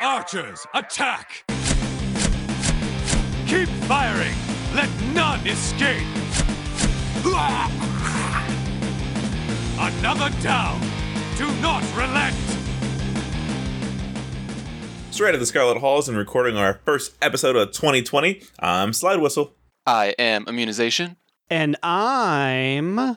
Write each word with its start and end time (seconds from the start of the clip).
Archers, 0.00 0.66
attack! 0.74 1.44
Keep 3.46 3.68
firing! 3.86 4.34
Let 4.74 4.88
none 5.14 5.46
escape! 5.46 6.06
Another 9.78 10.30
down! 10.42 10.80
Do 11.36 11.50
not 11.60 11.82
relent! 11.96 12.34
Straight 15.10 15.28
out 15.28 15.34
of 15.34 15.40
the 15.40 15.46
Scarlet 15.46 15.78
Halls 15.78 16.08
and 16.08 16.16
recording 16.16 16.56
our 16.56 16.80
first 16.84 17.16
episode 17.20 17.56
of 17.56 17.72
2020. 17.72 18.42
I'm 18.58 18.92
Slide 18.92 19.20
Whistle. 19.20 19.54
I 19.86 20.14
am 20.18 20.46
immunization. 20.48 21.16
And 21.50 21.76
I'm 21.82 23.16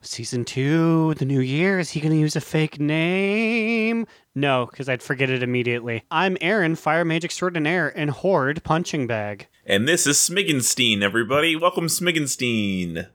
season 0.00 0.44
two, 0.44 1.14
the 1.14 1.24
new 1.24 1.40
year. 1.40 1.78
Is 1.78 1.90
he 1.90 2.00
going 2.00 2.12
to 2.12 2.18
use 2.18 2.36
a 2.36 2.40
fake 2.40 2.78
name? 2.80 4.06
No, 4.34 4.66
because 4.70 4.88
I'd 4.88 5.02
forget 5.02 5.30
it 5.30 5.42
immediately. 5.42 6.04
I'm 6.10 6.36
Aaron, 6.40 6.76
Fire 6.76 7.04
Mage 7.04 7.24
Extraordinaire, 7.24 7.88
and 7.96 8.10
Horde 8.10 8.62
Punching 8.64 9.06
Bag. 9.06 9.48
And 9.66 9.88
this 9.88 10.06
is 10.06 10.16
Smiggenstein, 10.16 11.02
everybody. 11.02 11.56
Welcome, 11.56 11.86
Smiggenstein. 11.86 13.08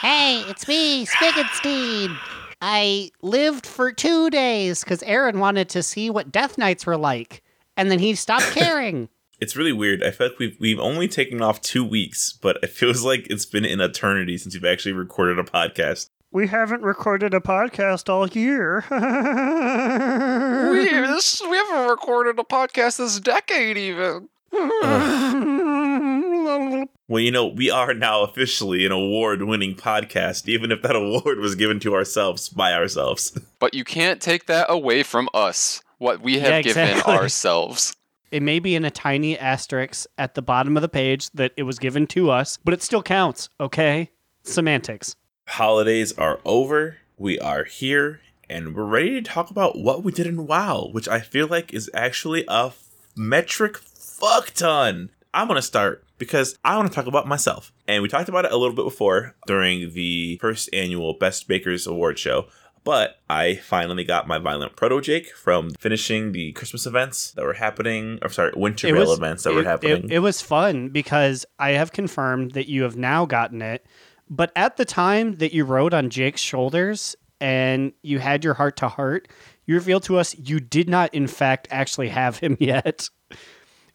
Hey, 0.00 0.42
it's 0.48 0.66
me, 0.68 1.06
Spiggenstein. 1.06 2.16
I 2.62 3.10
lived 3.22 3.66
for 3.66 3.90
two 3.92 4.28
days 4.30 4.84
because 4.84 5.02
Aaron 5.04 5.38
wanted 5.38 5.68
to 5.70 5.82
see 5.82 6.10
what 6.10 6.30
Death 6.30 6.58
Knights 6.58 6.84
were 6.84 6.96
like, 6.96 7.42
and 7.76 7.90
then 7.90 7.98
he 7.98 8.14
stopped 8.14 8.44
caring. 8.52 9.08
It's 9.40 9.56
really 9.56 9.72
weird. 9.72 10.02
I 10.02 10.10
feel 10.10 10.28
like 10.28 10.38
we've 10.38 10.56
we've 10.60 10.80
only 10.80 11.08
taken 11.08 11.40
off 11.42 11.60
two 11.62 11.84
weeks, 11.84 12.32
but 12.32 12.58
it 12.62 12.70
feels 12.70 13.04
like 13.04 13.26
it's 13.30 13.46
been 13.46 13.64
an 13.64 13.80
eternity 13.80 14.36
since 14.38 14.54
we've 14.54 14.64
actually 14.64 14.92
recorded 14.92 15.38
a 15.38 15.44
podcast. 15.44 16.08
We 16.32 16.46
haven't 16.46 16.82
recorded 16.82 17.34
a 17.34 17.40
podcast 17.40 18.08
all 18.08 18.28
year. 18.28 18.84
We, 20.70 20.84
this, 20.88 21.40
we 21.42 21.56
haven't 21.56 21.90
recorded 21.90 22.38
a 22.38 22.44
podcast 22.44 22.98
this 22.98 23.18
decade, 23.20 23.76
even. 23.76 24.28
Well, 27.08 27.20
you 27.20 27.32
know, 27.32 27.48
we 27.48 27.70
are 27.70 27.92
now 27.92 28.22
officially 28.22 28.86
an 28.86 28.92
award-winning 28.92 29.74
podcast, 29.74 30.48
even 30.48 30.70
if 30.70 30.82
that 30.82 30.94
award 31.02 31.40
was 31.40 31.56
given 31.56 31.80
to 31.80 31.94
ourselves 31.94 32.48
by 32.48 32.72
ourselves. 32.72 33.36
but 33.58 33.74
you 33.74 33.82
can't 33.82 34.20
take 34.20 34.46
that 34.46 34.66
away 34.68 35.02
from 35.02 35.28
us, 35.34 35.82
what 35.98 36.20
we 36.20 36.38
have 36.38 36.50
Yeah, 36.50 36.62
given 36.62 37.00
ourselves. 37.02 37.94
It 38.30 38.42
may 38.42 38.58
be 38.58 38.74
in 38.74 38.84
a 38.84 38.90
tiny 38.90 39.38
asterisk 39.38 40.06
at 40.16 40.34
the 40.34 40.42
bottom 40.42 40.76
of 40.76 40.82
the 40.82 40.88
page 40.88 41.30
that 41.30 41.52
it 41.56 41.64
was 41.64 41.78
given 41.78 42.06
to 42.08 42.30
us, 42.30 42.58
but 42.64 42.74
it 42.74 42.82
still 42.82 43.02
counts, 43.02 43.48
okay? 43.60 44.10
Semantics. 44.42 45.16
Holidays 45.48 46.12
are 46.12 46.40
over. 46.44 46.98
We 47.18 47.38
are 47.38 47.64
here, 47.64 48.20
and 48.48 48.74
we're 48.74 48.84
ready 48.84 49.10
to 49.10 49.22
talk 49.22 49.50
about 49.50 49.78
what 49.78 50.04
we 50.04 50.12
did 50.12 50.26
in 50.26 50.46
WoW, 50.46 50.88
which 50.92 51.08
I 51.08 51.20
feel 51.20 51.48
like 51.48 51.74
is 51.74 51.90
actually 51.92 52.44
a 52.48 52.66
f- 52.66 52.86
metric 53.16 53.76
fuck 53.78 54.52
ton. 54.54 55.10
I'm 55.34 55.48
gonna 55.48 55.62
start 55.62 56.04
because 56.18 56.56
I 56.64 56.76
want 56.76 56.88
to 56.88 56.94
talk 56.94 57.06
about 57.06 57.26
myself, 57.26 57.72
and 57.86 58.02
we 58.02 58.08
talked 58.08 58.28
about 58.28 58.44
it 58.44 58.52
a 58.52 58.56
little 58.56 58.74
bit 58.74 58.84
before 58.84 59.34
during 59.46 59.92
the 59.92 60.38
first 60.38 60.68
annual 60.72 61.14
Best 61.14 61.48
Bakers 61.48 61.86
Award 61.86 62.18
show. 62.18 62.46
But 62.82 63.20
I 63.28 63.56
finally 63.56 64.04
got 64.04 64.26
my 64.26 64.38
Violent 64.38 64.74
Proto 64.74 65.00
Jake 65.00 65.32
from 65.34 65.70
finishing 65.78 66.32
the 66.32 66.52
Christmas 66.52 66.86
events 66.86 67.32
that 67.32 67.44
were 67.44 67.52
happening, 67.54 68.18
or 68.22 68.30
sorry, 68.30 68.52
Winter 68.56 68.88
It 68.88 68.94
was- 68.94 69.16
events 69.18 69.42
that 69.44 69.50
it, 69.50 69.54
were 69.56 69.64
happening. 69.64 70.08
It, 70.10 70.20
was 70.20 70.40
fun 70.40 70.88
because 70.88 71.44
I 71.58 71.72
have 71.72 71.92
confirmed 71.92 72.52
that 72.52 72.68
you 72.68 72.82
have 72.84 72.96
now 72.96 73.26
gotten 73.26 73.60
it. 73.60 73.84
But 74.30 74.52
at 74.56 74.76
the 74.76 74.84
time 74.84 75.36
that 75.36 75.52
you 75.52 75.64
rode 75.64 75.92
on 75.92 76.08
Jake's 76.08 76.40
shoulders 76.40 77.16
and 77.40 77.92
you 78.02 78.18
had 78.18 78.44
your 78.44 78.54
heart 78.54 78.76
to 78.78 78.88
heart, 78.88 79.28
you 79.66 79.74
revealed 79.74 80.04
to 80.04 80.16
us 80.16 80.34
you 80.38 80.58
did 80.60 80.88
not, 80.88 81.12
in 81.12 81.26
fact, 81.26 81.68
actually 81.70 82.08
have 82.08 82.38
him 82.38 82.56
yet. 82.60 83.10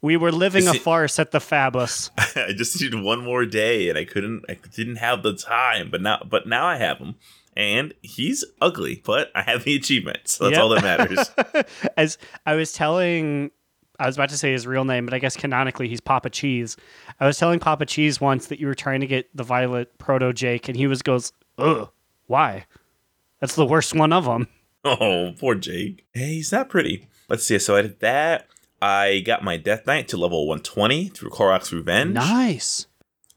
We 0.01 0.17
were 0.17 0.31
living 0.31 0.67
a 0.67 0.73
farce 0.75 1.17
at 1.17 1.31
the 1.31 1.39
Fabus. 1.39 2.11
I 2.35 2.53
just 2.53 2.79
needed 2.79 3.01
one 3.01 3.23
more 3.23 3.45
day, 3.45 3.89
and 3.89 3.97
I 3.97 4.05
couldn't. 4.05 4.43
I 4.47 4.57
didn't 4.75 4.97
have 4.97 5.23
the 5.23 5.33
time, 5.33 5.89
but 5.89 6.01
now, 6.01 6.21
but 6.29 6.45
now 6.47 6.67
I 6.67 6.77
have 6.77 6.99
him, 6.99 7.15
and 7.55 7.93
he's 8.01 8.43
ugly, 8.61 9.01
but 9.05 9.31
I 9.35 9.41
have 9.43 9.63
the 9.63 9.75
achievement, 9.75 10.27
so 10.27 10.45
that's 10.45 10.55
Yep. 10.55 10.61
all 10.63 10.69
that 10.69 10.83
matters. 10.83 11.65
As 11.97 12.17
I 12.45 12.55
was 12.55 12.73
telling, 12.73 13.51
I 13.99 14.05
was 14.07 14.17
about 14.17 14.29
to 14.29 14.37
say 14.37 14.51
his 14.51 14.67
real 14.67 14.83
name, 14.85 15.05
but 15.05 15.13
I 15.13 15.19
guess 15.19 15.37
canonically 15.37 15.87
he's 15.87 16.01
Papa 16.01 16.29
Cheese. 16.29 16.75
I 17.19 17.25
was 17.27 17.37
telling 17.37 17.59
Papa 17.59 17.85
Cheese 17.85 18.19
once 18.19 18.47
that 18.47 18.59
you 18.59 18.67
were 18.67 18.75
trying 18.75 19.01
to 19.01 19.07
get 19.07 19.29
the 19.35 19.43
Violet 19.43 19.97
Proto 19.97 20.33
Jake, 20.33 20.67
and 20.67 20.75
he 20.77 20.87
was 20.87 21.01
goes, 21.01 21.31
"Ugh, 21.57 21.89
why? 22.27 22.65
That's 23.39 23.55
the 23.55 23.65
worst 23.65 23.93
one 23.95 24.11
of 24.13 24.25
them." 24.25 24.47
oh, 24.85 25.33
poor 25.39 25.55
Jake. 25.55 26.05
Hey, 26.13 26.35
he's 26.35 26.51
not 26.51 26.69
pretty. 26.69 27.07
Let's 27.29 27.45
see. 27.45 27.57
So 27.59 27.75
I 27.75 27.81
did 27.83 27.99
that. 28.01 28.47
I 28.81 29.21
got 29.25 29.43
my 29.43 29.57
Death 29.57 29.87
Knight 29.87 30.07
to 30.09 30.17
level 30.17 30.45
120 30.47 31.07
through 31.09 31.29
Korrak's 31.31 31.71
Revenge. 31.73 32.13
Nice. 32.13 32.85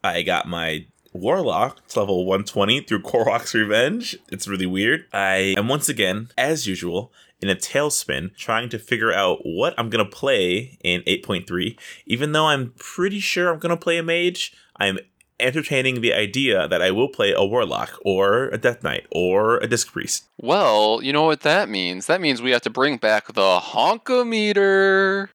I 0.03 0.21
got 0.21 0.47
my 0.47 0.85
Warlock 1.19 1.87
to 1.89 1.99
level 1.99 2.25
120 2.25 2.81
through 2.81 3.01
Korrak's 3.01 3.53
Revenge. 3.53 4.17
It's 4.29 4.47
really 4.47 4.65
weird. 4.65 5.05
I 5.13 5.53
am 5.57 5.67
once 5.67 5.89
again, 5.89 6.29
as 6.37 6.67
usual, 6.67 7.11
in 7.41 7.49
a 7.49 7.55
tailspin 7.55 8.35
trying 8.35 8.69
to 8.69 8.79
figure 8.79 9.13
out 9.13 9.39
what 9.43 9.73
I'm 9.77 9.89
going 9.89 10.03
to 10.03 10.09
play 10.09 10.77
in 10.83 11.01
8.3. 11.01 11.77
Even 12.05 12.31
though 12.31 12.47
I'm 12.47 12.73
pretty 12.77 13.19
sure 13.19 13.51
I'm 13.51 13.59
going 13.59 13.69
to 13.69 13.77
play 13.77 13.97
a 13.97 14.03
mage, 14.03 14.53
I'm 14.77 14.99
entertaining 15.39 16.01
the 16.01 16.13
idea 16.13 16.67
that 16.67 16.81
I 16.81 16.91
will 16.91 17.07
play 17.07 17.33
a 17.33 17.45
Warlock 17.45 17.97
or 18.03 18.49
a 18.49 18.57
Death 18.57 18.83
Knight 18.83 19.07
or 19.11 19.57
a 19.57 19.67
Disc 19.67 19.91
Priest. 19.91 20.25
Well, 20.37 21.01
you 21.01 21.13
know 21.13 21.23
what 21.23 21.41
that 21.41 21.69
means? 21.69 22.07
That 22.07 22.21
means 22.21 22.41
we 22.41 22.51
have 22.51 22.61
to 22.63 22.69
bring 22.69 22.97
back 22.97 23.33
the 23.33 23.59
honkometer. 23.59 25.29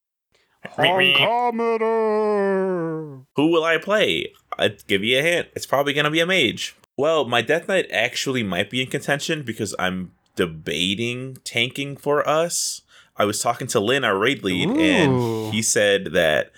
Honkometer. 0.66 3.24
Who 3.36 3.46
will 3.48 3.64
I 3.64 3.78
play? 3.78 4.32
I'd 4.59 4.87
give 4.87 5.03
you 5.04 5.19
a 5.19 5.22
hint. 5.22 5.48
It's 5.54 5.66
probably 5.66 5.92
going 5.92 6.04
to 6.04 6.10
be 6.10 6.20
a 6.20 6.26
mage. 6.26 6.76
Well, 6.97 7.25
my 7.25 7.42
Death 7.42 7.66
Knight 7.69 7.87
actually 7.91 8.42
might 8.42 8.70
be 8.70 8.81
in 8.81 8.88
contention 8.88 9.42
because 9.42 9.75
I'm 9.78 10.12
debating 10.37 11.38
tanking 11.44 11.97
for 11.97 12.26
us. 12.28 12.82
I 13.16 13.25
was 13.25 13.41
talking 13.41 13.66
to 13.69 13.81
Lynn, 13.81 14.04
our 14.04 14.16
raid 14.19 14.43
lead, 14.44 14.69
Ooh. 14.69 14.81
and 14.81 15.54
he 15.54 15.62
said 15.62 16.06
that 16.12 16.50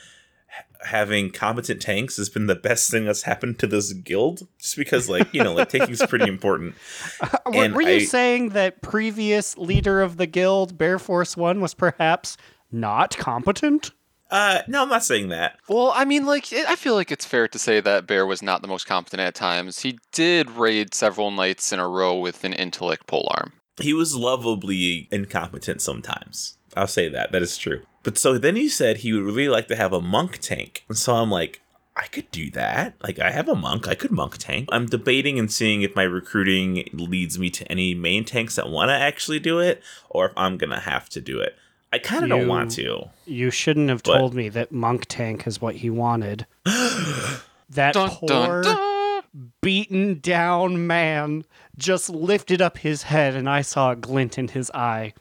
having 0.85 1.31
competent 1.31 1.83
tanks 1.83 2.17
has 2.17 2.29
been 2.29 2.47
the 2.47 2.55
best 2.55 2.91
thing 2.91 3.05
that's 3.07 3.23
happened 3.23 3.59
to 3.59 3.67
this 3.67 3.93
guild. 3.93 4.47
Just 4.59 4.77
because, 4.77 5.09
like, 5.09 5.33
you 5.35 5.43
know, 5.43 5.53
like 5.55 5.69
tanking 5.71 5.91
is 5.93 6.03
pretty 6.07 6.29
important. 6.29 6.75
Uh, 7.21 7.29
were, 7.47 7.65
And 7.65 7.75
were 7.75 7.83
you 7.83 7.89
I- 7.97 8.05
saying 8.05 8.51
that 8.51 8.83
previous 8.83 9.57
leader 9.57 10.03
of 10.03 10.17
the 10.17 10.27
guild, 10.27 10.77
Bear 10.77 10.99
Force 10.99 11.37
One, 11.37 11.61
was 11.61 11.75
perhaps 11.75 12.37
not 12.71 13.17
competent? 13.17 13.93
Uh, 14.31 14.63
no, 14.67 14.83
I'm 14.83 14.89
not 14.89 15.05
saying 15.05 15.29
that. 15.29 15.59
Well, 15.69 15.93
I 15.95 16.05
mean, 16.05 16.27
like, 16.27 16.53
it, 16.53 16.67
I 16.69 16.75
feel 16.77 16.95
like 16.95 17.13
it's 17.13 17.25
fair 17.25 17.47
to 17.49 17.59
say 17.59 17.81
that 17.81 18.07
Bear 18.07 18.27
was 18.27 18.43
not 18.43 18.63
the 18.63 18.69
most 18.69 18.87
competent 18.87 19.21
at 19.21 19.35
times. 19.35 19.81
He 19.81 19.99
did 20.13 20.51
raid 20.51 20.95
several 20.95 21.31
nights 21.31 21.73
in 21.73 21.79
a 21.79 21.89
row 21.89 22.19
with 22.19 22.43
an 22.45 22.53
intellect 22.53 23.07
polearm. 23.07 23.53
he 23.81 23.93
was 23.93 24.17
lovably 24.17 25.09
incompetent 25.13 25.81
sometimes. 25.81 26.59
I'll 26.77 26.87
say 26.87 27.09
that. 27.09 27.33
That 27.33 27.43
is 27.43 27.57
true. 27.57 27.83
But 28.03 28.19
so 28.19 28.39
then 28.39 28.57
he 28.57 28.69
said 28.69 28.99
he 28.99 29.13
would 29.13 29.23
really 29.23 29.49
like 29.49 29.69
to 29.69 29.77
have 29.77 29.93
a 29.93 30.01
monk 30.01 30.39
tank. 30.39 30.85
And 30.89 30.99
so 30.99 31.15
I'm 31.15 31.31
like, 31.31 31.61
I 31.97 32.07
could 32.09 32.31
do 32.31 32.51
that. 32.51 32.95
Like, 33.03 33.19
I 33.19 33.31
have 33.31 33.49
a 33.49 33.55
monk. 33.55 33.89
I 33.89 33.95
could 33.95 34.11
monk 34.11 34.37
tank. 34.37 34.69
I'm 34.71 34.85
debating 34.87 35.39
and 35.39 35.51
seeing 35.51 35.81
if 35.83 35.97
my 35.97 36.03
recruiting 36.03 36.87
leads 36.93 37.39
me 37.39 37.49
to 37.51 37.71
any 37.73 37.95
main 37.95 38.25
tanks 38.25 38.57
that 38.57 38.69
want 38.69 38.91
to 38.91 38.95
actually 38.95 39.39
do 39.39 39.61
it 39.61 39.83
or 40.11 40.27
if 40.27 40.33
I'm 40.37 40.59
going 40.59 40.71
to 40.71 40.81
have 40.81 41.09
to 41.11 41.21
do 41.23 41.41
it. 41.41 41.57
I 41.93 41.99
kind 41.99 42.25
of 42.25 42.29
don't 42.31 42.49
want 42.49 42.73
to. 42.73 43.09
You 43.27 43.51
shouldn't 43.51 43.89
have 43.89 44.03
But- 44.03 44.19
told 44.19 44.35
me 44.35 44.49
that 44.51 44.73
Monk 44.73 45.07
Tank 45.09 45.47
is 45.47 45.61
what 45.61 45.77
he 45.77 45.91
wanted. 45.91 46.47
that 47.71 47.95
Dun, 47.95 48.11
poor, 48.11 48.29
dun, 48.29 48.63
dun. 48.65 49.23
beaten 49.63 50.19
down 50.21 50.87
man 50.87 51.45
just 51.79 52.09
lifted 52.11 52.61
up 52.63 52.79
his 52.79 53.05
head, 53.05 53.35
and 53.35 53.49
I 53.49 53.63
saw 53.63 53.93
a 53.93 53.97
glint 53.97 54.39
in 54.39 54.49
his 54.49 54.71
eye. 54.73 55.15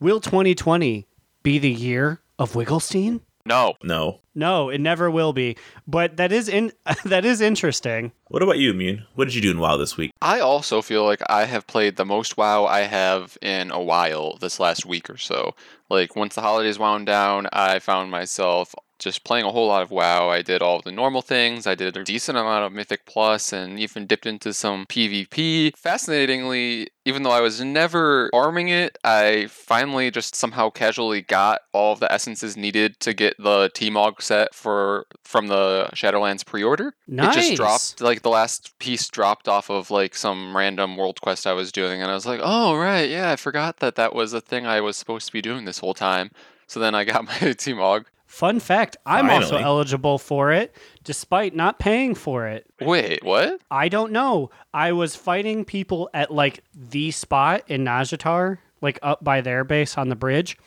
Will 0.00 0.20
2020 0.20 1.06
be 1.42 1.58
the 1.58 1.70
year 1.70 2.20
of 2.38 2.52
Wigglestein? 2.52 3.20
No. 3.48 3.74
No. 3.82 4.20
No, 4.34 4.68
it 4.68 4.78
never 4.78 5.10
will 5.10 5.32
be. 5.32 5.56
But 5.86 6.18
that 6.18 6.32
is 6.32 6.48
in 6.48 6.72
that 7.04 7.24
is 7.24 7.40
interesting. 7.40 8.12
What 8.28 8.42
about 8.42 8.58
you, 8.58 8.70
Immune? 8.70 9.06
What 9.14 9.24
did 9.24 9.34
you 9.34 9.40
do 9.40 9.50
in 9.50 9.58
WoW 9.58 9.78
this 9.78 9.96
week? 9.96 10.12
I 10.20 10.40
also 10.40 10.82
feel 10.82 11.04
like 11.04 11.22
I 11.30 11.44
have 11.46 11.66
played 11.66 11.96
the 11.96 12.04
most 12.04 12.36
WoW 12.36 12.66
I 12.66 12.80
have 12.80 13.38
in 13.40 13.70
a 13.70 13.80
while 13.82 14.36
this 14.36 14.60
last 14.60 14.84
week 14.84 15.08
or 15.08 15.16
so. 15.16 15.54
Like 15.88 16.14
once 16.14 16.34
the 16.34 16.42
holidays 16.42 16.78
wound 16.78 17.06
down, 17.06 17.48
I 17.52 17.78
found 17.78 18.10
myself 18.10 18.74
just 18.98 19.24
playing 19.24 19.44
a 19.44 19.52
whole 19.52 19.68
lot 19.68 19.82
of 19.82 19.90
WoW. 19.90 20.28
I 20.28 20.42
did 20.42 20.62
all 20.62 20.80
the 20.80 20.92
normal 20.92 21.22
things. 21.22 21.66
I 21.66 21.74
did 21.74 21.96
a 21.96 22.04
decent 22.04 22.36
amount 22.36 22.64
of 22.64 22.72
Mythic 22.72 23.06
Plus 23.06 23.52
and 23.52 23.78
even 23.78 24.06
dipped 24.06 24.26
into 24.26 24.52
some 24.52 24.86
PvP. 24.86 25.76
Fascinatingly, 25.76 26.88
even 27.04 27.22
though 27.22 27.30
I 27.30 27.40
was 27.40 27.60
never 27.62 28.28
farming 28.32 28.68
it, 28.68 28.98
I 29.04 29.46
finally 29.50 30.10
just 30.10 30.34
somehow 30.34 30.70
casually 30.70 31.22
got 31.22 31.60
all 31.72 31.92
of 31.92 32.00
the 32.00 32.12
essences 32.12 32.56
needed 32.56 32.98
to 33.00 33.14
get 33.14 33.36
the 33.38 33.70
T-Mog 33.74 34.20
set 34.20 34.54
for 34.54 35.06
from 35.22 35.46
the 35.46 35.88
Shadowlands 35.94 36.44
pre-order. 36.44 36.94
Nice. 37.06 37.36
It 37.36 37.40
just 37.40 37.56
dropped 37.56 38.00
like 38.00 38.22
the 38.22 38.30
last 38.30 38.78
piece 38.78 39.08
dropped 39.08 39.48
off 39.48 39.70
of 39.70 39.90
like 39.90 40.14
some 40.14 40.56
random 40.56 40.96
world 40.96 41.20
quest 41.20 41.46
I 41.46 41.52
was 41.52 41.72
doing 41.72 42.02
and 42.02 42.10
I 42.10 42.14
was 42.14 42.26
like, 42.26 42.40
"Oh, 42.42 42.76
right. 42.76 43.08
Yeah, 43.08 43.30
I 43.30 43.36
forgot 43.36 43.78
that 43.78 43.94
that 43.94 44.14
was 44.14 44.32
a 44.32 44.40
thing 44.40 44.66
I 44.66 44.80
was 44.80 44.96
supposed 44.96 45.26
to 45.26 45.32
be 45.32 45.42
doing 45.42 45.64
this 45.64 45.78
whole 45.78 45.94
time." 45.94 46.30
So 46.66 46.80
then 46.80 46.94
I 46.94 47.04
got 47.04 47.24
my 47.42 47.52
T-Mog. 47.52 48.06
Fun 48.28 48.60
fact: 48.60 48.98
I'm 49.06 49.30
also 49.30 49.56
eligible 49.56 50.18
for 50.18 50.52
it, 50.52 50.76
despite 51.02 51.56
not 51.56 51.78
paying 51.78 52.14
for 52.14 52.46
it. 52.46 52.66
Wait, 52.78 53.24
what? 53.24 53.58
I 53.70 53.88
don't 53.88 54.12
know. 54.12 54.50
I 54.72 54.92
was 54.92 55.16
fighting 55.16 55.64
people 55.64 56.10
at 56.12 56.30
like 56.30 56.62
the 56.74 57.10
spot 57.10 57.62
in 57.68 57.84
Nazjatar, 57.86 58.58
like 58.82 58.98
up 59.02 59.24
by 59.24 59.40
their 59.40 59.64
base 59.64 59.96
on 59.96 60.10
the 60.10 60.14
bridge, 60.14 60.58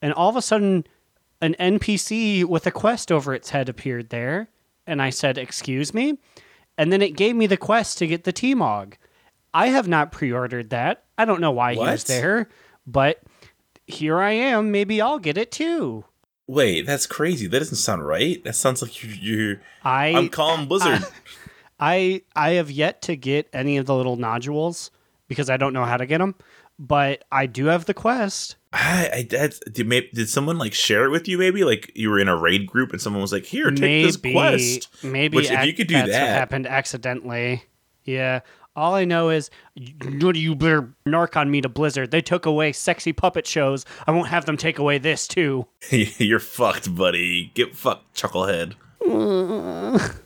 and 0.00 0.14
all 0.14 0.30
of 0.30 0.36
a 0.36 0.40
sudden, 0.40 0.86
an 1.42 1.54
NPC 1.60 2.42
with 2.46 2.66
a 2.66 2.70
quest 2.70 3.12
over 3.12 3.34
its 3.34 3.50
head 3.50 3.68
appeared 3.68 4.08
there, 4.08 4.48
and 4.86 5.02
I 5.02 5.10
said, 5.10 5.36
"Excuse 5.36 5.92
me," 5.92 6.18
and 6.78 6.90
then 6.90 7.02
it 7.02 7.16
gave 7.16 7.36
me 7.36 7.46
the 7.46 7.58
quest 7.58 7.98
to 7.98 8.06
get 8.06 8.24
the 8.24 8.32
T-Mog. 8.32 8.96
I 9.52 9.66
have 9.66 9.86
not 9.86 10.10
pre-ordered 10.10 10.70
that. 10.70 11.04
I 11.18 11.26
don't 11.26 11.42
know 11.42 11.50
why 11.50 11.74
he 11.74 11.78
was 11.80 12.04
there, 12.04 12.48
but 12.86 13.20
here 13.86 14.18
I 14.20 14.30
am. 14.30 14.70
Maybe 14.70 15.02
I'll 15.02 15.18
get 15.18 15.36
it 15.36 15.52
too. 15.52 16.06
Wait, 16.50 16.84
that's 16.84 17.06
crazy. 17.06 17.46
That 17.46 17.60
doesn't 17.60 17.76
sound 17.76 18.04
right. 18.04 18.42
That 18.42 18.56
sounds 18.56 18.82
like 18.82 19.04
you're. 19.04 19.14
you're 19.14 19.60
I 19.84 20.08
I'm 20.08 20.28
calling 20.28 20.66
Blizzard. 20.66 21.04
I 21.80 22.22
I 22.34 22.50
have 22.54 22.72
yet 22.72 23.02
to 23.02 23.14
get 23.14 23.48
any 23.52 23.76
of 23.76 23.86
the 23.86 23.94
little 23.94 24.16
nodules 24.16 24.90
because 25.28 25.48
I 25.48 25.56
don't 25.56 25.72
know 25.72 25.84
how 25.84 25.96
to 25.96 26.06
get 26.06 26.18
them, 26.18 26.34
but 26.76 27.22
I 27.30 27.46
do 27.46 27.66
have 27.66 27.84
the 27.84 27.94
quest. 27.94 28.56
I, 28.72 29.10
I 29.12 29.26
that's, 29.30 29.60
did, 29.60 29.86
maybe, 29.86 30.10
did 30.12 30.28
someone 30.28 30.58
like 30.58 30.74
share 30.74 31.04
it 31.04 31.10
with 31.10 31.28
you? 31.28 31.38
Maybe 31.38 31.62
like 31.62 31.92
you 31.94 32.10
were 32.10 32.18
in 32.18 32.26
a 32.26 32.36
raid 32.36 32.66
group 32.66 32.90
and 32.90 33.00
someone 33.00 33.22
was 33.22 33.32
like, 33.32 33.44
"Here, 33.44 33.70
take 33.70 33.80
maybe 33.80 34.06
this 34.06 34.16
quest." 34.16 35.04
maybe 35.04 35.36
Which, 35.36 35.52
if 35.52 35.64
you 35.64 35.72
could 35.72 35.86
do 35.86 35.94
that- 35.94 36.08
happened 36.10 36.66
accidentally. 36.66 37.62
Yeah. 38.04 38.40
All 38.76 38.94
I 38.94 39.04
know 39.04 39.30
is 39.30 39.50
you, 39.74 40.32
you 40.32 40.54
better 40.54 40.94
narc 41.06 41.36
on 41.36 41.50
me 41.50 41.60
to 41.60 41.68
Blizzard. 41.68 42.10
They 42.10 42.20
took 42.20 42.46
away 42.46 42.72
sexy 42.72 43.12
puppet 43.12 43.46
shows. 43.46 43.84
I 44.06 44.12
won't 44.12 44.28
have 44.28 44.46
them 44.46 44.56
take 44.56 44.78
away 44.78 44.98
this 44.98 45.26
too. 45.26 45.66
You're 45.90 46.38
fucked, 46.38 46.94
buddy. 46.94 47.50
Get 47.54 47.74
fucked, 47.74 48.16
chucklehead. 48.16 48.74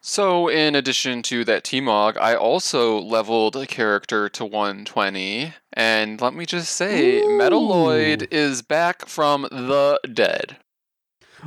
So, 0.00 0.48
in 0.48 0.74
addition 0.74 1.20
to 1.24 1.44
that 1.44 1.64
T-Mog, 1.64 2.16
I 2.16 2.34
also 2.34 2.98
leveled 2.98 3.56
a 3.56 3.66
character 3.66 4.30
to 4.30 4.44
120. 4.44 5.52
And 5.74 6.20
let 6.20 6.32
me 6.32 6.46
just 6.46 6.74
say, 6.74 7.20
Metalloid 7.20 8.28
is 8.30 8.62
back 8.62 9.06
from 9.06 9.42
the 9.42 10.00
dead. 10.10 10.56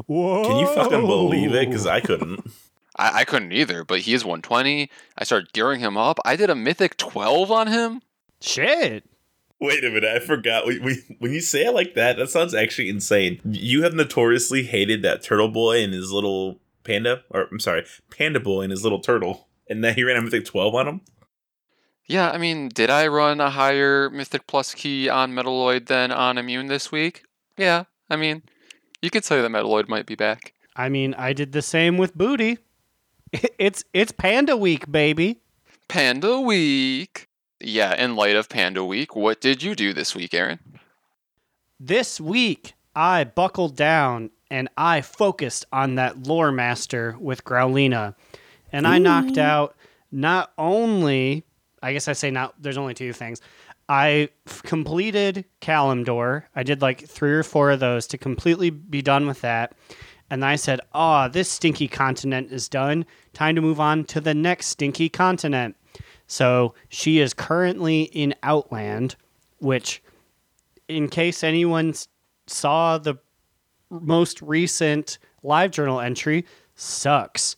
Whoa! 0.06 0.44
Can 0.46 0.60
you 0.60 0.68
fucking 0.76 1.08
believe 1.08 1.56
it? 1.56 1.70
Because 1.70 1.88
I 1.88 2.02
couldn't. 2.02 2.52
I, 3.02 3.20
I 3.20 3.24
couldn't 3.26 3.52
either, 3.52 3.84
but 3.84 4.02
he 4.02 4.14
is 4.14 4.24
120. 4.24 4.90
I 5.18 5.24
started 5.24 5.52
gearing 5.54 5.80
him 5.80 5.98
up. 5.98 6.20
I 6.24 6.36
did 6.36 6.50
a 6.50 6.56
Mythic 6.56 6.98
12 6.98 7.52
on 7.52 7.68
him. 7.68 8.02
shit. 8.40 9.06
Wait 9.60 9.84
a 9.84 9.90
minute, 9.90 10.06
I 10.06 10.18
forgot. 10.18 10.66
We, 10.66 10.80
we, 10.80 11.04
when 11.20 11.32
you 11.32 11.40
say 11.40 11.66
it 11.66 11.76
like 11.76 11.94
that, 11.94 12.18
that 12.18 12.32
sounds 12.32 12.56
actually 12.56 12.90
insane. 12.90 13.40
You 13.46 13.84
have 13.84 13.94
notoriously 13.94 14.64
hated 14.64 15.04
that 15.04 15.22
turtle 15.22 15.50
boy 15.50 15.84
and 15.84 15.94
his 15.94 16.12
little 16.12 16.60
panda, 16.84 17.22
or 17.30 17.48
I'm 17.52 17.60
sorry, 17.60 17.86
panda 18.10 18.40
boy 18.40 18.64
and 18.64 18.72
his 18.72 18.82
little 18.82 19.00
turtle, 19.02 19.48
and 19.70 19.84
then 19.84 19.94
he 19.94 20.04
ran 20.04 20.18
a 20.18 20.22
mythic 20.24 20.46
12 20.46 20.74
on 20.74 20.88
him. 20.88 21.02
Yeah, 22.08 22.32
I 22.32 22.40
mean, 22.40 22.70
did 22.70 22.90
I 22.90 23.08
run 23.08 23.40
a 23.40 23.52
higher 23.52 24.10
Mythic 24.10 24.48
Plus 24.48 24.74
key 24.74 25.08
on 25.08 25.32
Metalloid 25.32 25.86
than 25.86 26.12
on 26.12 26.40
Immune 26.40 26.66
this 26.68 26.92
week? 26.92 27.24
Yeah, 27.56 27.84
I 28.10 28.16
mean, 28.16 28.42
you 29.02 29.12
could 29.12 29.24
say 29.24 29.42
that 29.42 29.52
Metalloid 29.52 29.88
might 29.88 30.08
be 30.08 30.16
back. 30.16 30.54
I 30.76 30.90
mean, 30.90 31.14
I 31.14 31.34
did 31.34 31.52
the 31.52 31.62
same 31.62 31.98
with 31.98 32.18
Booty. 32.18 32.58
It's 33.58 33.84
it's 33.94 34.12
Panda 34.12 34.58
Week, 34.58 34.92
baby. 34.92 35.40
Panda 35.88 36.40
Week. 36.40 37.28
Yeah, 37.60 37.94
in 37.96 38.16
light 38.16 38.36
of 38.36 38.50
Panda 38.50 38.84
Week, 38.84 39.16
what 39.16 39.40
did 39.40 39.62
you 39.62 39.76
do 39.76 39.94
this 39.94 40.16
week, 40.16 40.34
Aaron? 40.34 40.60
This 41.80 42.20
week, 42.20 42.74
I 42.96 43.24
buckled 43.24 43.76
down 43.76 44.32
and 44.50 44.68
I 44.78 45.02
focused 45.02 45.66
on 45.72 45.96
that 45.96 46.28
lore 46.28 46.52
master 46.52 47.16
with 47.20 47.44
Growlina. 47.44 48.16
And 48.72 48.88
I 48.88 48.98
knocked 48.98 49.38
out 49.38 49.76
not 50.12 50.52
only, 50.58 51.44
I 51.84 51.94
guess 51.94 52.08
I 52.08 52.14
say 52.14 52.32
not, 52.32 52.56
there's 52.62 52.78
only 52.78 52.94
two 52.94 53.14
things. 53.14 53.42
I 53.88 54.30
f- 54.48 54.64
completed 54.64 55.46
Kalimdor. 55.62 56.44
I 56.56 56.64
did 56.64 56.82
like 56.82 57.08
three 57.08 57.34
or 57.34 57.44
four 57.44 57.72
of 57.72 57.80
those 57.80 58.08
to 58.08 58.18
completely 58.18 58.70
be 58.70 59.02
done 59.02 59.28
with 59.28 59.42
that. 59.42 59.74
And 60.32 60.46
I 60.46 60.56
said, 60.56 60.80
oh, 60.96 61.28
this 61.28 61.52
stinky 61.52 61.90
continent 61.90 62.54
is 62.54 62.70
done. 62.70 63.06
Time 63.34 63.54
to 63.56 63.62
move 63.62 63.82
on 63.82 64.06
to 64.06 64.22
the 64.22 64.34
next 64.34 64.68
stinky 64.68 65.10
continent. 65.10 65.76
So 66.26 66.74
she 66.88 67.20
is 67.20 67.34
currently 67.34 68.04
in 68.04 68.34
Outland, 68.42 69.18
which 69.60 70.02
in 70.88 71.10
case 71.10 71.44
anyone 71.44 71.94
saw 72.48 72.98
the 72.98 73.16
most 73.90 74.42
recent 74.42 75.20
live 75.44 75.72
journal 75.72 76.00
entry, 76.00 76.46
sucks. 76.76 77.58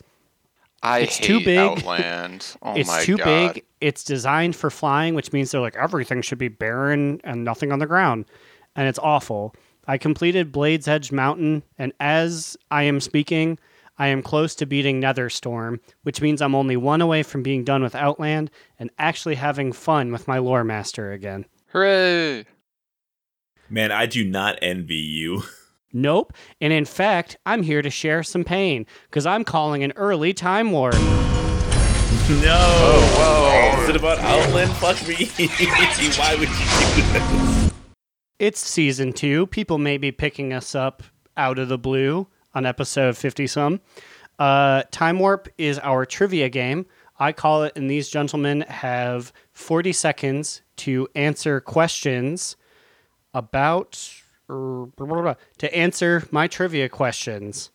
I 0.82 1.02
It's 1.02 1.18
hate 1.18 1.26
too 1.28 1.40
big. 1.46 1.60
Outland. 1.60 2.56
Oh 2.64 2.74
it's 2.76 2.90
my 2.90 3.04
too 3.04 3.18
god. 3.18 3.26
big. 3.54 3.66
It's 3.82 4.04
designed 4.04 4.56
for 4.56 4.72
flying, 4.72 5.14
which 5.14 5.32
means 5.32 5.52
they're 5.52 5.62
like 5.62 5.76
everything 5.76 6.24
should 6.24 6.40
be 6.40 6.48
barren 6.48 7.22
and 7.24 7.44
nothing 7.44 7.72
on 7.72 7.78
the 7.78 7.86
ground. 7.86 8.26
And 8.76 8.88
it's 8.88 9.00
awful. 9.00 9.54
I 9.88 9.98
completed 9.98 10.52
Blade's 10.52 10.88
Edge 10.88 11.12
Mountain, 11.12 11.64
and 11.78 11.92
as 12.00 12.56
I 12.72 12.84
am 12.84 13.00
speaking, 13.02 13.60
I 13.98 14.08
am 14.08 14.24
close 14.24 14.56
to 14.56 14.66
beating 14.66 15.02
Netherstorm, 15.02 15.80
which 16.04 16.22
means 16.22 16.42
I'm 16.42 16.56
only 16.56 16.78
one 16.78 17.02
away 17.02 17.22
from 17.22 17.44
being 17.44 17.64
done 17.64 17.84
with 17.84 17.94
Outland 17.96 18.50
and 18.80 18.90
actually 18.98 19.36
having 19.36 19.72
fun 19.72 20.12
with 20.12 20.28
my 20.28 20.38
lore 20.40 20.64
master 20.64 21.12
again. 21.12 21.46
Hooray! 21.68 22.46
Man, 23.70 23.92
I 23.92 24.06
do 24.06 24.24
not 24.24 24.58
envy 24.62 24.96
you. 24.96 25.44
Nope. 25.96 26.34
And 26.60 26.74
in 26.74 26.86
fact, 26.86 27.38
I'm 27.46 27.62
here 27.62 27.84
to 27.84 27.90
share 27.92 28.24
some 28.24 28.44
pain 28.44 28.88
because 29.12 29.28
I'm 29.28 29.44
calling 29.44 29.84
an 29.84 29.94
early 29.96 30.34
time 30.34 30.72
warp. 30.72 30.96
no. 30.96 31.00
Oh, 32.58 33.76
whoa. 33.78 33.84
Is 33.84 33.90
it 33.90 33.96
about 33.96 34.18
Outland? 34.18 34.72
Fuck 34.78 35.08
me. 35.08 35.14
Why 36.18 36.36
would 36.40 36.50
you 36.50 36.56
do 36.96 37.02
this? 37.14 37.63
It's 38.44 38.60
season 38.60 39.14
two. 39.14 39.48
People 39.48 39.78
may 39.78 39.98
be 39.98 40.12
picking 40.12 40.52
us 40.52 40.76
up 40.76 41.02
out 41.38 41.58
of 41.60 41.70
the 41.70 41.78
blue 41.78 42.28
on 42.54 42.66
episode 42.66 43.16
50 43.16 43.48
some. 43.48 43.80
Uh, 44.38 44.84
time 44.92 45.18
Warp 45.18 45.48
is 45.58 45.80
our 45.80 46.06
trivia 46.06 46.50
game. 46.50 46.86
I 47.18 47.32
call 47.32 47.64
it, 47.64 47.72
and 47.78 47.90
these 47.90 48.10
gentlemen 48.10 48.66
have 48.68 49.32
40 49.54 49.94
seconds 49.94 50.62
to 50.76 51.08
answer 51.16 51.62
questions 51.62 52.58
about. 53.34 54.12
to 54.50 55.74
answer 55.74 56.28
my 56.30 56.48
trivia 56.48 56.90
questions. 56.90 57.72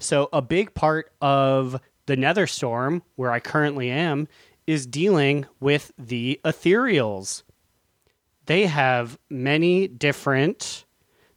So, 0.00 0.28
a 0.32 0.42
big 0.42 0.74
part 0.74 1.12
of 1.22 1.80
the 2.06 2.16
Netherstorm, 2.16 3.02
where 3.14 3.30
I 3.30 3.38
currently 3.38 3.90
am, 3.90 4.26
is 4.66 4.88
dealing 4.88 5.46
with 5.60 5.92
the 5.96 6.40
Ethereals 6.44 7.44
they 8.46 8.66
have 8.66 9.18
many 9.30 9.88
different 9.88 10.84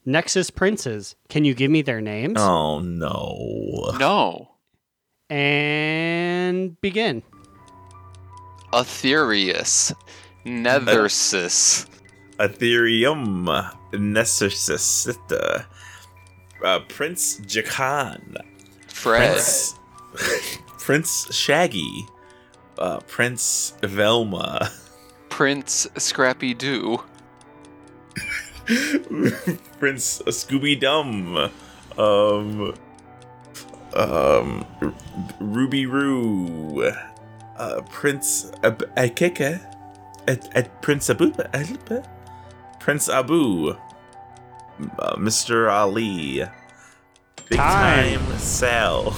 Nexus 0.06 0.50
princes. 0.50 1.16
Can 1.30 1.46
you 1.46 1.54
give 1.54 1.72
me 1.72 1.82
their 1.82 2.02
names? 2.02 2.36
Oh 2.40 2.80
no. 2.80 3.92
No. 4.00 4.52
And 5.30 6.80
begin. 6.82 7.24
Aetherius. 8.74 9.94
Nethersis. 10.46 11.86
Ethereum 12.40 13.72
Necessita. 13.92 15.66
Uh, 16.64 16.80
Prince 16.88 17.40
Jakan. 17.42 18.38
Fred. 18.88 19.34
Prince, 19.34 19.80
Prince 20.80 21.36
Shaggy. 21.36 22.06
Uh, 22.78 23.00
Prince 23.02 23.74
Velma. 23.82 24.72
Prince 25.38 25.86
Scrappy 25.98 26.56
Doo. 26.56 26.98
Prince 28.66 30.20
Scooby 30.26 30.80
Dum. 30.80 31.52
Um. 31.96 32.74
Um. 33.94 34.66
R- 34.82 34.94
Ruby 35.40 35.86
Roo. 35.86 36.92
Uh, 37.56 37.82
Prince 37.82 38.52
Ab- 38.64 38.90
Akeke. 38.98 39.62
At, 40.28 40.58
at 40.58 40.82
Prince 40.82 41.08
Abu. 41.12 41.32
Alba? 41.54 42.04
Prince 42.80 43.08
Abu. 43.08 43.76
Uh, 44.98 45.16
Mr. 45.18 45.72
Ali. 45.72 46.46
Big 47.48 47.60
time. 47.60 48.18
time, 48.22 48.40
Sal. 48.40 49.12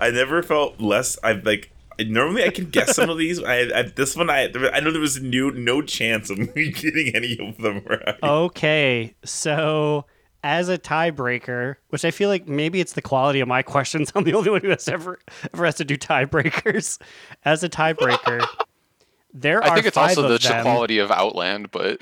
I 0.00 0.10
never 0.10 0.42
felt 0.42 0.80
less. 0.80 1.18
I've 1.22 1.44
like 1.44 1.70
normally 2.00 2.44
I 2.44 2.50
can 2.50 2.70
guess 2.70 2.94
some 2.94 3.10
of 3.10 3.18
these. 3.18 3.42
I, 3.42 3.60
I 3.74 3.82
this 3.82 4.16
one 4.16 4.30
I 4.30 4.50
I 4.72 4.80
know 4.80 4.90
there 4.90 5.00
was 5.00 5.20
no 5.20 5.50
no 5.50 5.82
chance 5.82 6.30
of 6.30 6.38
me 6.38 6.70
getting 6.72 7.14
any 7.14 7.38
of 7.38 7.56
them 7.58 7.82
right. 7.86 8.16
Okay, 8.22 9.14
so 9.24 10.06
as 10.44 10.68
a 10.68 10.78
tiebreaker, 10.78 11.76
which 11.88 12.04
I 12.04 12.10
feel 12.10 12.28
like 12.28 12.46
maybe 12.46 12.80
it's 12.80 12.92
the 12.92 13.02
quality 13.02 13.40
of 13.40 13.48
my 13.48 13.62
questions. 13.62 14.12
I'm 14.14 14.24
the 14.24 14.34
only 14.34 14.50
one 14.50 14.60
who 14.60 14.70
has 14.70 14.88
ever 14.88 15.18
ever 15.52 15.64
has 15.64 15.76
to 15.76 15.84
do 15.84 15.96
tiebreakers. 15.96 16.98
As 17.44 17.64
a 17.64 17.68
tiebreaker, 17.68 18.46
there 19.34 19.58
are 19.58 19.70
I 19.70 19.74
think 19.74 19.86
it's 19.86 19.94
five 19.94 20.10
also 20.10 20.24
of 20.24 20.40
the 20.40 20.48
them. 20.48 20.62
quality 20.62 20.98
of 20.98 21.10
Outland, 21.10 21.70
but 21.70 22.00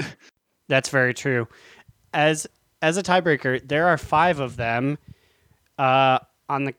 That's 0.69 0.89
very 0.89 1.15
true. 1.15 1.49
As 2.13 2.47
as 2.83 2.97
a 2.97 3.03
tiebreaker, 3.03 3.67
there 3.67 3.89
are 3.89 3.99
five 3.99 4.41
of 4.41 4.57
them. 4.57 4.99
Uh, 5.77 6.19
on 6.49 6.65
the 6.65 6.75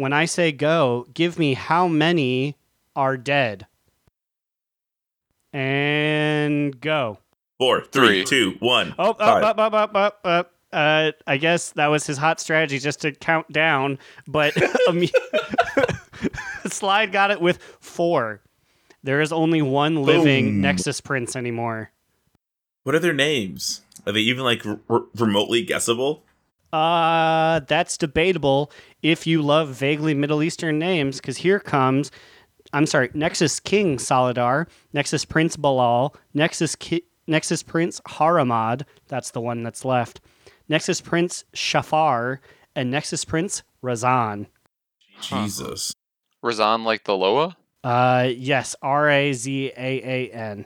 when 0.00 0.12
I 0.12 0.24
say 0.24 0.52
go, 0.52 1.06
give 1.14 1.38
me 1.38 1.54
how 1.54 1.88
many 1.88 2.56
are 2.94 3.16
dead. 3.16 3.66
And 5.52 6.78
go. 6.80 7.18
Four, 7.58 7.82
three, 7.84 8.24
Three. 8.24 8.24
two, 8.24 8.56
one. 8.60 8.94
Oh, 8.98 9.10
up, 9.12 9.18
five. 9.18 9.42
up, 9.42 9.58
up, 9.58 9.72
up, 9.74 9.96
up, 9.96 10.20
up. 10.24 10.52
Uh, 10.72 11.12
I 11.26 11.38
guess 11.38 11.70
that 11.72 11.86
was 11.86 12.06
his 12.06 12.18
hot 12.18 12.38
strategy 12.40 12.78
just 12.78 13.00
to 13.00 13.12
count 13.12 13.50
down, 13.50 13.98
but 14.26 14.52
Slide 16.66 17.12
got 17.12 17.30
it 17.30 17.40
with 17.40 17.58
four. 17.80 18.42
There 19.02 19.20
is 19.20 19.32
only 19.32 19.62
one 19.62 20.02
living 20.02 20.46
Boom. 20.46 20.60
Nexus 20.62 21.00
Prince 21.00 21.36
anymore. 21.36 21.92
What 22.82 22.94
are 22.94 22.98
their 22.98 23.14
names? 23.14 23.80
Are 24.06 24.12
they 24.12 24.20
even 24.20 24.44
like 24.44 24.66
r- 24.66 24.80
r- 24.90 25.04
remotely 25.16 25.62
guessable? 25.62 26.24
Uh, 26.72 27.60
that's 27.60 27.96
debatable 27.96 28.70
if 29.10 29.26
you 29.26 29.40
love 29.40 29.68
vaguely 29.68 30.14
Middle 30.14 30.42
Eastern 30.42 30.80
names, 30.80 31.18
because 31.18 31.36
here 31.36 31.60
comes, 31.60 32.10
I'm 32.72 32.86
sorry, 32.86 33.08
Nexus 33.14 33.60
King 33.60 33.98
Salhadaar, 33.98 34.66
Nexus 34.92 35.24
Prince 35.24 35.56
Balal, 35.56 36.14
Nexus 36.34 36.74
Ki- 36.74 37.04
Nexus 37.28 37.62
Prince 37.62 38.00
Haramad, 38.08 38.82
that's 39.06 39.30
the 39.30 39.40
one 39.40 39.62
that's 39.62 39.84
left, 39.84 40.20
Nexus 40.68 41.00
Prince 41.00 41.44
Shaffar, 41.54 42.40
and 42.74 42.90
Nexus 42.90 43.24
Prince 43.24 43.62
Razaan. 43.82 44.46
Jesus. 45.20 45.94
Razan 46.44 46.84
like 46.84 47.04
the 47.04 47.16
Loa? 47.16 47.56
Uh, 47.84 48.28
yes, 48.36 48.74
R 48.82 49.08
A 49.08 49.32
Z 49.32 49.72
A 49.76 50.02
A 50.02 50.30
N. 50.32 50.64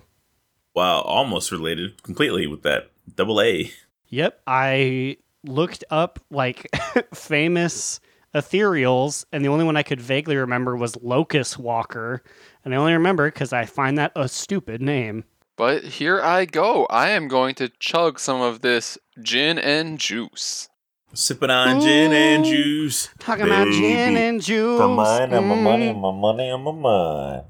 Wow, 0.75 1.03
almost 1.03 1.53
related 1.53 2.03
completely 2.03 2.47
with 2.47 2.63
that 2.63 2.91
double 3.15 3.41
A. 3.43 3.71
Yep, 4.09 4.41
I 4.47 5.19
looked 5.45 5.85
up 5.91 6.19
like 6.31 6.67
famous 7.15 8.01
ethereals, 8.35 9.25
and 9.33 9.45
the 9.45 9.49
only 9.49 9.65
one 9.65 9.77
I 9.77 9.83
could 9.83 10.01
vaguely 10.01 10.37
remember 10.37 10.77
was 10.77 10.97
Locus-Walker, 11.03 12.23
and 12.65 12.75
I 12.75 12.77
only 12.77 12.93
remember 12.93 13.31
because 13.31 13.53
I 13.53 13.65
find 13.65 13.99
that 13.99 14.13
a 14.15 14.29
stupid 14.29 14.81
name. 14.83 15.25
But 15.57 15.85
here 15.85 16.21
I 16.23 16.47
go. 16.47 16.87
I 16.87 17.11
am 17.11 17.29
going 17.29 17.55
to 17.57 17.69
chug 17.79 18.19
some 18.19 18.41
of 18.41 18.63
this 18.63 18.97
gin 19.23 19.59
and 19.59 19.99
juice. 19.99 20.69
Sipping 21.13 21.51
on 21.51 21.81
gin 21.81 22.13
and 22.13 22.45
juice. 22.45 23.09
Talking 23.19 23.47
about 23.47 23.67
gin 23.69 24.17
and 24.17 24.41
juice. 24.41 24.79
My 24.79 24.87
mind 24.87 25.33
and 25.35 25.47
my 25.49 25.57
money 25.57 25.87
mm, 25.87 25.91
and 25.91 26.01
my 26.01 26.13
money 26.13 26.49
and 26.49 26.63
my 26.63 26.71
mind. 26.73 27.43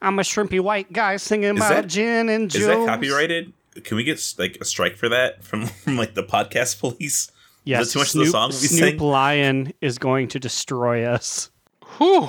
I'm 0.00 0.18
a 0.18 0.22
shrimpy 0.22 0.60
white 0.60 0.92
guy 0.92 1.18
singing 1.18 1.56
Is 1.56 1.56
about 1.58 1.68
that- 1.68 1.86
gin 1.88 2.28
and 2.30 2.50
juice. 2.50 2.62
Is 2.62 2.66
that 2.68 2.86
copyrighted? 2.86 3.52
Can 3.84 3.96
we 3.96 4.04
get 4.04 4.34
like 4.38 4.58
a 4.60 4.64
strike 4.64 4.96
for 4.96 5.08
that 5.10 5.44
from, 5.44 5.66
from 5.66 5.96
like 5.98 6.14
the 6.14 6.22
podcast 6.24 6.80
police? 6.80 7.30
Yes, 7.64 7.86
that 7.86 7.92
too 7.92 7.98
much 8.00 8.08
of 8.08 8.12
the 8.14 8.24
Snoop, 8.24 8.32
songs 8.32 8.62
we 8.62 8.68
Snoop 8.68 8.90
sing? 8.90 8.98
Lion 8.98 9.72
is 9.80 9.98
going 9.98 10.28
to 10.28 10.38
destroy 10.38 11.04
us. 11.04 11.50
Whew. 11.98 12.28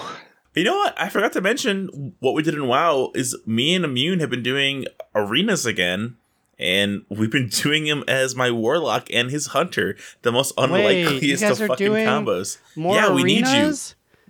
You 0.53 0.63
know 0.63 0.75
what? 0.75 0.93
I 0.99 1.09
forgot 1.09 1.33
to 1.33 1.41
mention 1.41 2.13
what 2.19 2.35
we 2.35 2.43
did 2.43 2.53
in 2.53 2.67
WoW 2.67 3.11
is 3.15 3.35
me 3.45 3.73
and 3.73 3.83
Immune 3.83 4.19
have 4.19 4.29
been 4.29 4.43
doing 4.43 4.85
arenas 5.15 5.65
again, 5.65 6.17
and 6.59 7.03
we've 7.09 7.31
been 7.31 7.49
doing 7.63 7.87
him 7.87 8.03
as 8.07 8.35
my 8.35 8.51
warlock 8.51 9.07
and 9.11 9.31
his 9.31 9.47
hunter, 9.47 9.97
the 10.21 10.31
most 10.31 10.53
Wait, 10.57 10.69
you 10.69 10.75
unlikeliest 10.75 11.41
guys 11.41 11.59
of 11.59 11.61
are 11.61 11.67
fucking 11.69 11.87
doing 11.87 12.07
combos. 12.07 12.59
More 12.75 12.95
yeah, 12.95 13.11
we 13.11 13.23
need 13.23 13.47
you. 13.47 13.73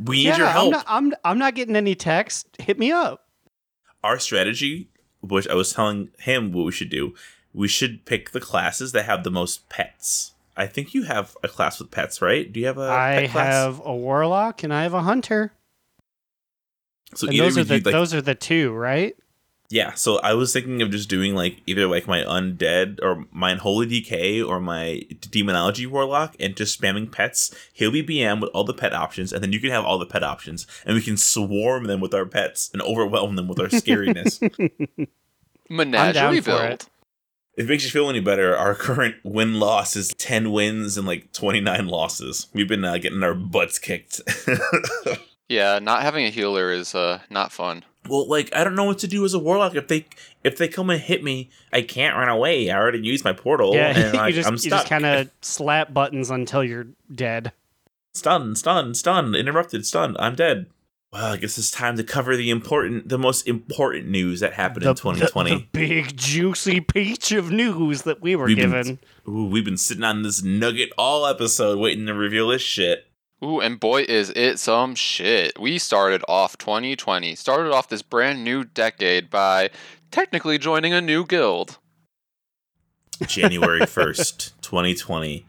We 0.03 0.17
need 0.17 0.23
yeah, 0.23 0.37
your 0.37 0.47
help. 0.47 0.65
I'm 0.65 0.71
not, 0.71 0.85
I'm, 0.87 1.13
I'm 1.25 1.37
not 1.37 1.55
getting 1.55 1.75
any 1.75 1.95
text. 1.95 2.47
Hit 2.59 2.79
me 2.79 2.91
up. 2.91 3.27
Our 4.03 4.19
strategy, 4.19 4.89
which 5.21 5.47
I 5.47 5.55
was 5.55 5.73
telling 5.73 6.09
him 6.19 6.51
what 6.51 6.65
we 6.65 6.71
should 6.71 6.89
do, 6.89 7.13
we 7.53 7.67
should 7.67 8.05
pick 8.05 8.31
the 8.31 8.39
classes 8.39 8.91
that 8.93 9.05
have 9.05 9.23
the 9.23 9.31
most 9.31 9.69
pets. 9.69 10.32
I 10.55 10.67
think 10.67 10.93
you 10.93 11.03
have 11.03 11.35
a 11.43 11.47
class 11.47 11.79
with 11.79 11.91
pets, 11.91 12.21
right? 12.21 12.51
Do 12.51 12.59
you 12.59 12.67
have 12.67 12.77
a 12.77 12.89
I 12.89 13.15
pet 13.21 13.31
class? 13.31 13.53
have 13.53 13.81
a 13.83 13.95
warlock 13.95 14.63
and 14.63 14.73
I 14.73 14.83
have 14.83 14.93
a 14.93 15.01
hunter. 15.01 15.53
So 17.15 17.27
and 17.27 17.35
either 17.35 17.45
those 17.45 17.57
are 17.57 17.63
the 17.63 17.73
like, 17.75 17.93
those 17.93 18.13
are 18.13 18.21
the 18.21 18.35
two, 18.35 18.71
right? 18.73 19.15
Yeah, 19.69 19.93
so 19.93 20.19
I 20.19 20.33
was 20.33 20.53
thinking 20.53 20.83
of 20.83 20.91
just 20.91 21.09
doing 21.09 21.33
like 21.33 21.61
either 21.65 21.87
like 21.87 22.07
my 22.07 22.19
undead 22.19 22.99
or 23.01 23.25
my 23.31 23.51
unholy 23.51 23.87
DK 23.87 24.47
or 24.47 24.59
my 24.59 25.01
demonology 25.19 25.87
warlock 25.87 26.35
and 26.39 26.55
just 26.55 26.79
spamming 26.79 27.11
pets. 27.11 27.55
He'll 27.73 27.91
be 27.91 28.03
BM 28.03 28.39
with 28.39 28.51
all 28.51 28.65
the 28.65 28.73
pet 28.75 28.93
options, 28.93 29.33
and 29.33 29.41
then 29.41 29.51
you 29.51 29.59
can 29.59 29.71
have 29.71 29.83
all 29.83 29.97
the 29.97 30.05
pet 30.05 30.21
options, 30.21 30.67
and 30.85 30.93
we 30.93 31.01
can 31.01 31.17
swarm 31.17 31.85
them 31.85 32.01
with 32.01 32.13
our 32.13 32.27
pets 32.27 32.69
and 32.71 32.83
overwhelm 32.83 33.35
them 33.35 33.47
with 33.47 33.59
our 33.59 33.67
scariness. 33.67 34.39
Menagerie 35.69 36.41
for 36.41 36.51
build. 36.51 36.89
It. 37.55 37.61
if 37.61 37.65
it 37.65 37.69
makes 37.69 37.83
you 37.83 37.89
feel 37.91 38.09
any 38.09 38.19
better, 38.19 38.55
our 38.55 38.75
current 38.87 39.15
win 39.23 39.59
loss 39.59 39.95
is 39.95 40.13
10 40.17 40.51
wins 40.51 40.97
and 40.97 41.07
like 41.07 41.31
29 41.33 41.87
losses. 41.87 42.47
We've 42.53 42.67
been 42.67 42.83
uh, 42.85 42.97
getting 42.97 43.23
our 43.23 43.33
butts 43.33 43.79
kicked. 43.79 44.21
Yeah, 45.49 45.79
not 45.79 46.01
having 46.01 46.25
a 46.25 46.29
healer 46.29 46.71
is 46.71 46.95
uh 46.95 47.19
not 47.29 47.51
fun. 47.51 47.83
well, 48.09 48.27
like 48.27 48.49
I 48.55 48.63
don't 48.63 48.75
know 48.75 48.85
what 48.85 48.97
to 48.99 49.07
do 49.07 49.23
as 49.25 49.33
a 49.33 49.39
warlock 49.39 49.75
if 49.75 49.87
they 49.87 50.05
if 50.43 50.57
they 50.57 50.67
come 50.67 50.89
and 50.89 50.99
hit 50.99 51.23
me, 51.23 51.49
I 51.71 51.81
can't 51.81 52.15
run 52.15 52.29
away. 52.29 52.71
I 52.71 52.77
already 52.77 52.99
used 52.99 53.23
my 53.23 53.33
portal 53.33 53.75
yeah, 53.75 53.87
and 53.95 54.13
like, 54.15 54.29
you 54.29 54.35
just 54.35 54.47
I'm 54.47 54.55
you 54.55 54.69
just 54.69 54.87
kind 54.87 55.05
of 55.05 55.29
slap 55.41 55.93
buttons 55.93 56.31
until 56.31 56.63
you're 56.63 56.87
dead. 57.13 57.51
Stun, 58.15 58.55
stun, 58.55 58.95
stun, 58.95 59.35
interrupted, 59.35 59.85
stun. 59.85 60.15
I'm 60.17 60.33
dead. 60.35 60.67
Well, 61.13 61.33
I 61.33 61.37
guess 61.37 61.59
it's 61.59 61.69
time 61.69 61.95
to 61.97 62.03
cover 62.03 62.35
the 62.35 62.49
important, 62.49 63.07
the 63.07 63.19
most 63.19 63.47
important 63.47 64.07
news 64.07 64.39
that 64.39 64.53
happened 64.53 64.83
in 64.83 64.95
2020. 64.95 65.49
The, 65.51 65.55
the 65.57 65.67
big 65.71 66.17
juicy 66.17 66.79
peach 66.81 67.31
of 67.31 67.51
news 67.51 68.01
that 68.01 68.19
we 68.19 68.35
were 68.35 68.45
We've 68.47 68.57
been- 68.57 68.71
given. 68.71 68.99
Ooh, 69.29 69.45
we've 69.45 69.63
been 69.63 69.77
sitting 69.77 70.03
on 70.03 70.23
this 70.23 70.41
nugget 70.41 70.89
all 70.97 71.27
episode 71.27 71.77
waiting 71.77 72.07
to 72.07 72.15
reveal 72.15 72.47
this 72.47 72.63
shit. 72.63 73.05
Ooh, 73.43 73.59
and 73.59 73.79
boy 73.79 74.03
is 74.09 74.31
it 74.35 74.57
some 74.57 74.95
shit. 74.95 75.59
We 75.59 75.77
started 75.77 76.23
off 76.27 76.57
2020, 76.57 77.35
started 77.35 77.71
off 77.71 77.89
this 77.89 78.01
brand 78.01 78.43
new 78.43 78.63
decade 78.63 79.29
by 79.29 79.69
technically 80.09 80.57
joining 80.57 80.93
a 80.93 81.01
new 81.01 81.25
guild. 81.27 81.77
January 83.27 83.81
1st, 83.81 84.53
2020, 84.61 85.45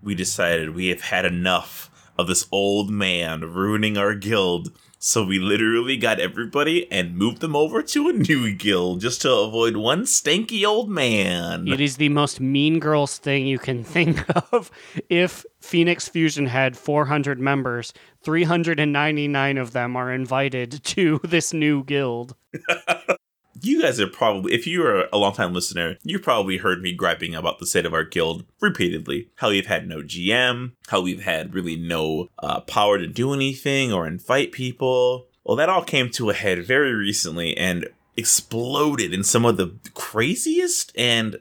we 0.00 0.14
decided 0.14 0.76
we 0.76 0.88
have 0.88 1.00
had 1.00 1.24
enough 1.24 1.90
of 2.16 2.28
this 2.28 2.46
old 2.52 2.88
man 2.90 3.40
ruining 3.40 3.96
our 3.98 4.14
guild. 4.14 4.70
So 5.04 5.24
we 5.24 5.40
literally 5.40 5.96
got 5.96 6.20
everybody 6.20 6.88
and 6.92 7.16
moved 7.16 7.40
them 7.40 7.56
over 7.56 7.82
to 7.82 8.08
a 8.08 8.12
new 8.12 8.54
guild 8.54 9.00
just 9.00 9.22
to 9.22 9.34
avoid 9.34 9.76
one 9.76 10.02
stanky 10.02 10.64
old 10.64 10.88
man. 10.88 11.66
It 11.66 11.80
is 11.80 11.96
the 11.96 12.08
most 12.08 12.38
mean 12.38 12.78
girls 12.78 13.18
thing 13.18 13.44
you 13.44 13.58
can 13.58 13.82
think 13.82 14.24
of. 14.52 14.70
If 15.08 15.44
Phoenix 15.60 16.08
Fusion 16.08 16.46
had 16.46 16.76
400 16.76 17.40
members, 17.40 17.92
399 18.22 19.58
of 19.58 19.72
them 19.72 19.96
are 19.96 20.12
invited 20.12 20.84
to 20.84 21.18
this 21.24 21.52
new 21.52 21.82
guild. 21.82 22.36
You 23.60 23.82
guys 23.82 24.00
are 24.00 24.06
probably, 24.06 24.54
if 24.54 24.66
you're 24.66 25.06
a 25.12 25.18
longtime 25.18 25.52
listener, 25.52 25.96
you've 26.02 26.22
probably 26.22 26.56
heard 26.56 26.82
me 26.82 26.92
griping 26.92 27.34
about 27.34 27.58
the 27.58 27.66
state 27.66 27.86
of 27.86 27.94
our 27.94 28.04
guild 28.04 28.44
repeatedly. 28.60 29.28
How 29.36 29.50
we've 29.50 29.66
had 29.66 29.88
no 29.88 29.98
GM, 29.98 30.72
how 30.88 31.00
we've 31.00 31.22
had 31.22 31.54
really 31.54 31.76
no 31.76 32.28
uh, 32.38 32.60
power 32.60 32.98
to 32.98 33.06
do 33.06 33.32
anything 33.32 33.92
or 33.92 34.06
invite 34.06 34.52
people. 34.52 35.26
Well, 35.44 35.56
that 35.56 35.68
all 35.68 35.82
came 35.84 36.10
to 36.10 36.30
a 36.30 36.34
head 36.34 36.64
very 36.64 36.94
recently 36.94 37.56
and 37.56 37.88
exploded 38.16 39.12
in 39.12 39.24
some 39.24 39.44
of 39.44 39.56
the 39.56 39.74
craziest 39.94 40.92
and 40.96 41.38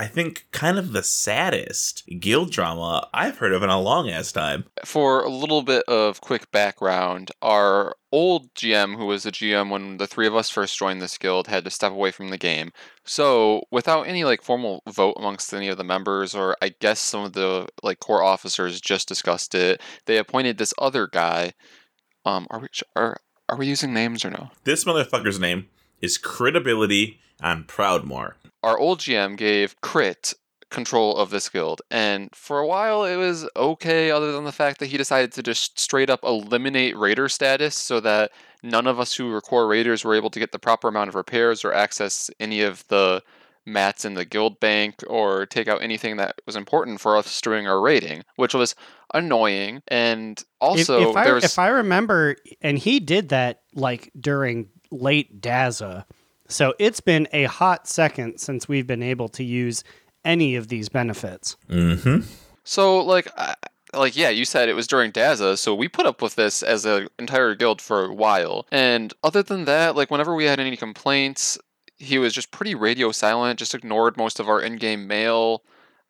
I 0.00 0.06
think 0.06 0.46
kind 0.52 0.78
of 0.78 0.92
the 0.92 1.02
saddest 1.02 2.08
guild 2.20 2.52
drama 2.52 3.08
I've 3.12 3.38
heard 3.38 3.52
of 3.52 3.64
in 3.64 3.70
a 3.70 3.80
long 3.80 4.08
ass 4.08 4.30
time. 4.30 4.66
For 4.84 5.24
a 5.24 5.28
little 5.28 5.62
bit 5.62 5.82
of 5.88 6.20
quick 6.20 6.52
background, 6.52 7.32
our 7.42 7.96
old 8.12 8.54
GM, 8.54 8.96
who 8.96 9.06
was 9.06 9.24
the 9.24 9.32
GM 9.32 9.70
when 9.70 9.96
the 9.96 10.06
three 10.06 10.28
of 10.28 10.36
us 10.36 10.50
first 10.50 10.78
joined 10.78 11.02
this 11.02 11.18
guild, 11.18 11.48
had 11.48 11.64
to 11.64 11.70
step 11.70 11.90
away 11.90 12.12
from 12.12 12.28
the 12.28 12.38
game. 12.38 12.70
So, 13.04 13.64
without 13.72 14.02
any 14.02 14.22
like 14.22 14.42
formal 14.42 14.84
vote 14.88 15.16
amongst 15.18 15.52
any 15.52 15.66
of 15.66 15.78
the 15.78 15.84
members, 15.84 16.32
or 16.32 16.56
I 16.62 16.74
guess 16.80 17.00
some 17.00 17.24
of 17.24 17.32
the 17.32 17.66
like 17.82 17.98
core 17.98 18.22
officers 18.22 18.80
just 18.80 19.08
discussed 19.08 19.52
it, 19.56 19.80
they 20.06 20.18
appointed 20.18 20.58
this 20.58 20.74
other 20.78 21.08
guy. 21.08 21.54
Um, 22.24 22.46
are 22.50 22.60
we 22.60 22.68
are 22.94 23.16
are 23.48 23.56
we 23.56 23.66
using 23.66 23.92
names 23.92 24.24
or 24.24 24.30
no? 24.30 24.50
This 24.62 24.84
motherfucker's 24.84 25.40
name 25.40 25.66
is 26.00 26.18
Critability 26.18 27.18
on 27.40 27.64
Proudmoore. 27.64 28.34
Our 28.62 28.78
old 28.78 29.00
GM 29.00 29.36
gave 29.36 29.80
Crit 29.80 30.34
control 30.70 31.16
of 31.16 31.30
this 31.30 31.48
guild. 31.48 31.80
And 31.90 32.34
for 32.34 32.58
a 32.58 32.66
while, 32.66 33.04
it 33.04 33.16
was 33.16 33.48
okay, 33.56 34.10
other 34.10 34.32
than 34.32 34.44
the 34.44 34.52
fact 34.52 34.80
that 34.80 34.86
he 34.86 34.96
decided 34.96 35.32
to 35.32 35.42
just 35.42 35.78
straight 35.78 36.10
up 36.10 36.20
eliminate 36.22 36.96
raider 36.96 37.28
status 37.28 37.74
so 37.74 38.00
that 38.00 38.32
none 38.62 38.86
of 38.86 39.00
us 39.00 39.14
who 39.14 39.28
were 39.28 39.40
core 39.40 39.66
raiders 39.66 40.04
were 40.04 40.14
able 40.14 40.30
to 40.30 40.38
get 40.38 40.52
the 40.52 40.58
proper 40.58 40.88
amount 40.88 41.08
of 41.08 41.14
repairs 41.14 41.64
or 41.64 41.72
access 41.72 42.30
any 42.38 42.60
of 42.60 42.86
the 42.88 43.22
mats 43.64 44.04
in 44.04 44.14
the 44.14 44.24
guild 44.24 44.58
bank 44.60 44.96
or 45.06 45.46
take 45.46 45.68
out 45.68 45.82
anything 45.82 46.16
that 46.16 46.40
was 46.46 46.56
important 46.56 47.00
for 47.00 47.16
us 47.16 47.40
doing 47.40 47.66
our 47.66 47.80
raiding, 47.80 48.24
which 48.36 48.54
was 48.54 48.74
annoying. 49.14 49.82
And 49.88 50.42
also, 50.60 51.10
if, 51.10 51.16
I, 51.16 51.24
there 51.24 51.34
was 51.34 51.44
if 51.44 51.58
I 51.58 51.68
remember, 51.68 52.36
and 52.60 52.78
he 52.78 53.00
did 53.00 53.28
that 53.30 53.60
like 53.74 54.10
during 54.18 54.68
late 54.90 55.40
Daza. 55.40 56.04
So 56.48 56.74
it's 56.78 57.00
been 57.00 57.28
a 57.32 57.44
hot 57.44 57.86
second 57.86 58.38
since 58.38 58.68
we've 58.68 58.86
been 58.86 59.02
able 59.02 59.28
to 59.30 59.44
use 59.44 59.84
any 60.24 60.56
of 60.56 60.68
these 60.68 60.88
benefits. 60.88 61.56
Mm-hmm. 61.68 62.26
So 62.64 63.00
like 63.04 63.28
I 63.36 63.54
like 63.94 64.16
yeah, 64.16 64.28
you 64.28 64.44
said 64.44 64.68
it 64.68 64.74
was 64.74 64.86
during 64.86 65.12
Daza, 65.12 65.56
so 65.56 65.74
we 65.74 65.88
put 65.88 66.06
up 66.06 66.20
with 66.20 66.34
this 66.34 66.62
as 66.62 66.84
an 66.84 67.08
entire 67.18 67.54
guild 67.54 67.80
for 67.80 68.04
a 68.04 68.12
while. 68.12 68.66
And 68.70 69.12
other 69.22 69.42
than 69.42 69.64
that, 69.64 69.96
like 69.96 70.10
whenever 70.10 70.34
we 70.34 70.44
had 70.44 70.60
any 70.60 70.76
complaints, 70.76 71.58
he 71.96 72.18
was 72.18 72.32
just 72.32 72.50
pretty 72.50 72.74
radio 72.74 73.12
silent, 73.12 73.58
just 73.58 73.74
ignored 73.74 74.16
most 74.16 74.40
of 74.40 74.48
our 74.48 74.60
in-game 74.60 75.06
mail. 75.06 75.62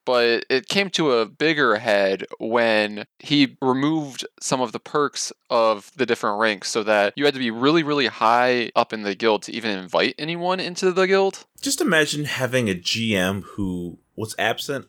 But 0.09 0.47
it 0.49 0.69
came 0.69 0.89
to 0.93 1.13
a 1.13 1.27
bigger 1.27 1.77
head 1.77 2.25
when 2.39 3.05
he 3.19 3.59
removed 3.61 4.27
some 4.41 4.63
of 4.63 4.73
the 4.73 4.81
perks 4.81 5.35
of 5.51 5.93
the 5.97 6.07
different 6.07 6.41
ranks 6.41 6.71
so 6.71 6.83
that 6.85 7.13
you 7.15 7.27
had 7.27 7.35
to 7.35 7.39
be 7.39 7.51
really, 7.51 7.83
really 7.83 8.07
high 8.07 8.71
up 8.75 8.95
in 8.95 9.03
the 9.03 9.15
guild 9.15 9.43
to 9.43 9.53
even 9.53 9.79
invite 9.79 10.15
anyone 10.17 10.61
into 10.61 10.93
the 10.93 11.07
guild. 11.07 11.45
Just 11.61 11.83
imagine 11.83 12.25
having 12.25 12.71
a 12.71 12.75
GM 12.75 13.43
who 13.43 13.99
was 14.17 14.35
absent, 14.39 14.89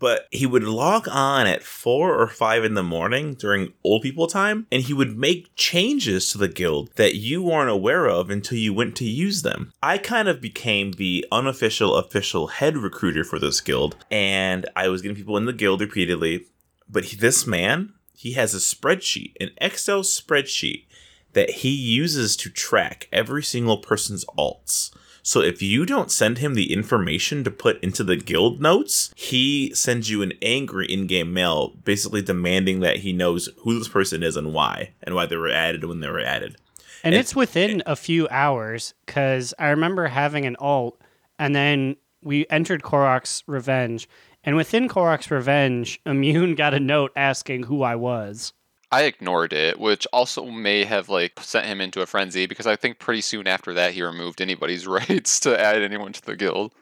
but 0.00 0.26
he 0.32 0.46
would 0.46 0.64
log 0.64 1.06
on 1.08 1.46
at 1.46 1.62
four 1.62 2.18
or 2.18 2.26
five 2.26 2.64
in 2.64 2.74
the 2.74 2.82
morning 2.82 3.34
during 3.34 3.72
old 3.84 4.02
people 4.02 4.26
time, 4.26 4.66
and 4.72 4.82
he 4.82 4.94
would 4.94 5.16
make 5.16 5.54
changes 5.54 6.26
to 6.28 6.38
the 6.38 6.48
guild 6.48 6.90
that 6.96 7.14
you 7.14 7.42
weren't 7.42 7.70
aware 7.70 8.06
of 8.06 8.30
until 8.30 8.58
you 8.58 8.74
went 8.74 8.96
to 8.96 9.04
use 9.04 9.42
them. 9.42 9.72
I 9.82 9.98
kind 9.98 10.26
of 10.26 10.40
became 10.40 10.92
the 10.92 11.24
unofficial 11.30 11.94
official 11.94 12.48
head 12.48 12.76
recruiter 12.76 13.22
for 13.22 13.38
this 13.38 13.60
guild, 13.60 13.96
and 14.10 14.68
I 14.74 14.88
was 14.88 15.02
getting 15.02 15.16
people 15.16 15.36
in 15.36 15.44
the 15.44 15.52
guild 15.52 15.80
repeatedly. 15.80 16.46
But 16.88 17.04
he, 17.04 17.16
this 17.16 17.46
man, 17.46 17.92
he 18.14 18.32
has 18.32 18.54
a 18.54 18.58
spreadsheet, 18.58 19.34
an 19.38 19.50
Excel 19.58 20.00
spreadsheet 20.00 20.86
that 21.34 21.50
he 21.50 21.70
uses 21.70 22.36
to 22.38 22.50
track 22.50 23.08
every 23.12 23.42
single 23.42 23.78
person's 23.78 24.24
alts. 24.36 24.90
So 25.22 25.40
if 25.40 25.60
you 25.62 25.84
don't 25.86 26.10
send 26.10 26.38
him 26.38 26.54
the 26.54 26.72
information 26.72 27.44
to 27.44 27.50
put 27.50 27.82
into 27.82 28.02
the 28.04 28.16
guild 28.16 28.60
notes, 28.60 29.12
he 29.16 29.72
sends 29.74 30.10
you 30.10 30.22
an 30.22 30.32
angry 30.42 30.86
in-game 30.86 31.32
mail 31.32 31.74
basically 31.84 32.22
demanding 32.22 32.80
that 32.80 32.98
he 32.98 33.12
knows 33.12 33.48
who 33.58 33.78
this 33.78 33.88
person 33.88 34.22
is 34.22 34.36
and 34.36 34.52
why 34.54 34.92
and 35.02 35.14
why 35.14 35.26
they 35.26 35.36
were 35.36 35.50
added 35.50 35.84
when 35.84 36.00
they 36.00 36.08
were 36.08 36.20
added. 36.20 36.56
And 37.02 37.14
And- 37.14 37.20
it's 37.20 37.34
within 37.36 37.82
a 37.86 37.96
few 37.96 38.28
hours 38.28 38.94
because 39.06 39.54
I 39.58 39.68
remember 39.70 40.06
having 40.08 40.44
an 40.46 40.56
alt, 40.58 41.00
and 41.38 41.54
then 41.54 41.96
we 42.22 42.46
entered 42.50 42.82
Korrak's 42.82 43.42
Revenge. 43.46 44.08
And 44.44 44.56
within 44.56 44.88
Korrak's 44.88 45.30
Revenge, 45.30 46.00
Immune 46.06 46.54
got 46.54 46.74
a 46.74 46.80
note 46.80 47.12
asking 47.16 47.64
who 47.64 47.82
I 47.82 47.94
was. 47.96 48.52
I 48.92 49.02
ignored 49.02 49.52
it, 49.52 49.78
which 49.78 50.06
also 50.12 50.46
may 50.46 50.84
have 50.84 51.08
like 51.08 51.38
sent 51.40 51.66
him 51.66 51.80
into 51.80 52.02
a 52.02 52.06
frenzy 52.06 52.46
because 52.46 52.66
I 52.66 52.76
think 52.76 52.98
pretty 52.98 53.20
soon 53.20 53.46
after 53.46 53.72
that 53.74 53.92
he 53.92 54.02
removed 54.02 54.40
anybody's 54.40 54.86
rights 54.86 55.40
to 55.40 55.58
add 55.58 55.82
anyone 55.82 56.12
to 56.12 56.22
the 56.22 56.36
guild. 56.36 56.72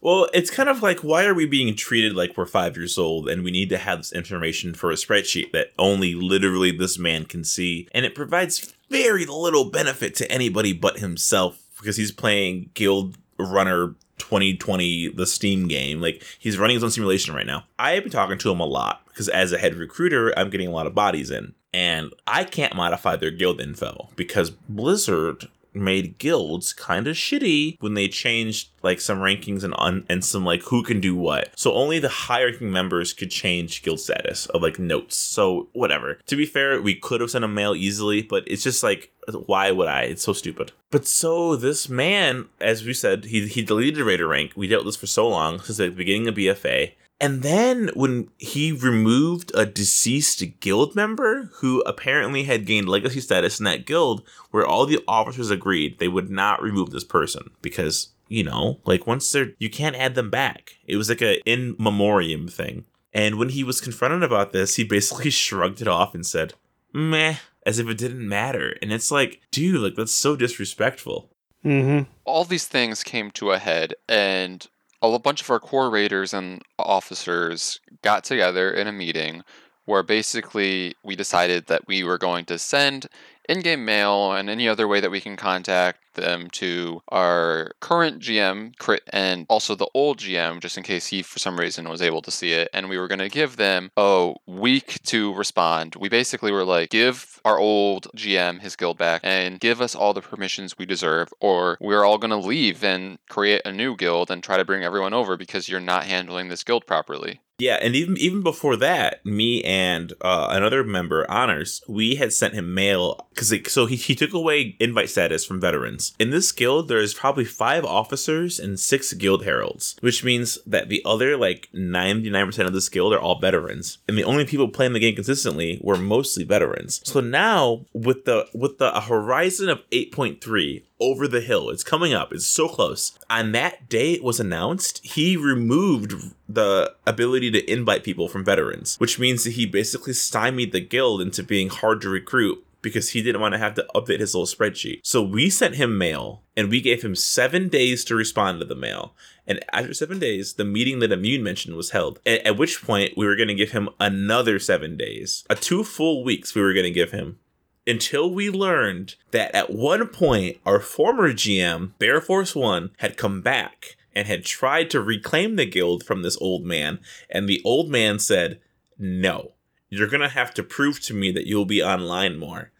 Well, 0.00 0.28
it's 0.34 0.50
kind 0.50 0.68
of 0.68 0.82
like 0.82 1.00
why 1.00 1.24
are 1.24 1.32
we 1.34 1.46
being 1.46 1.74
treated 1.74 2.14
like 2.14 2.36
we're 2.36 2.44
five 2.44 2.76
years 2.76 2.98
old 2.98 3.28
and 3.28 3.42
we 3.42 3.50
need 3.50 3.70
to 3.70 3.78
have 3.78 4.00
this 4.00 4.12
information 4.12 4.74
for 4.74 4.90
a 4.90 4.94
spreadsheet 4.94 5.52
that 5.52 5.68
only 5.78 6.14
literally 6.14 6.70
this 6.70 6.98
man 6.98 7.24
can 7.24 7.42
see? 7.42 7.88
And 7.92 8.04
it 8.04 8.14
provides 8.14 8.74
very 8.90 9.24
little 9.24 9.70
benefit 9.70 10.14
to 10.16 10.30
anybody 10.30 10.74
but 10.74 10.98
himself 10.98 11.58
because 11.78 11.96
he's 11.96 12.12
playing 12.12 12.70
Guild 12.74 13.16
Runner 13.38 13.94
2020, 14.18 15.08
the 15.08 15.26
Steam 15.26 15.68
game. 15.68 16.00
Like 16.00 16.22
he's 16.38 16.58
running 16.58 16.74
his 16.74 16.84
own 16.84 16.90
simulation 16.90 17.34
right 17.34 17.46
now. 17.46 17.64
I 17.78 17.92
have 17.92 18.04
been 18.04 18.12
talking 18.12 18.38
to 18.38 18.50
him 18.50 18.60
a 18.60 18.66
lot 18.66 19.04
because 19.08 19.28
as 19.28 19.52
a 19.52 19.58
head 19.58 19.74
recruiter, 19.74 20.36
I'm 20.38 20.50
getting 20.50 20.68
a 20.68 20.72
lot 20.72 20.86
of 20.86 20.94
bodies 20.94 21.30
in. 21.30 21.54
And 21.72 22.12
I 22.26 22.44
can't 22.44 22.76
modify 22.76 23.16
their 23.16 23.32
guild 23.32 23.60
info 23.60 24.10
because 24.14 24.50
Blizzard 24.50 25.48
made 25.74 26.18
guilds 26.18 26.72
kind 26.72 27.06
of 27.06 27.16
shitty 27.16 27.76
when 27.80 27.94
they 27.94 28.08
changed 28.08 28.70
like 28.82 29.00
some 29.00 29.18
rankings 29.18 29.64
and 29.64 29.74
un- 29.78 30.06
and 30.08 30.24
some 30.24 30.44
like 30.44 30.62
who 30.62 30.82
can 30.82 31.00
do 31.00 31.14
what. 31.16 31.50
So 31.56 31.72
only 31.72 31.98
the 31.98 32.08
high 32.08 32.44
ranking 32.44 32.70
members 32.70 33.12
could 33.12 33.30
change 33.30 33.82
guild 33.82 34.00
status 34.00 34.46
of 34.46 34.62
like 34.62 34.78
notes. 34.78 35.16
So 35.16 35.68
whatever. 35.72 36.18
To 36.26 36.36
be 36.36 36.46
fair, 36.46 36.80
we 36.80 36.94
could 36.94 37.20
have 37.20 37.30
sent 37.30 37.44
a 37.44 37.48
mail 37.48 37.74
easily, 37.74 38.22
but 38.22 38.44
it's 38.46 38.62
just 38.62 38.82
like 38.82 39.12
why 39.46 39.70
would 39.70 39.88
I? 39.88 40.02
It's 40.02 40.22
so 40.22 40.32
stupid. 40.32 40.72
But 40.90 41.06
so 41.06 41.56
this 41.56 41.88
man, 41.88 42.46
as 42.60 42.84
we 42.84 42.94
said, 42.94 43.26
he 43.26 43.46
he 43.48 43.62
deleted 43.62 44.04
Raider 44.04 44.28
rank. 44.28 44.52
We 44.54 44.68
dealt 44.68 44.84
with 44.84 44.94
this 44.94 45.00
for 45.00 45.06
so 45.06 45.28
long 45.28 45.60
since 45.60 45.78
the 45.78 45.88
beginning 45.88 46.28
of 46.28 46.34
BFA. 46.34 46.92
And 47.20 47.42
then 47.42 47.90
when 47.94 48.28
he 48.38 48.72
removed 48.72 49.52
a 49.54 49.64
deceased 49.64 50.42
guild 50.60 50.96
member 50.96 51.50
who 51.54 51.80
apparently 51.82 52.44
had 52.44 52.66
gained 52.66 52.88
legacy 52.88 53.20
status 53.20 53.58
in 53.58 53.64
that 53.64 53.86
guild, 53.86 54.22
where 54.50 54.66
all 54.66 54.84
the 54.84 55.02
officers 55.06 55.50
agreed 55.50 55.98
they 55.98 56.08
would 56.08 56.30
not 56.30 56.62
remove 56.62 56.90
this 56.90 57.04
person 57.04 57.50
because 57.62 58.08
you 58.28 58.42
know, 58.42 58.80
like 58.84 59.06
once 59.06 59.30
they're 59.30 59.52
you 59.58 59.70
can't 59.70 59.96
add 59.96 60.14
them 60.14 60.30
back. 60.30 60.76
It 60.86 60.96
was 60.96 61.08
like 61.08 61.22
a 61.22 61.40
in 61.48 61.76
memoriam 61.78 62.48
thing. 62.48 62.84
And 63.12 63.36
when 63.38 63.50
he 63.50 63.62
was 63.62 63.80
confronted 63.80 64.22
about 64.22 64.52
this, 64.52 64.76
he 64.76 64.84
basically 64.84 65.30
shrugged 65.30 65.80
it 65.80 65.88
off 65.88 66.14
and 66.14 66.26
said, 66.26 66.54
"Meh," 66.92 67.36
as 67.64 67.78
if 67.78 67.88
it 67.88 67.98
didn't 67.98 68.28
matter. 68.28 68.76
And 68.82 68.92
it's 68.92 69.10
like, 69.10 69.40
dude, 69.50 69.80
like 69.80 69.94
that's 69.94 70.12
so 70.12 70.36
disrespectful. 70.36 71.30
Mm-hmm. 71.64 72.10
All 72.24 72.44
these 72.44 72.66
things 72.66 73.02
came 73.02 73.30
to 73.32 73.52
a 73.52 73.58
head, 73.58 73.94
and 74.08 74.66
a 75.12 75.18
bunch 75.18 75.42
of 75.42 75.50
our 75.50 75.58
core 75.58 75.90
raiders 75.90 76.32
and 76.32 76.62
officers 76.78 77.80
got 78.02 78.22
together 78.22 78.70
in 78.70 78.86
a 78.86 78.92
meeting 78.92 79.42
where 79.84 80.02
basically 80.02 80.94
we 81.02 81.16
decided 81.16 81.66
that 81.66 81.86
we 81.86 82.04
were 82.04 82.18
going 82.18 82.44
to 82.46 82.58
send 82.58 83.06
in-game 83.48 83.84
mail 83.84 84.32
and 84.32 84.48
any 84.48 84.68
other 84.68 84.88
way 84.88 85.00
that 85.00 85.10
we 85.10 85.20
can 85.20 85.36
contact 85.36 85.98
them 86.14 86.48
to 86.50 87.02
our 87.08 87.72
current 87.80 88.20
GM 88.20 88.72
and 89.12 89.46
also 89.48 89.74
the 89.74 89.88
old 89.94 90.18
GM 90.18 90.60
just 90.60 90.78
in 90.78 90.84
case 90.84 91.08
he 91.08 91.22
for 91.22 91.38
some 91.38 91.58
reason 91.58 91.88
was 91.88 92.00
able 92.00 92.22
to 92.22 92.30
see 92.30 92.52
it 92.52 92.68
and 92.72 92.88
we 92.88 92.98
were 92.98 93.08
going 93.08 93.18
to 93.18 93.28
give 93.28 93.56
them 93.56 93.90
a 93.96 94.32
week 94.46 95.02
to 95.04 95.34
respond. 95.34 95.96
We 95.96 96.08
basically 96.08 96.52
were 96.52 96.64
like 96.64 96.90
give 96.90 97.40
our 97.44 97.58
old 97.58 98.06
GM 98.16 98.60
his 98.60 98.76
guild 98.76 98.96
back 98.96 99.20
and 99.24 99.60
give 99.60 99.80
us 99.80 99.94
all 99.94 100.14
the 100.14 100.22
permissions 100.22 100.78
we 100.78 100.86
deserve 100.86 101.32
or 101.40 101.76
we're 101.80 102.04
all 102.04 102.18
going 102.18 102.30
to 102.30 102.36
leave 102.36 102.82
and 102.84 103.18
create 103.28 103.62
a 103.64 103.72
new 103.72 103.96
guild 103.96 104.30
and 104.30 104.42
try 104.42 104.56
to 104.56 104.64
bring 104.64 104.84
everyone 104.84 105.14
over 105.14 105.36
because 105.36 105.68
you're 105.68 105.80
not 105.80 106.04
handling 106.04 106.48
this 106.48 106.64
guild 106.64 106.86
properly. 106.86 107.40
Yeah, 107.58 107.78
and 107.80 107.94
even 107.94 108.16
even 108.18 108.42
before 108.42 108.76
that, 108.76 109.24
me 109.24 109.62
and 109.62 110.12
uh, 110.20 110.48
another 110.50 110.82
member, 110.82 111.24
Honors, 111.30 111.82
we 111.88 112.16
had 112.16 112.32
sent 112.32 112.54
him 112.54 112.74
mail 112.74 113.28
because 113.30 113.54
so 113.72 113.86
he, 113.86 113.94
he 113.94 114.16
took 114.16 114.32
away 114.32 114.76
invite 114.80 115.08
status 115.08 115.44
from 115.44 115.60
veterans. 115.60 116.14
In 116.18 116.30
this 116.30 116.50
guild, 116.50 116.88
there's 116.88 117.14
probably 117.14 117.44
five 117.44 117.84
officers 117.84 118.58
and 118.58 118.80
six 118.80 119.12
guild 119.12 119.44
heralds, 119.44 119.96
which 120.00 120.24
means 120.24 120.58
that 120.66 120.88
the 120.88 121.00
other 121.04 121.36
like 121.36 121.68
ninety 121.72 122.28
nine 122.28 122.46
percent 122.46 122.66
of 122.66 122.74
this 122.74 122.88
guild 122.88 123.14
are 123.14 123.20
all 123.20 123.38
veterans, 123.38 123.98
and 124.08 124.18
the 124.18 124.24
only 124.24 124.44
people 124.44 124.68
playing 124.68 124.92
the 124.92 125.00
game 125.00 125.14
consistently 125.14 125.78
were 125.80 125.96
mostly 125.96 126.42
veterans. 126.42 127.02
So 127.04 127.20
now 127.20 127.84
with 127.92 128.24
the 128.24 128.48
with 128.52 128.78
the 128.78 129.00
horizon 129.00 129.68
of 129.68 129.80
eight 129.92 130.10
point 130.10 130.42
three 130.42 130.86
over 131.04 131.28
the 131.28 131.40
hill. 131.40 131.70
It's 131.70 131.84
coming 131.84 132.14
up. 132.14 132.32
It's 132.32 132.46
so 132.46 132.68
close. 132.68 133.18
On 133.28 133.52
that 133.52 133.88
day 133.88 134.12
it 134.12 134.24
was 134.24 134.40
announced, 134.40 135.04
he 135.04 135.36
removed 135.36 136.34
the 136.48 136.94
ability 137.06 137.50
to 137.52 137.70
invite 137.70 138.04
people 138.04 138.28
from 138.28 138.44
veterans, 138.44 138.96
which 138.96 139.18
means 139.18 139.44
that 139.44 139.54
he 139.54 139.66
basically 139.66 140.12
stymied 140.12 140.72
the 140.72 140.80
guild 140.80 141.20
into 141.20 141.42
being 141.42 141.68
hard 141.68 142.00
to 142.02 142.08
recruit 142.08 142.64
because 142.84 143.10
he 143.10 143.22
didn't 143.22 143.40
want 143.40 143.54
to 143.54 143.58
have 143.58 143.74
to 143.74 143.86
update 143.94 144.20
his 144.20 144.34
little 144.34 144.46
spreadsheet. 144.46 145.00
So 145.02 145.22
we 145.22 145.50
sent 145.50 145.74
him 145.74 145.98
mail 145.98 146.42
and 146.56 146.68
we 146.68 146.80
gave 146.80 147.02
him 147.02 147.16
seven 147.16 147.68
days 147.68 148.04
to 148.04 148.14
respond 148.14 148.60
to 148.60 148.66
the 148.66 148.76
mail. 148.76 149.14
And 149.46 149.64
after 149.72 149.94
seven 149.94 150.18
days, 150.18 150.54
the 150.54 150.64
meeting 150.64 151.00
that 151.00 151.10
Immune 151.10 151.42
mentioned 151.42 151.76
was 151.76 151.90
held. 151.90 152.20
At, 152.24 152.46
at 152.46 152.56
which 152.56 152.84
point, 152.84 153.16
we 153.16 153.26
were 153.26 153.36
going 153.36 153.48
to 153.48 153.54
give 153.54 153.72
him 153.72 153.88
another 153.98 154.58
seven 154.58 154.96
days. 154.96 155.44
A 155.50 155.56
two 155.56 155.82
full 155.82 156.22
weeks 156.22 156.54
we 156.54 156.62
were 156.62 156.74
going 156.74 156.84
to 156.84 156.90
give 156.90 157.10
him 157.10 157.38
until 157.86 158.30
we 158.32 158.50
learned 158.50 159.14
that 159.30 159.54
at 159.54 159.70
one 159.70 160.06
point 160.08 160.58
our 160.64 160.80
former 160.80 161.32
GM, 161.32 161.92
Bear 161.98 162.20
Force 162.20 162.54
One, 162.54 162.90
had 162.98 163.16
come 163.16 163.40
back 163.42 163.96
and 164.14 164.26
had 164.28 164.44
tried 164.44 164.90
to 164.90 165.00
reclaim 165.00 165.56
the 165.56 165.66
guild 165.66 166.04
from 166.04 166.22
this 166.22 166.38
old 166.40 166.64
man, 166.64 167.00
and 167.28 167.48
the 167.48 167.60
old 167.64 167.90
man 167.90 168.18
said, 168.18 168.60
No, 168.98 169.52
you're 169.90 170.08
gonna 170.08 170.28
have 170.28 170.54
to 170.54 170.62
prove 170.62 171.00
to 171.02 171.14
me 171.14 171.30
that 171.32 171.46
you'll 171.46 171.64
be 171.66 171.82
online 171.82 172.38
more. 172.38 172.70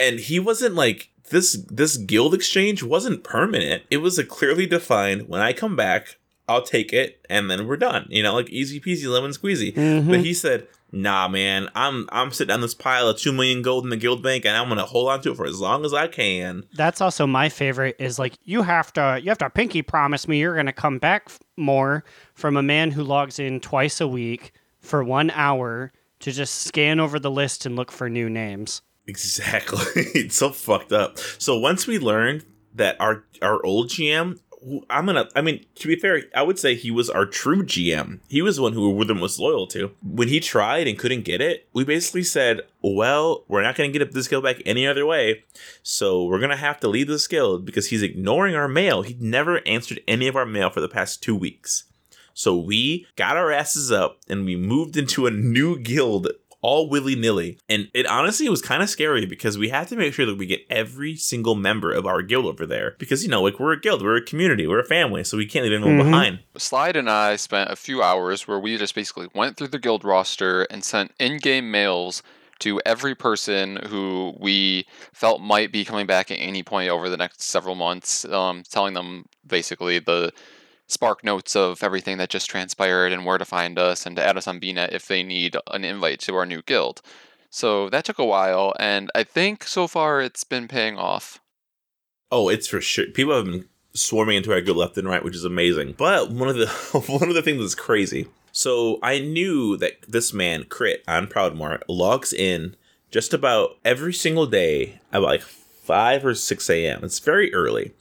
And 0.00 0.20
he 0.20 0.38
wasn't 0.38 0.74
like 0.74 1.10
this 1.30 1.54
this 1.68 1.96
guild 1.96 2.32
exchange 2.34 2.82
wasn't 2.82 3.24
permanent. 3.24 3.82
It 3.90 3.98
was 3.98 4.18
a 4.18 4.24
clearly 4.24 4.66
defined 4.66 5.28
when 5.28 5.40
I 5.40 5.52
come 5.52 5.76
back, 5.76 6.16
I'll 6.48 6.62
take 6.62 6.92
it, 6.92 7.24
and 7.28 7.50
then 7.50 7.66
we're 7.66 7.76
done. 7.76 8.06
You 8.08 8.22
know, 8.22 8.34
like 8.34 8.48
easy 8.48 8.80
peasy 8.80 9.06
lemon 9.12 9.32
squeezy. 9.32 9.74
Mhm. 9.74 10.08
But 10.08 10.20
he 10.20 10.32
said, 10.32 10.66
"Nah, 10.92 11.28
man, 11.28 11.68
I'm 11.74 12.08
I'm 12.10 12.32
sitting 12.32 12.52
on 12.52 12.60
this 12.60 12.74
pile 12.74 13.08
of 13.08 13.18
two 13.18 13.32
million 13.32 13.62
gold 13.62 13.84
in 13.84 13.90
the 13.90 13.96
guild 13.96 14.22
bank, 14.22 14.44
and 14.44 14.56
I'm 14.56 14.68
gonna 14.68 14.84
hold 14.84 15.08
on 15.08 15.20
to 15.22 15.32
it 15.32 15.36
for 15.36 15.46
as 15.46 15.60
long 15.60 15.84
as 15.84 15.94
I 15.94 16.08
can." 16.08 16.64
That's 16.74 17.00
also 17.00 17.26
my 17.26 17.48
favorite. 17.48 17.96
Is 17.98 18.18
like 18.18 18.34
you 18.44 18.62
have 18.62 18.92
to 18.94 19.20
you 19.22 19.30
have 19.30 19.38
to 19.38 19.50
pinky 19.50 19.82
promise 19.82 20.28
me 20.28 20.38
you're 20.40 20.56
gonna 20.56 20.72
come 20.72 20.98
back 20.98 21.30
more 21.56 22.04
from 22.34 22.56
a 22.56 22.62
man 22.62 22.90
who 22.90 23.02
logs 23.02 23.38
in 23.38 23.60
twice 23.60 24.00
a 24.00 24.08
week 24.08 24.52
for 24.80 25.02
one 25.04 25.30
hour 25.30 25.92
to 26.20 26.32
just 26.32 26.62
scan 26.62 27.00
over 27.00 27.18
the 27.18 27.30
list 27.30 27.66
and 27.66 27.76
look 27.76 27.92
for 27.92 28.08
new 28.08 28.28
names. 28.28 28.82
Exactly. 29.06 29.84
it's 30.14 30.36
so 30.36 30.50
fucked 30.50 30.92
up. 30.92 31.18
So 31.38 31.58
once 31.58 31.86
we 31.86 31.98
learned 31.98 32.44
that 32.74 32.96
our 33.00 33.24
our 33.42 33.64
old 33.64 33.88
GM, 33.88 34.38
I'm 34.90 35.06
gonna. 35.06 35.28
I 35.36 35.40
mean, 35.40 35.64
to 35.76 35.88
be 35.88 35.96
fair, 35.96 36.22
I 36.34 36.42
would 36.42 36.58
say 36.58 36.74
he 36.74 36.90
was 36.90 37.08
our 37.08 37.26
true 37.26 37.62
GM. 37.62 38.20
He 38.28 38.42
was 38.42 38.56
the 38.56 38.62
one 38.62 38.72
who 38.72 38.90
we 38.90 38.96
were 38.96 39.04
the 39.04 39.14
most 39.14 39.38
loyal 39.38 39.66
to. 39.68 39.92
When 40.02 40.28
he 40.28 40.40
tried 40.40 40.88
and 40.88 40.98
couldn't 40.98 41.24
get 41.24 41.40
it, 41.40 41.68
we 41.72 41.84
basically 41.84 42.24
said, 42.24 42.62
"Well, 42.82 43.44
we're 43.48 43.62
not 43.62 43.76
gonna 43.76 43.90
get 43.90 44.12
this 44.12 44.28
guild 44.28 44.44
back 44.44 44.60
any 44.66 44.86
other 44.86 45.06
way. 45.06 45.44
So 45.82 46.24
we're 46.24 46.40
gonna 46.40 46.56
have 46.56 46.80
to 46.80 46.88
leave 46.88 47.06
this 47.06 47.28
guild 47.28 47.64
because 47.64 47.88
he's 47.88 48.02
ignoring 48.02 48.54
our 48.54 48.68
mail. 48.68 49.02
He 49.02 49.16
never 49.20 49.66
answered 49.66 50.00
any 50.08 50.26
of 50.26 50.36
our 50.36 50.46
mail 50.46 50.70
for 50.70 50.80
the 50.80 50.88
past 50.88 51.22
two 51.22 51.36
weeks." 51.36 51.84
So 52.34 52.56
we 52.56 53.06
got 53.16 53.36
our 53.36 53.50
asses 53.50 53.90
up 53.90 54.18
and 54.28 54.44
we 54.44 54.54
moved 54.54 54.96
into 54.96 55.26
a 55.26 55.30
new 55.30 55.76
guild 55.76 56.28
all 56.60 56.88
willy 56.88 57.14
nilly. 57.14 57.58
And 57.68 57.88
it 57.94 58.06
honestly 58.06 58.48
was 58.48 58.62
kind 58.62 58.82
of 58.82 58.90
scary 58.90 59.26
because 59.26 59.56
we 59.56 59.68
had 59.68 59.88
to 59.88 59.96
make 59.96 60.14
sure 60.14 60.26
that 60.26 60.36
we 60.38 60.46
get 60.46 60.66
every 60.68 61.16
single 61.16 61.54
member 61.54 61.92
of 61.92 62.06
our 62.06 62.22
guild 62.22 62.46
over 62.46 62.66
there. 62.66 62.96
Because, 62.98 63.22
you 63.22 63.28
know, 63.30 63.42
like 63.42 63.60
we're 63.60 63.72
a 63.72 63.80
guild, 63.80 64.02
we're 64.02 64.16
a 64.16 64.24
community, 64.24 64.66
we're 64.66 64.80
a 64.80 64.84
family, 64.84 65.22
so 65.24 65.36
we 65.36 65.46
can't 65.46 65.64
leave 65.64 65.72
anyone 65.72 65.98
Mhm. 65.98 66.04
behind. 66.10 66.38
Slide 66.56 66.96
and 66.96 67.08
I 67.08 67.36
spent 67.36 67.70
a 67.70 67.76
few 67.76 68.02
hours 68.02 68.48
where 68.48 68.58
we 68.58 68.76
just 68.76 68.94
basically 68.94 69.28
went 69.34 69.56
through 69.56 69.68
the 69.68 69.78
guild 69.78 70.04
roster 70.04 70.62
and 70.64 70.82
sent 70.84 71.12
in-game 71.20 71.70
mails 71.70 72.22
to 72.60 72.80
every 72.84 73.14
person 73.14 73.76
who 73.88 74.34
we 74.36 74.84
felt 75.12 75.40
might 75.40 75.70
be 75.70 75.84
coming 75.84 76.06
back 76.06 76.28
at 76.32 76.34
any 76.40 76.64
point 76.64 76.90
over 76.90 77.08
the 77.08 77.16
next 77.16 77.40
several 77.40 77.76
months, 77.76 78.24
um, 78.24 78.64
telling 78.68 78.94
them 78.94 79.26
basically 79.46 80.00
the 80.00 80.32
spark 80.88 81.22
notes 81.22 81.54
of 81.54 81.82
everything 81.82 82.18
that 82.18 82.30
just 82.30 82.50
transpired 82.50 83.12
and 83.12 83.24
where 83.24 83.38
to 83.38 83.44
find 83.44 83.78
us 83.78 84.06
and 84.06 84.16
to 84.16 84.26
add 84.26 84.36
us 84.36 84.48
on 84.48 84.60
BNet 84.60 84.92
if 84.92 85.06
they 85.06 85.22
need 85.22 85.56
an 85.68 85.84
invite 85.84 86.18
to 86.20 86.34
our 86.34 86.46
new 86.46 86.62
guild. 86.62 87.00
So 87.50 87.88
that 87.90 88.04
took 88.04 88.18
a 88.18 88.24
while, 88.24 88.74
and 88.78 89.10
I 89.14 89.22
think 89.22 89.64
so 89.64 89.86
far 89.86 90.20
it's 90.20 90.44
been 90.44 90.68
paying 90.68 90.98
off. 90.98 91.40
Oh, 92.30 92.48
it's 92.48 92.68
for 92.68 92.80
sure. 92.80 93.06
People 93.06 93.36
have 93.36 93.46
been 93.46 93.68
swarming 93.94 94.36
into 94.36 94.52
our 94.52 94.60
guild 94.60 94.76
left 94.76 94.98
and 94.98 95.08
right, 95.08 95.24
which 95.24 95.36
is 95.36 95.44
amazing. 95.44 95.94
But 95.96 96.30
one 96.30 96.48
of 96.48 96.56
the 96.56 96.66
one 97.08 97.28
of 97.28 97.34
the 97.34 97.42
things 97.42 97.60
that's 97.60 97.74
crazy. 97.74 98.26
So 98.52 98.98
I 99.02 99.20
knew 99.20 99.76
that 99.76 99.92
this 100.08 100.32
man, 100.32 100.64
Crit 100.64 101.04
on 101.06 101.26
Proudmoore, 101.26 101.82
logs 101.88 102.32
in 102.32 102.76
just 103.10 103.32
about 103.32 103.78
every 103.84 104.12
single 104.12 104.46
day 104.46 105.00
at 105.12 105.22
like 105.22 105.42
five 105.42 106.24
or 106.24 106.34
six 106.34 106.68
a.m. 106.68 107.02
It's 107.02 107.18
very 107.18 107.52
early. 107.54 107.92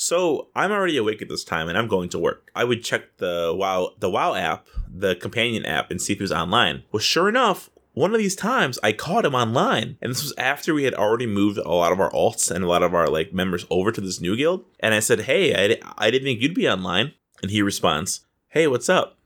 So 0.00 0.48
I'm 0.56 0.72
already 0.72 0.96
awake 0.96 1.20
at 1.20 1.28
this 1.28 1.44
time 1.44 1.68
and 1.68 1.76
I'm 1.76 1.86
going 1.86 2.08
to 2.08 2.18
work. 2.18 2.50
I 2.54 2.64
would 2.64 2.82
check 2.82 3.18
the 3.18 3.52
WoW 3.54 3.92
the 3.98 4.08
WoW 4.08 4.32
app, 4.32 4.66
the 4.88 5.14
companion 5.14 5.66
app, 5.66 5.90
and 5.90 6.00
see 6.00 6.14
if 6.14 6.20
he 6.20 6.22
was 6.22 6.32
online. 6.32 6.84
Well, 6.90 7.00
sure 7.00 7.28
enough, 7.28 7.68
one 7.92 8.14
of 8.14 8.18
these 8.18 8.34
times 8.34 8.78
I 8.82 8.92
caught 8.92 9.26
him 9.26 9.34
online. 9.34 9.98
And 10.00 10.10
this 10.10 10.22
was 10.22 10.32
after 10.38 10.72
we 10.72 10.84
had 10.84 10.94
already 10.94 11.26
moved 11.26 11.58
a 11.58 11.68
lot 11.68 11.92
of 11.92 12.00
our 12.00 12.10
alts 12.12 12.50
and 12.50 12.64
a 12.64 12.66
lot 12.66 12.82
of 12.82 12.94
our 12.94 13.08
like 13.08 13.34
members 13.34 13.66
over 13.68 13.92
to 13.92 14.00
this 14.00 14.22
new 14.22 14.34
guild. 14.38 14.64
And 14.80 14.94
I 14.94 15.00
said, 15.00 15.22
Hey, 15.22 15.54
I, 15.54 15.76
I 15.98 16.10
didn't 16.10 16.24
think 16.24 16.40
you'd 16.40 16.54
be 16.54 16.66
online. 16.66 17.12
And 17.42 17.50
he 17.50 17.60
responds, 17.60 18.22
Hey, 18.48 18.66
what's 18.66 18.88
up? 18.88 19.18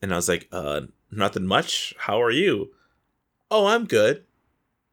And 0.00 0.12
I 0.12 0.16
was 0.16 0.28
like, 0.28 0.46
uh, 0.52 0.82
nothing 1.10 1.46
much. 1.46 1.94
How 1.98 2.22
are 2.22 2.30
you? 2.30 2.70
Oh, 3.50 3.66
I'm 3.66 3.86
good. 3.86 4.22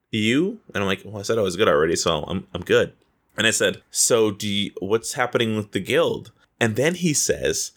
You? 0.09 0.59
And 0.73 0.83
I'm 0.83 0.87
like, 0.87 1.03
well, 1.05 1.19
I 1.19 1.21
said 1.21 1.37
I 1.37 1.43
was 1.43 1.55
good 1.55 1.67
already, 1.67 1.95
so 1.95 2.23
I'm 2.23 2.47
I'm 2.51 2.61
good. 2.61 2.93
And 3.39 3.47
I 3.47 3.51
said, 3.51 3.81
so 3.89 4.31
do 4.31 4.47
you, 4.47 4.71
what's 4.79 5.13
happening 5.13 5.55
with 5.55 5.71
the 5.71 5.79
guild? 5.79 6.33
And 6.59 6.75
then 6.75 6.95
he 6.95 7.13
says, 7.13 7.71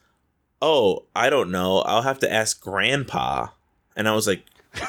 oh, 0.60 1.04
I 1.14 1.30
don't 1.30 1.52
know. 1.52 1.78
I'll 1.82 2.02
have 2.02 2.18
to 2.18 2.32
ask 2.32 2.60
Grandpa. 2.60 3.46
And 3.94 4.08
I 4.08 4.14
was 4.14 4.26
like, 4.26 4.44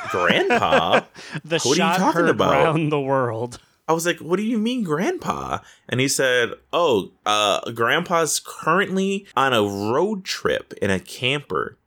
Grandpa? 0.10 1.02
The 1.46 1.60
What 1.60 1.66
are 1.66 1.92
you 1.92 1.98
talking 1.98 2.22
heard 2.22 2.30
about? 2.30 2.54
around 2.54 2.90
the 2.90 3.00
world. 3.00 3.60
I 3.88 3.94
was 3.94 4.06
like, 4.06 4.20
"What 4.20 4.38
do 4.38 4.44
you 4.44 4.58
mean, 4.58 4.84
Grandpa?" 4.84 5.60
And 5.90 6.00
he 6.00 6.08
said, 6.08 6.54
"Oh, 6.72 7.12
uh, 7.26 7.70
Grandpa's 7.72 8.40
currently 8.40 9.28
on 9.36 9.52
a 9.54 9.62
road 9.62 10.24
trip 10.24 10.74
in 10.82 10.90
a 10.90 11.02
camper, 11.02 11.78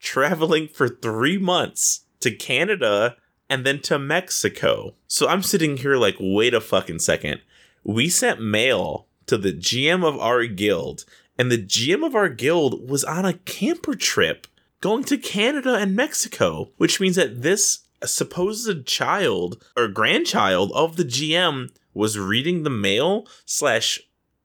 traveling 0.00 0.66
for 0.66 0.88
three 0.88 1.36
months 1.36 2.06
to 2.20 2.30
Canada 2.30 3.16
and 3.50 3.66
then 3.66 3.80
to 3.82 3.98
Mexico." 3.98 4.94
So 5.06 5.28
I'm 5.28 5.42
sitting 5.42 5.76
here 5.76 5.96
like, 5.96 6.16
"Wait 6.18 6.54
a 6.54 6.60
fucking 6.60 7.00
second. 7.00 7.42
We 7.84 8.08
sent 8.08 8.40
mail 8.40 9.06
to 9.26 9.38
the 9.38 9.52
GM 9.52 10.04
of 10.04 10.18
our 10.18 10.46
guild, 10.46 11.04
and 11.38 11.50
the 11.50 11.58
GM 11.58 12.04
of 12.04 12.14
our 12.14 12.28
guild 12.28 12.88
was 12.88 13.04
on 13.04 13.24
a 13.24 13.34
camper 13.34 13.94
trip." 13.94 14.46
Going 14.80 15.04
to 15.04 15.16
Canada 15.16 15.76
and 15.76 15.94
Mexico, 15.94 16.72
which 16.76 16.98
means 16.98 17.14
that 17.14 17.42
this 17.42 17.86
supposed 18.04 18.84
child 18.84 19.64
or 19.76 19.86
grandchild 19.86 20.72
of 20.74 20.96
the 20.96 21.04
GM 21.04 21.70
was 21.94 22.18
reading 22.18 22.62
the 22.62 22.70
mail 22.70 23.26
slash 23.44 24.00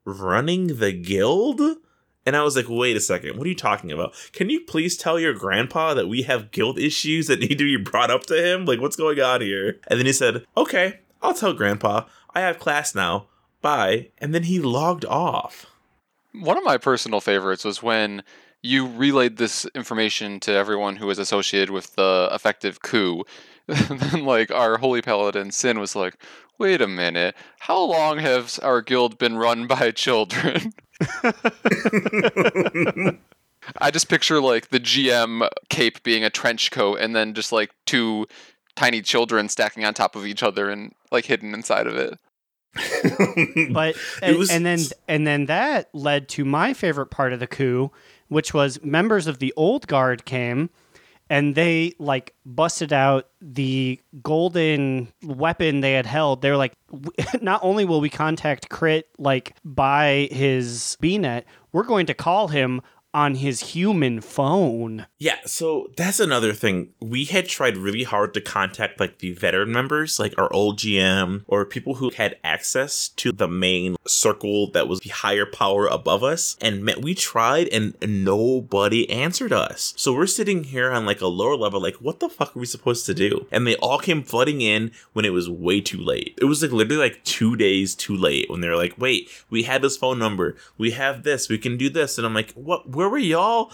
running 0.06 0.78
the 0.78 0.92
guild. 0.92 1.62
And 2.26 2.36
I 2.36 2.44
was 2.44 2.56
like, 2.56 2.68
wait 2.70 2.98
a 2.98 3.00
second, 3.00 3.38
what 3.38 3.48
are 3.48 3.50
you 3.50 3.56
talking 3.56 3.92
about? 3.92 4.14
Can 4.34 4.50
you 4.50 4.62
please 4.62 4.98
tell 4.98 5.20
your 5.20 5.34
grandpa 5.34 5.94
that 5.94 6.08
we 6.08 6.24
have 6.24 6.52
guild 6.52 6.78
issues 6.78 7.28
that 7.28 7.40
need 7.40 7.58
to 7.58 7.64
be 7.64 7.78
brought 7.78 8.12
up 8.12 8.26
to 8.26 8.36
him? 8.36 8.66
Like, 8.66 8.82
what's 8.82 8.96
going 8.96 9.20
on 9.20 9.42
here? 9.42 9.80
And 9.88 9.98
then 9.98 10.06
he 10.06 10.14
said, 10.14 10.46
okay, 10.56 11.00
I'll 11.22 11.34
tell 11.34 11.54
grandpa. 11.54 12.04
I 12.38 12.42
have 12.42 12.60
class 12.60 12.94
now. 12.94 13.30
Bye. 13.64 14.10
And 14.20 14.32
then 14.32 14.44
he 14.44 14.60
logged 14.60 15.06
off. 15.06 15.66
One 16.34 16.56
of 16.56 16.64
my 16.64 16.78
personal 16.78 17.20
favorites 17.20 17.66
was 17.66 17.82
when 17.82 18.22
you 18.62 18.86
relayed 18.86 19.38
this 19.38 19.66
information 19.74 20.40
to 20.42 20.52
everyone 20.52 20.98
who 20.98 21.08
was 21.08 21.18
associated 21.18 21.72
with 21.72 21.96
the 21.96 22.30
effective 22.32 22.84
coup. 22.84 23.24
And 23.70 24.00
then, 24.00 24.24
like, 24.24 24.50
our 24.50 24.78
holy 24.78 25.02
paladin 25.02 25.52
Sin 25.52 25.78
was 25.78 25.94
like, 25.94 26.16
wait 26.58 26.80
a 26.80 26.88
minute, 26.88 27.36
how 27.60 27.82
long 27.82 28.20
has 28.20 28.60
our 28.60 28.82
guild 28.82 29.18
been 29.18 29.36
run 29.36 29.68
by 29.68 29.92
children? 29.96 30.74
I 33.82 33.92
just 33.92 34.08
picture, 34.08 34.40
like, 34.40 34.70
the 34.70 34.80
GM 34.80 35.50
cape 35.68 36.02
being 36.04 36.24
a 36.24 36.30
trench 36.30 36.72
coat 36.72 37.00
and 37.02 37.14
then 37.14 37.34
just, 37.34 37.52
like, 37.52 37.72
two 37.86 38.26
tiny 38.76 39.02
children 39.02 39.50
stacking 39.50 39.84
on 39.84 39.94
top 39.94 40.16
of 40.16 40.26
each 40.26 40.44
other 40.44 40.70
and, 40.70 40.94
like, 41.12 41.26
hidden 41.26 41.54
inside 41.54 41.88
of 41.88 41.96
it. 41.98 42.18
But 43.72 43.96
and, 44.22 44.38
was- 44.38 44.50
and 44.50 44.66
then 44.66 44.80
and 45.08 45.26
then 45.28 45.46
that 45.46 45.90
led 45.94 46.30
to 46.30 46.46
my 46.46 46.74
favorite 46.74 47.08
part 47.08 47.34
of 47.34 47.40
the 47.40 47.48
coup, 47.48 47.92
which 48.28 48.54
was 48.54 48.82
members 48.84 49.28
of 49.28 49.40
the 49.40 49.54
old 49.56 49.88
guard 49.88 50.26
came 50.26 50.70
and 51.30 51.56
they 51.56 51.94
like 52.00 52.34
busted 52.46 52.94
out 52.94 53.28
the 53.42 54.00
golden 54.24 55.12
weapon 55.24 55.82
they 55.82 55.94
had 55.94 56.06
held. 56.06 56.42
They 56.42 56.50
were 56.50 56.58
like, 56.58 56.74
not 57.42 57.60
only 57.64 57.86
will 57.86 58.00
we 58.02 58.10
contact 58.10 58.70
Crit 58.70 59.08
like 59.18 59.56
by 59.66 60.30
his 60.32 60.98
BNet, 61.02 61.44
we're 61.74 61.84
going 61.84 62.06
to 62.06 62.14
call 62.14 62.48
him 62.48 62.82
on 63.14 63.36
his 63.36 63.72
human 63.72 64.22
phone. 64.22 65.08
Yeah, 65.18 65.38
so 65.46 65.90
that's 65.98 66.20
another 66.20 66.54
thing. 66.54 66.90
We 67.00 67.26
had 67.26 67.48
tried 67.48 67.78
really 67.78 68.04
hard 68.04 68.34
to 68.36 68.42
contact 68.42 69.00
like 69.00 69.20
the 69.20 69.34
veteran 69.34 69.72
members, 69.72 70.20
like 70.20 70.38
our 70.38 70.52
old 70.54 70.78
GM 70.78 71.44
or 71.48 71.66
people 71.66 71.96
who 71.96 72.12
had 72.12 72.38
access 72.44 73.10
to 73.10 73.32
the 73.32 73.48
main 73.48 73.96
circle 74.06 74.70
that 74.72 74.88
was 74.88 75.00
the 75.00 75.10
higher 75.10 75.46
power 75.46 75.88
above 75.88 76.24
us. 76.24 76.58
And 76.62 76.86
we 77.02 77.16
tried 77.16 77.70
and 77.70 77.96
nobody 78.02 79.10
answered 79.10 79.54
us. 79.54 79.94
So 79.98 80.14
we're 80.14 80.28
sitting 80.28 80.66
here 80.66 80.92
on 80.92 81.06
like 81.06 81.22
a 81.22 81.28
lower 81.28 81.56
level, 81.56 81.82
like, 81.82 81.96
what 81.96 82.20
the 82.20 82.30
fuck 82.30 82.56
are 82.56 82.60
we 82.60 82.66
supposed 82.66 83.06
to 83.08 83.14
do? 83.14 83.48
And 83.52 83.66
they 83.66 83.76
all 83.78 84.00
came 84.00 84.22
flooding 84.22 84.62
in 84.62 84.92
when 85.14 85.26
it 85.26 85.34
was 85.34 85.50
way 85.50 85.82
too 85.82 85.98
late. 85.98 86.38
It 86.42 86.46
was 86.46 86.62
like 86.62 86.72
literally 86.72 87.02
like 87.02 87.24
two 87.24 87.56
days 87.56 87.96
too 87.96 88.16
late 88.16 88.50
when 88.50 88.62
they're 88.62 88.78
like, 88.78 88.94
wait, 88.98 89.30
we 89.50 89.64
had 89.64 89.82
this 89.82 89.98
phone 89.98 90.20
number, 90.20 90.56
we 90.78 90.92
have 90.92 91.24
this, 91.24 91.50
we 91.50 91.58
can 91.58 91.78
do 91.78 91.90
this. 91.90 92.18
And 92.18 92.28
I'm 92.28 92.34
like, 92.34 92.52
what? 92.54 92.90
Where 92.90 93.07
were 93.10 93.18
y'all 93.18 93.72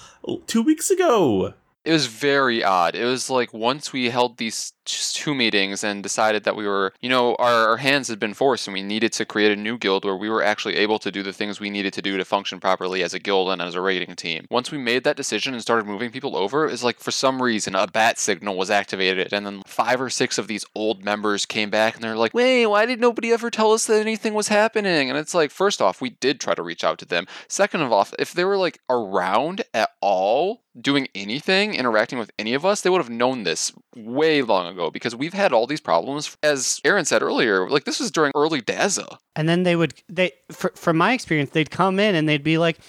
two 0.47 0.61
weeks 0.61 0.89
ago? 0.89 1.53
It 1.85 1.91
was 1.91 2.05
very 2.05 2.63
odd. 2.63 2.95
It 2.95 3.05
was 3.05 3.29
like 3.29 3.53
once 3.53 3.91
we 3.91 4.09
held 4.09 4.37
these 4.37 4.73
just 4.85 5.15
two 5.15 5.33
meetings 5.33 5.83
and 5.83 6.03
decided 6.03 6.43
that 6.43 6.55
we 6.55 6.67
were, 6.67 6.93
you 7.01 7.09
know, 7.09 7.35
our, 7.35 7.69
our 7.69 7.77
hands 7.77 8.07
had 8.07 8.19
been 8.19 8.33
forced 8.33 8.67
and 8.67 8.73
we 8.73 8.83
needed 8.83 9.13
to 9.13 9.25
create 9.25 9.51
a 9.51 9.55
new 9.55 9.77
guild 9.77 10.05
where 10.05 10.15
we 10.15 10.29
were 10.29 10.43
actually 10.43 10.75
able 10.75 10.99
to 10.99 11.11
do 11.11 11.23
the 11.23 11.33
things 11.33 11.59
we 11.59 11.69
needed 11.69 11.93
to 11.93 12.01
do 12.01 12.17
to 12.17 12.25
function 12.25 12.59
properly 12.59 13.03
as 13.03 13.13
a 13.13 13.19
guild 13.19 13.49
and 13.49 13.61
as 13.61 13.75
a 13.75 13.81
raiding 13.81 14.15
team. 14.15 14.45
Once 14.49 14.71
we 14.71 14.77
made 14.77 15.03
that 15.03 15.17
decision 15.17 15.53
and 15.53 15.61
started 15.61 15.85
moving 15.85 16.11
people 16.11 16.35
over, 16.35 16.67
it's 16.67 16.83
like 16.83 16.99
for 16.99 17.11
some 17.11 17.41
reason 17.41 17.75
a 17.75 17.87
bat 17.87 18.19
signal 18.19 18.57
was 18.57 18.69
activated 18.69 19.33
and 19.33 19.45
then 19.45 19.61
five 19.65 20.01
or 20.01 20.09
six 20.09 20.37
of 20.37 20.47
these 20.47 20.65
old 20.75 21.03
members 21.03 21.45
came 21.45 21.69
back 21.69 21.95
and 21.95 22.03
they're 22.03 22.15
like, 22.15 22.33
wait, 22.33 22.65
why 22.65 22.85
did 22.85 22.99
nobody 22.99 23.31
ever 23.31 23.49
tell 23.49 23.71
us 23.73 23.85
that 23.87 23.99
anything 23.99 24.33
was 24.33 24.47
happening? 24.47 25.09
And 25.09 25.17
it's 25.17 25.33
like, 25.33 25.51
first 25.51 25.81
off, 25.81 26.01
we 26.01 26.11
did 26.11 26.39
try 26.39 26.55
to 26.55 26.63
reach 26.63 26.83
out 26.83 26.97
to 26.99 27.05
them. 27.05 27.27
Second 27.47 27.81
of 27.81 27.91
all, 27.91 28.07
if 28.19 28.33
they 28.33 28.45
were 28.45 28.57
like 28.57 28.79
around 28.89 29.63
at 29.73 29.91
all, 30.01 30.61
doing 30.79 31.07
anything, 31.13 31.75
interacting 31.75 32.17
with 32.17 32.31
any 32.39 32.53
of 32.53 32.65
us, 32.65 32.81
they 32.81 32.89
would 32.89 33.01
have 33.01 33.09
known 33.09 33.43
this 33.43 33.71
way 33.95 34.41
long 34.41 34.67
ago 34.67 34.72
because 34.91 35.15
we've 35.15 35.33
had 35.33 35.53
all 35.53 35.67
these 35.67 35.81
problems. 35.81 36.35
As 36.43 36.79
Aaron 36.83 37.05
said 37.05 37.21
earlier, 37.21 37.69
like 37.69 37.85
this 37.85 37.99
was 37.99 38.11
during 38.11 38.31
early 38.35 38.61
Daza. 38.61 39.17
And 39.35 39.47
then 39.47 39.63
they 39.63 39.75
would 39.75 39.93
they 40.09 40.31
fr- 40.51 40.75
from 40.75 40.97
my 40.97 41.13
experience, 41.13 41.51
they'd 41.51 41.71
come 41.71 41.99
in 41.99 42.15
and 42.15 42.27
they'd 42.27 42.43
be 42.43 42.57
like, 42.57 42.79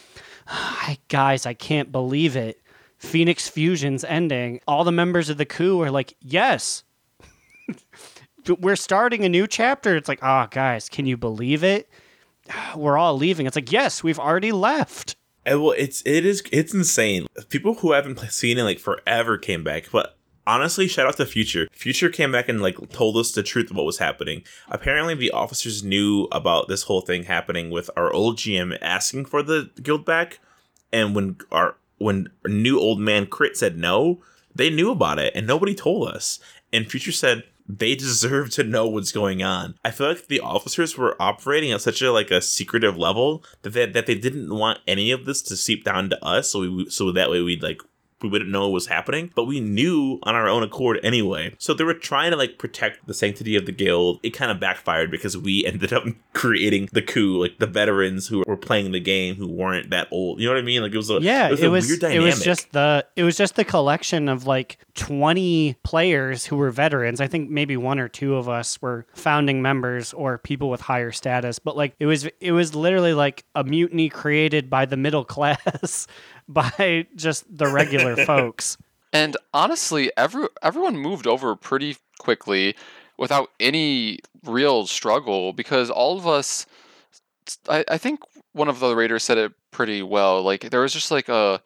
"Hi, 0.46 0.98
"Guys, 1.08 1.46
I 1.46 1.54
can't 1.54 1.92
believe 1.92 2.36
it. 2.36 2.60
Phoenix 2.98 3.48
Fusion's 3.48 4.04
ending." 4.04 4.60
All 4.66 4.84
the 4.84 4.92
members 4.92 5.28
of 5.28 5.36
the 5.38 5.46
coup 5.46 5.80
are 5.80 5.90
like, 5.90 6.14
"Yes." 6.20 6.84
We're 8.60 8.76
starting 8.76 9.24
a 9.24 9.28
new 9.28 9.46
chapter. 9.46 9.96
It's 9.96 10.08
like, 10.08 10.22
"Ah, 10.22 10.46
guys, 10.50 10.88
can 10.88 11.06
you 11.06 11.16
believe 11.16 11.64
it? 11.64 11.88
We're 12.76 12.98
all 12.98 13.16
leaving." 13.16 13.46
It's 13.46 13.56
like, 13.56 13.72
"Yes, 13.72 14.02
we've 14.02 14.18
already 14.18 14.52
left." 14.52 15.16
And 15.46 15.62
well, 15.62 15.74
it's 15.76 16.02
it 16.06 16.24
is 16.24 16.42
it's 16.52 16.72
insane. 16.74 17.26
People 17.48 17.74
who 17.74 17.92
haven't 17.92 18.18
seen 18.30 18.58
it 18.58 18.62
like 18.62 18.78
forever 18.78 19.36
came 19.38 19.62
back, 19.62 19.90
but 19.92 20.16
honestly, 20.46 20.88
shout 20.88 21.06
out 21.06 21.16
to 21.16 21.26
Future. 21.26 21.68
Future 21.72 22.08
came 22.08 22.32
back 22.32 22.48
and 22.48 22.62
like 22.62 22.90
told 22.90 23.16
us 23.16 23.32
the 23.32 23.42
truth 23.42 23.70
of 23.70 23.76
what 23.76 23.86
was 23.86 23.98
happening. 23.98 24.42
Apparently, 24.68 25.14
the 25.14 25.30
officers 25.30 25.82
knew 25.82 26.24
about 26.32 26.68
this 26.68 26.84
whole 26.84 27.00
thing 27.00 27.24
happening 27.24 27.70
with 27.70 27.90
our 27.96 28.12
old 28.12 28.36
GM 28.36 28.76
asking 28.80 29.26
for 29.26 29.42
the 29.42 29.70
guild 29.82 30.04
back, 30.04 30.40
and 30.92 31.14
when 31.14 31.36
our 31.50 31.76
when 31.98 32.28
new 32.46 32.78
old 32.78 33.00
man 33.00 33.26
Crit 33.26 33.56
said 33.56 33.78
no, 33.78 34.20
they 34.54 34.70
knew 34.70 34.90
about 34.90 35.18
it 35.18 35.32
and 35.34 35.46
nobody 35.46 35.74
told 35.74 36.08
us. 36.08 36.38
And 36.72 36.90
Future 36.90 37.12
said 37.12 37.44
they 37.66 37.94
deserve 37.94 38.50
to 38.50 38.64
know 38.64 38.86
what's 38.86 39.12
going 39.12 39.42
on. 39.42 39.76
I 39.84 39.90
feel 39.90 40.08
like 40.08 40.26
the 40.26 40.40
officers 40.40 40.96
were 40.96 41.20
operating 41.20 41.72
at 41.72 41.80
such 41.80 42.02
a 42.02 42.12
like 42.12 42.30
a 42.30 42.40
secretive 42.40 42.96
level 42.96 43.44
that 43.62 43.70
they, 43.70 43.86
that 43.86 44.06
they 44.06 44.14
didn't 44.14 44.54
want 44.54 44.80
any 44.86 45.10
of 45.10 45.24
this 45.24 45.42
to 45.42 45.56
seep 45.56 45.84
down 45.84 46.10
to 46.10 46.24
us, 46.24 46.50
so 46.50 46.60
we 46.60 46.90
so 46.90 47.12
that 47.12 47.30
way 47.30 47.40
we'd 47.40 47.62
like 47.62 47.80
we 48.22 48.28
wouldn't 48.28 48.50
know 48.50 48.62
what 48.62 48.72
was 48.72 48.86
happening, 48.86 49.30
but 49.34 49.44
we 49.44 49.60
knew 49.60 50.18
on 50.22 50.34
our 50.34 50.48
own 50.48 50.62
accord 50.62 50.98
anyway. 51.02 51.54
So 51.58 51.74
they 51.74 51.84
were 51.84 51.94
trying 51.94 52.30
to 52.30 52.36
like 52.36 52.58
protect 52.58 53.06
the 53.06 53.14
sanctity 53.14 53.56
of 53.56 53.66
the 53.66 53.72
guild. 53.72 54.20
It 54.22 54.30
kind 54.30 54.50
of 54.50 54.58
backfired 54.60 55.10
because 55.10 55.36
we 55.36 55.64
ended 55.66 55.92
up 55.92 56.04
creating 56.32 56.88
the 56.92 57.02
coup, 57.02 57.40
like 57.40 57.58
the 57.58 57.66
veterans 57.66 58.28
who 58.28 58.42
were 58.46 58.56
playing 58.56 58.92
the 58.92 59.00
game 59.00 59.34
who 59.34 59.48
weren't 59.48 59.90
that 59.90 60.08
old. 60.10 60.40
You 60.40 60.46
know 60.46 60.54
what 60.54 60.60
I 60.60 60.64
mean? 60.64 60.82
Like 60.82 60.92
it 60.92 60.96
was 60.96 61.10
a 61.10 61.20
yeah, 61.20 61.48
it 61.48 61.52
was 61.52 61.62
it 61.62 61.68
was 61.68 61.88
weird 61.88 62.02
it 62.04 62.20
was 62.20 62.42
just 62.42 62.72
the 62.72 63.06
it 63.16 63.24
was 63.24 63.36
just 63.36 63.56
the 63.56 63.64
collection 63.64 64.28
of 64.28 64.46
like 64.46 64.78
20 64.94 65.76
players 65.82 66.46
who 66.46 66.56
were 66.56 66.70
veterans. 66.70 67.20
I 67.20 67.26
think 67.26 67.50
maybe 67.50 67.76
one 67.76 67.98
or 67.98 68.08
two 68.08 68.36
of 68.36 68.48
us 68.48 68.80
were 68.80 69.06
founding 69.14 69.60
members 69.60 70.12
or 70.12 70.38
people 70.38 70.70
with 70.70 70.80
higher 70.80 71.12
status, 71.12 71.58
but 71.58 71.76
like 71.76 71.94
it 71.98 72.06
was 72.06 72.26
it 72.40 72.52
was 72.52 72.74
literally 72.74 73.12
like 73.12 73.44
a 73.54 73.64
mutiny 73.64 74.08
created 74.08 74.70
by 74.70 74.86
the 74.86 74.96
middle 74.96 75.24
class 75.34 76.06
by 76.48 77.06
just 77.16 77.44
the 77.56 77.68
regular 77.68 78.16
folks. 78.26 78.76
And 79.12 79.36
honestly, 79.52 80.10
every 80.16 80.48
everyone 80.62 80.96
moved 80.96 81.26
over 81.26 81.54
pretty 81.54 81.96
quickly 82.18 82.74
without 83.16 83.50
any 83.60 84.18
real 84.44 84.86
struggle 84.86 85.52
because 85.52 85.88
all 85.88 86.18
of 86.18 86.26
us 86.26 86.66
I, 87.68 87.84
I 87.88 87.98
think 87.98 88.20
one 88.52 88.68
of 88.68 88.80
the 88.80 88.94
raiders 88.96 89.24
said 89.24 89.38
it 89.38 89.52
pretty 89.70 90.02
well. 90.02 90.42
Like 90.42 90.70
there 90.70 90.80
was 90.80 90.92
just 90.92 91.10
like 91.10 91.28
a 91.28 91.60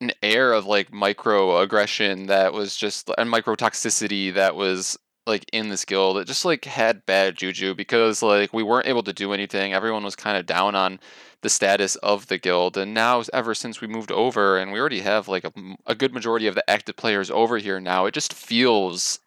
an 0.00 0.12
air 0.22 0.52
of 0.52 0.66
like 0.66 0.90
microaggression 0.90 2.26
that 2.26 2.52
was 2.52 2.76
just 2.76 3.10
and 3.16 3.32
microtoxicity 3.32 4.34
that 4.34 4.56
was 4.56 4.98
like 5.26 5.44
in 5.52 5.68
this 5.68 5.84
guild. 5.84 6.18
It 6.18 6.26
just 6.26 6.44
like 6.44 6.64
had 6.64 7.06
bad 7.06 7.36
juju 7.36 7.74
because 7.74 8.22
like 8.22 8.52
we 8.52 8.62
weren't 8.62 8.88
able 8.88 9.02
to 9.04 9.12
do 9.12 9.32
anything. 9.32 9.72
Everyone 9.72 10.04
was 10.04 10.16
kind 10.16 10.36
of 10.36 10.46
down 10.46 10.74
on 10.74 11.00
the 11.44 11.50
status 11.50 11.94
of 11.96 12.26
the 12.28 12.38
guild 12.38 12.74
and 12.78 12.94
now 12.94 13.22
ever 13.34 13.54
since 13.54 13.80
we 13.82 13.86
moved 13.86 14.10
over 14.10 14.56
and 14.56 14.72
we 14.72 14.80
already 14.80 15.00
have 15.00 15.28
like 15.28 15.44
a 15.86 15.94
good 15.94 16.14
majority 16.14 16.46
of 16.46 16.54
the 16.54 16.68
active 16.70 16.96
players 16.96 17.30
over 17.30 17.58
here 17.58 17.78
now 17.78 18.06
it 18.06 18.14
just 18.14 18.32
feels 18.32 19.18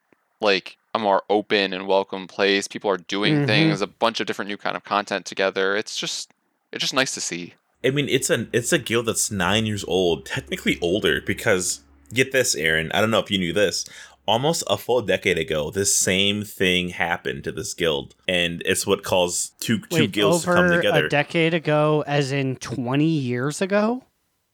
like 0.41 0.77
a 0.95 0.99
more 0.99 1.21
open 1.29 1.73
and 1.73 1.85
welcome 1.87 2.25
place 2.27 2.67
people 2.67 2.89
are 2.89 2.97
doing 2.97 3.41
Mhm. 3.43 3.45
things 3.45 3.81
a 3.81 3.87
bunch 3.87 4.19
of 4.19 4.25
different 4.25 4.49
new 4.49 4.57
kind 4.57 4.75
of 4.75 4.83
content 4.83 5.27
together 5.27 5.75
it's 5.77 5.95
just 5.95 6.31
it's 6.71 6.81
just 6.81 6.93
nice 6.95 7.13
to 7.13 7.21
see 7.21 7.53
I 7.85 7.91
mean, 7.91 8.09
it's 8.09 8.31
a 8.31 8.47
it's 8.51 8.73
a 8.73 8.79
guild 8.79 9.05
that's 9.05 9.29
nine 9.29 9.67
years 9.67 9.85
old, 9.87 10.25
technically 10.25 10.79
older 10.81 11.21
because 11.21 11.81
get 12.11 12.31
this, 12.31 12.55
Aaron. 12.55 12.91
I 12.91 12.99
don't 13.01 13.11
know 13.11 13.19
if 13.19 13.29
you 13.29 13.37
knew 13.37 13.53
this. 13.53 13.85
Almost 14.27 14.63
a 14.67 14.77
full 14.77 15.01
decade 15.01 15.37
ago, 15.37 15.71
this 15.71 15.97
same 15.97 16.43
thing 16.43 16.89
happened 16.89 17.45
to 17.45 17.51
this 17.53 17.73
guild, 17.73 18.13
and 18.27 18.61
it's 18.65 18.85
what 18.85 19.01
caused 19.03 19.59
two 19.61 19.79
two 19.79 20.01
Wait, 20.01 20.11
guilds 20.11 20.43
to 20.43 20.53
come 20.53 20.69
together. 20.69 21.05
a 21.05 21.09
decade 21.09 21.53
ago, 21.53 22.03
as 22.05 22.31
in 22.33 22.57
20 22.57 23.05
years 23.05 23.61
ago? 23.61 24.03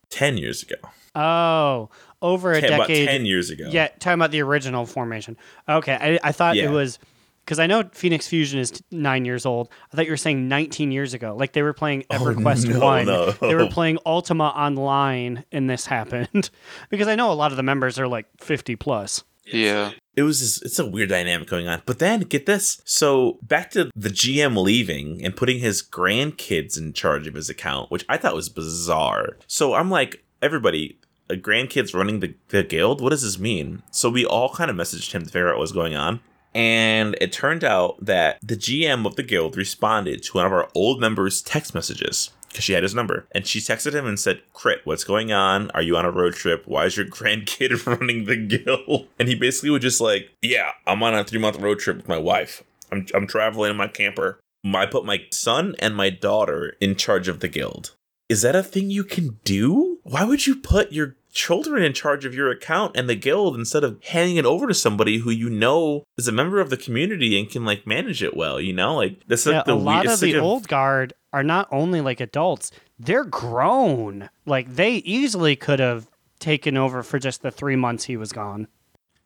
ten 0.10 0.38
years 0.38 0.62
ago, 0.62 0.76
Oh, 1.16 1.90
over 2.22 2.52
a 2.52 2.62
Ten- 2.62 2.74
about 2.74 2.88
decade. 2.88 3.08
ten 3.08 3.26
years 3.26 3.50
ago. 3.50 3.68
Yeah, 3.72 3.88
talking 4.00 4.14
about 4.14 4.30
the 4.30 4.42
original 4.44 4.86
formation. 4.86 5.38
Okay, 5.68 5.98
I, 6.00 6.30
I 6.30 6.32
thought 6.32 6.56
Yeah. 6.56 6.66
it 6.66 6.70
was 6.72 7.00
because 7.44 7.58
I 7.58 7.66
know 7.66 7.84
Phoenix 7.94 8.28
Fusion 8.28 8.60
is 8.60 8.82
nine 8.92 9.26
years 9.26 9.44
old. 9.46 9.70
I 9.92 9.96
thought 9.96 10.06
you 10.06 10.12
were 10.12 10.18
saying 10.18 10.48
19 10.48 10.92
years 10.92 11.16
ago. 11.16 11.36
Like 11.36 11.54
they 11.54 11.64
were 11.64 11.74
playing 11.74 12.06
oh, 12.12 12.18
EverQuest 12.20 12.70
Oh, 12.76 12.80
no, 12.80 12.86
One. 12.86 13.06
no. 13.08 13.32
They 13.32 13.56
were 13.56 13.68
playing 13.68 13.98
Ultima 14.06 14.50
Online, 14.50 15.44
and 15.52 15.68
this 15.68 15.88
happened. 15.88 16.52
because 16.92 17.08
I 17.08 17.16
know 17.16 17.32
a 17.32 17.34
lot 17.34 17.50
of 17.52 17.58
the 17.58 17.64
members 17.64 17.98
are 18.00 18.08
like 18.08 18.28
50 18.40 18.76
plus. 18.76 19.24
Yeah 19.46 19.92
it 20.16 20.24
was 20.24 20.40
this, 20.40 20.62
it's 20.62 20.80
a 20.80 20.86
weird 20.86 21.10
dynamic 21.10 21.48
going 21.48 21.68
on. 21.68 21.82
But 21.86 22.00
then 22.00 22.22
get 22.22 22.46
this. 22.46 22.82
So 22.86 23.40
back 23.42 23.72
to 23.72 23.90
the 23.96 24.10
GM 24.10 24.62
leaving 24.62 25.24
and 25.26 25.36
putting 25.36 25.60
his 25.60 25.82
grandkids 25.82 26.78
in 26.78 26.94
charge 26.94 27.28
of 27.28 27.34
his 27.34 27.50
account, 27.50 27.90
which 27.90 28.06
I 28.08 28.18
thought 28.18 28.36
was 28.36 28.50
bizarre. 28.50 29.38
So 29.48 29.74
I'm 29.74 29.90
like, 29.90 30.24
everybody, 30.42 31.00
a 31.30 31.36
grandkids 31.36 31.96
running 31.96 32.20
the, 32.20 32.36
the 32.50 32.64
guild? 32.64 33.02
What 33.02 33.10
does 33.10 33.24
this 33.24 33.40
mean? 33.40 33.82
So 33.92 34.10
we 34.10 34.26
all 34.26 34.54
kind 34.54 34.70
of 34.70 34.78
messaged 34.78 35.12
him 35.12 35.24
to 35.24 35.30
figure 35.30 35.50
out 35.50 35.56
what 35.56 35.62
was 35.62 35.72
going 35.72 35.96
on. 35.96 36.20
And 36.54 37.18
it 37.20 37.32
turned 37.32 37.64
out 37.64 37.98
that 38.06 38.38
the 38.44 38.56
GM 38.56 39.08
of 39.08 39.16
the 39.16 39.24
guild 39.24 39.58
responded 39.58 40.22
to 40.24 40.34
one 40.34 40.46
of 40.46 40.54
our 40.54 40.70
old 40.76 41.02
members' 41.02 41.42
text 41.42 41.74
messages 41.74 42.30
because 42.54 42.64
she 42.64 42.74
had 42.74 42.84
his 42.84 42.96
number. 42.96 43.28
And 43.32 43.46
she 43.46 43.60
texted 43.60 43.94
him 43.94 44.06
and 44.06 44.20
said, 44.20 44.42
Crit, 44.54 44.82
what's 44.86 45.04
going 45.04 45.32
on? 45.32 45.70
Are 45.72 45.82
you 45.82 45.98
on 45.98 46.06
a 46.06 46.12
road 46.12 46.36
trip? 46.36 46.64
Why 46.66 46.86
is 46.86 46.96
your 46.96 47.06
grandkid 47.08 47.86
running 48.00 48.26
the 48.26 48.38
guild? 48.38 49.08
And 49.20 49.28
he 49.28 49.36
basically 49.36 49.72
was 49.72 49.82
just 49.82 50.00
like, 50.00 50.30
Yeah, 50.42 50.72
I'm 50.88 51.04
on 51.04 51.16
a 51.16 51.24
three 51.24 51.40
month 51.40 51.60
road 51.60 51.80
trip 51.80 51.98
with 51.98 52.08
my 52.08 52.18
wife. 52.18 52.64
I'm, 52.92 53.06
I'm 53.14 53.28
traveling 53.28 53.72
in 53.72 53.78
my 53.78 53.88
camper. 53.88 54.40
I 54.74 54.86
put 54.86 55.04
my 55.06 55.26
son 55.32 55.76
and 55.80 55.96
my 55.96 56.10
daughter 56.10 56.78
in 56.80 56.96
charge 56.96 57.28
of 57.28 57.42
the 57.42 57.50
guild. 57.50 57.96
Is 58.30 58.44
that 58.44 58.56
a 58.56 58.64
thing 58.64 58.90
you 58.90 59.04
can 59.04 59.40
do? 59.44 60.00
Why 60.04 60.24
would 60.24 60.48
you 60.48 60.56
put 60.56 60.92
your 60.94 61.16
children 61.34 61.84
in 61.84 61.94
charge 61.94 62.24
of 62.24 62.34
your 62.34 62.50
account 62.50 62.96
and 62.96 63.10
the 63.10 63.16
guild 63.16 63.56
instead 63.56 63.84
of 63.84 64.02
handing 64.04 64.38
it 64.38 64.46
over 64.46 64.68
to 64.68 64.74
somebody 64.74 65.18
who 65.18 65.32
you 65.32 65.50
know 65.50 66.04
is 66.18 66.28
a 66.28 66.32
member 66.32 66.62
of 66.62 66.70
the 66.70 66.78
community 66.78 67.38
and 67.38 67.50
can 67.50 67.66
like 67.66 67.86
manage 67.86 68.24
it 68.24 68.38
well? 68.38 68.62
You 68.62 68.74
know, 68.74 68.96
like 68.96 69.22
that's 69.28 69.46
yeah, 69.46 69.58
like 69.58 69.66
the 69.66 69.74
a 69.74 69.76
lot 69.76 70.06
of 70.06 70.20
the 70.20 70.38
old 70.38 70.68
guard 70.68 71.14
are 71.34 71.44
not 71.44 71.68
only 71.72 72.00
like 72.00 72.22
adults; 72.22 72.72
they're 73.00 73.26
grown. 73.26 74.30
Like 74.46 74.76
they 74.76 74.96
easily 74.98 75.56
could 75.56 75.80
have 75.80 76.08
taken 76.40 76.78
over 76.78 77.04
for 77.04 77.20
just 77.20 77.42
the 77.42 77.52
three 77.52 77.76
months 77.76 78.06
he 78.06 78.18
was 78.18 78.32
gone. 78.32 78.68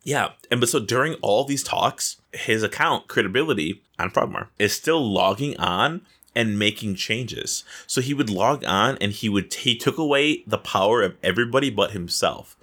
Yeah, 0.04 0.30
and 0.50 0.60
but 0.60 0.68
so 0.70 0.80
during 0.80 1.14
all 1.14 1.44
these 1.44 1.62
talks, 1.62 2.20
his 2.32 2.62
account 2.62 3.08
Critability 3.08 3.80
on 3.98 4.10
Proudmoore 4.10 4.48
is 4.58 4.72
still 4.72 5.06
logging 5.06 5.58
on 5.58 6.02
and 6.34 6.58
making 6.58 6.94
changes. 6.94 7.64
So 7.86 8.00
he 8.00 8.14
would 8.14 8.30
log 8.30 8.64
on 8.64 8.98
and 9.00 9.12
he 9.12 9.28
would 9.28 9.52
he 9.52 9.76
took 9.76 9.98
away 9.98 10.44
the 10.46 10.58
power 10.58 11.02
of 11.02 11.16
everybody 11.22 11.70
but 11.70 11.92
himself. 11.92 12.56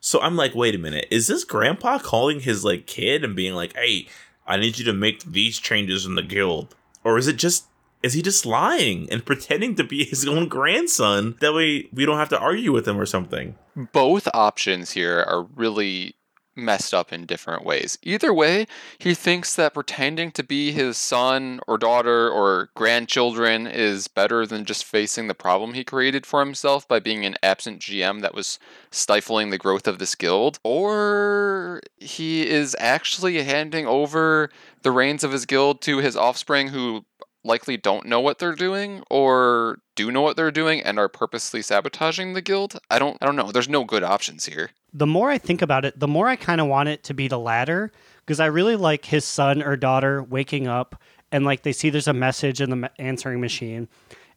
So 0.00 0.20
I'm 0.20 0.36
like, 0.36 0.54
wait 0.54 0.74
a 0.74 0.78
minute, 0.78 1.06
is 1.10 1.28
this 1.28 1.44
grandpa 1.44 1.98
calling 1.98 2.40
his 2.40 2.64
like 2.64 2.86
kid 2.86 3.22
and 3.22 3.36
being 3.36 3.54
like, 3.54 3.76
"Hey, 3.76 4.08
I 4.46 4.56
need 4.56 4.78
you 4.78 4.84
to 4.86 4.92
make 4.92 5.22
these 5.22 5.58
changes 5.58 6.04
in 6.04 6.16
the 6.16 6.22
guild," 6.22 6.74
or 7.04 7.18
is 7.18 7.28
it 7.28 7.36
just 7.36 7.66
is 8.02 8.14
he 8.14 8.22
just 8.22 8.44
lying 8.44 9.08
and 9.10 9.24
pretending 9.26 9.76
to 9.76 9.84
be 9.84 10.04
his 10.04 10.26
own 10.26 10.48
grandson? 10.48 11.36
That 11.40 11.54
way 11.54 11.88
we 11.92 12.04
don't 12.04 12.18
have 12.18 12.30
to 12.30 12.38
argue 12.38 12.72
with 12.72 12.86
him 12.86 12.98
or 12.98 13.06
something. 13.06 13.54
both 13.92 14.28
options 14.34 14.90
here 14.90 15.20
are 15.20 15.44
really 15.54 16.16
messed 16.54 16.92
up 16.92 17.12
in 17.12 17.26
different 17.26 17.64
ways. 17.64 17.98
Either 18.02 18.32
way, 18.32 18.66
he 18.98 19.14
thinks 19.14 19.54
that 19.54 19.74
pretending 19.74 20.30
to 20.32 20.42
be 20.42 20.72
his 20.72 20.96
son 20.96 21.60
or 21.66 21.78
daughter 21.78 22.28
or 22.28 22.70
grandchildren 22.74 23.66
is 23.66 24.08
better 24.08 24.46
than 24.46 24.64
just 24.64 24.84
facing 24.84 25.28
the 25.28 25.34
problem 25.34 25.74
he 25.74 25.84
created 25.84 26.26
for 26.26 26.40
himself 26.40 26.86
by 26.86 26.98
being 26.98 27.24
an 27.24 27.36
absent 27.42 27.80
GM 27.80 28.20
that 28.20 28.34
was 28.34 28.58
stifling 28.90 29.50
the 29.50 29.58
growth 29.58 29.86
of 29.86 29.98
this 29.98 30.14
guild. 30.14 30.58
Or 30.62 31.80
he 31.98 32.48
is 32.48 32.76
actually 32.78 33.42
handing 33.42 33.86
over 33.86 34.50
the 34.82 34.90
reins 34.90 35.24
of 35.24 35.32
his 35.32 35.46
guild 35.46 35.80
to 35.82 35.98
his 35.98 36.16
offspring 36.16 36.68
who 36.68 37.04
likely 37.44 37.76
don't 37.76 38.06
know 38.06 38.20
what 38.20 38.38
they're 38.38 38.54
doing 38.54 39.02
or 39.10 39.80
do 39.94 40.10
know 40.10 40.22
what 40.22 40.36
they're 40.36 40.50
doing 40.50 40.80
and 40.80 40.98
are 40.98 41.08
purposely 41.08 41.60
sabotaging 41.62 42.32
the 42.34 42.40
guild. 42.40 42.78
I 42.90 42.98
don't 42.98 43.16
I 43.20 43.26
don't 43.26 43.36
know. 43.36 43.50
There's 43.52 43.68
no 43.68 43.84
good 43.84 44.02
options 44.02 44.46
here. 44.46 44.70
the 44.92 45.06
more 45.06 45.30
I 45.30 45.38
think 45.38 45.62
about 45.62 45.84
it, 45.84 45.98
the 45.98 46.08
more 46.08 46.28
I 46.28 46.36
kind 46.36 46.60
of 46.60 46.66
want 46.66 46.88
it 46.88 47.02
to 47.04 47.14
be 47.14 47.28
the 47.28 47.38
latter 47.38 47.90
because 48.24 48.40
I 48.40 48.46
really 48.46 48.76
like 48.76 49.06
his 49.06 49.24
son 49.24 49.62
or 49.62 49.76
daughter 49.76 50.22
waking 50.22 50.66
up 50.68 51.00
and 51.32 51.44
like 51.44 51.62
they 51.62 51.72
see 51.72 51.90
there's 51.90 52.08
a 52.08 52.12
message 52.12 52.60
in 52.60 52.70
the 52.70 52.90
answering 53.00 53.40
machine 53.40 53.88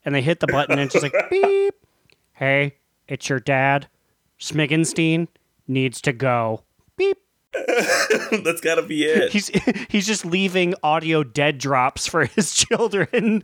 and 0.04 0.16
they 0.16 0.22
hit 0.22 0.40
the 0.40 0.48
button 0.48 0.80
and 0.80 0.82
it's 0.82 0.94
just 0.94 1.04
like 1.04 1.14
beep. 1.30 1.76
Hey, 2.34 2.76
it's 3.08 3.30
your 3.30 3.40
dad. 3.40 3.88
Smiggenstein 4.40 5.28
needs 5.68 6.02
to 6.02 6.12
go. 6.14 6.64
Beep. 6.98 7.18
That's 8.44 8.62
gotta 8.62 8.82
be 8.82 9.04
it. 9.04 9.32
He's 9.32 9.48
he's 9.90 10.08
just 10.08 10.26
leaving 10.26 10.76
audio 10.84 11.24
dead 11.24 11.58
drops 11.58 12.08
for 12.08 12.26
his 12.26 12.54
children. 12.56 13.44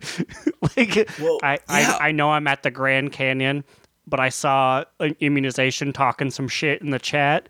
like 0.76 1.08
Well, 1.20 1.38
I, 1.42 1.52
yeah. 1.68 1.96
I 2.00 2.08
I 2.08 2.12
know 2.12 2.30
I'm 2.30 2.46
at 2.46 2.62
the 2.62 2.70
Grand 2.70 3.12
Canyon, 3.12 3.64
but 4.06 4.20
I 4.20 4.28
saw 4.28 4.84
an 5.00 5.16
immunization 5.20 5.92
talking 5.92 6.30
some 6.30 6.48
shit 6.48 6.82
in 6.82 6.90
the 6.90 6.98
chat. 6.98 7.48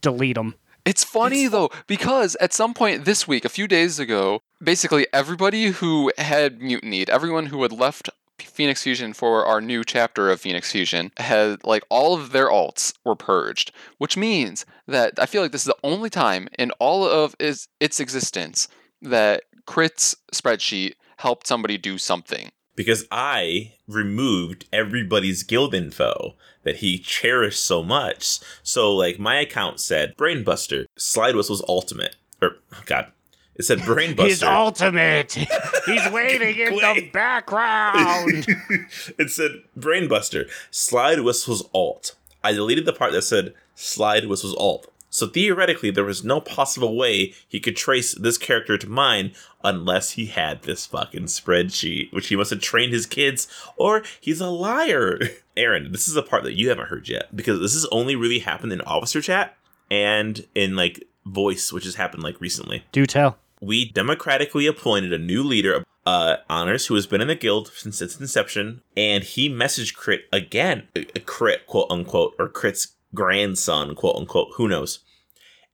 Delete 0.00 0.36
them. 0.36 0.54
It's 0.84 1.04
funny 1.04 1.46
though 1.46 1.70
because 1.86 2.36
at 2.40 2.52
some 2.52 2.74
point 2.74 3.04
this 3.04 3.26
week, 3.26 3.44
a 3.44 3.48
few 3.48 3.66
days 3.66 3.98
ago, 3.98 4.42
basically 4.62 5.06
everybody 5.12 5.66
who 5.68 6.12
had 6.18 6.60
mutinied, 6.60 7.08
everyone 7.08 7.46
who 7.46 7.62
had 7.62 7.72
left 7.72 8.10
Phoenix 8.38 8.82
Fusion 8.82 9.12
for 9.12 9.44
our 9.44 9.60
new 9.60 9.84
chapter 9.84 10.30
of 10.30 10.40
Phoenix 10.40 10.72
Fusion 10.72 11.12
had 11.16 11.64
like 11.64 11.84
all 11.88 12.14
of 12.14 12.32
their 12.32 12.48
alts 12.48 12.92
were 13.04 13.16
purged, 13.16 13.72
which 13.98 14.16
means 14.16 14.66
that 14.86 15.14
I 15.18 15.26
feel 15.26 15.42
like 15.42 15.52
this 15.52 15.62
is 15.62 15.66
the 15.66 15.76
only 15.84 16.10
time 16.10 16.48
in 16.58 16.70
all 16.72 17.04
of 17.08 17.34
its, 17.38 17.68
existence 17.80 18.68
that 19.02 19.44
Crit's 19.66 20.16
spreadsheet 20.32 20.94
helped 21.18 21.46
somebody 21.46 21.78
do 21.78 21.96
something. 21.98 22.50
because 22.76 23.06
I 23.10 23.74
removed 23.86 24.66
everybody's 24.72 25.42
guild 25.42 25.74
info 25.74 26.34
that 26.64 26.76
he 26.76 26.98
cherished 26.98 27.64
so 27.64 27.82
much. 27.82 28.40
So, 28.62 28.92
like, 28.94 29.18
my 29.18 29.38
account 29.40 29.80
said 29.80 30.16
Brainbuster, 30.16 30.86
Slide 30.96 31.36
Whistle's 31.36 31.62
ultimate. 31.68 32.16
Or, 32.42 32.56
God, 32.86 33.12
it 33.56 33.64
said 33.64 33.80
Brainbuster. 33.80 34.28
His 34.28 34.42
ultimate. 34.42 35.32
He's 35.86 36.10
waiting 36.10 36.58
in 36.58 36.74
the 36.74 37.10
background. 37.12 38.46
it 39.18 39.30
said 39.30 39.62
Brainbuster, 39.78 40.50
Slide 40.70 41.20
Whistle's 41.20 41.68
alt. 41.72 42.16
I 42.42 42.52
deleted 42.52 42.84
the 42.84 42.92
part 42.92 43.12
that 43.12 43.22
said 43.22 43.54
Slide 43.74 44.26
Whistle's 44.26 44.56
alt. 44.56 44.90
So 45.14 45.28
theoretically, 45.28 45.92
there 45.92 46.02
was 46.02 46.24
no 46.24 46.40
possible 46.40 46.96
way 46.96 47.34
he 47.48 47.60
could 47.60 47.76
trace 47.76 48.14
this 48.16 48.36
character 48.36 48.76
to 48.76 48.88
mine 48.88 49.32
unless 49.62 50.12
he 50.12 50.26
had 50.26 50.62
this 50.62 50.86
fucking 50.86 51.26
spreadsheet, 51.26 52.12
which 52.12 52.26
he 52.26 52.36
must 52.36 52.50
have 52.50 52.60
trained 52.60 52.92
his 52.92 53.06
kids, 53.06 53.46
or 53.76 54.02
he's 54.20 54.40
a 54.40 54.48
liar. 54.48 55.20
Aaron, 55.56 55.92
this 55.92 56.08
is 56.08 56.16
a 56.16 56.22
part 56.22 56.42
that 56.42 56.58
you 56.58 56.68
haven't 56.68 56.88
heard 56.88 57.08
yet 57.08 57.34
because 57.34 57.60
this 57.60 57.74
has 57.74 57.86
only 57.92 58.16
really 58.16 58.40
happened 58.40 58.72
in 58.72 58.80
officer 58.80 59.20
chat 59.20 59.56
and 59.88 60.48
in 60.52 60.74
like 60.74 61.04
voice, 61.24 61.72
which 61.72 61.84
has 61.84 61.94
happened 61.94 62.24
like 62.24 62.40
recently 62.40 62.82
Do 62.90 63.06
tell. 63.06 63.38
We 63.60 63.90
democratically 63.90 64.66
appointed 64.66 65.12
a 65.12 65.18
new 65.18 65.42
leader, 65.42 65.74
of 65.74 65.84
uh, 66.06 66.36
Honors, 66.48 66.86
who 66.86 66.94
has 66.94 67.06
been 67.06 67.20
in 67.20 67.28
the 67.28 67.34
guild 67.34 67.68
since 67.74 68.02
its 68.02 68.20
inception, 68.20 68.82
and 68.96 69.24
he 69.24 69.48
messaged 69.48 69.94
Crit 69.94 70.22
again, 70.32 70.88
a 70.94 71.06
a 71.16 71.20
Crit, 71.20 71.66
quote 71.66 71.90
unquote, 71.90 72.34
or 72.38 72.48
Crit's 72.48 72.94
grandson, 73.14 73.94
quote 73.94 74.16
unquote, 74.16 74.48
who 74.56 74.68
knows. 74.68 75.00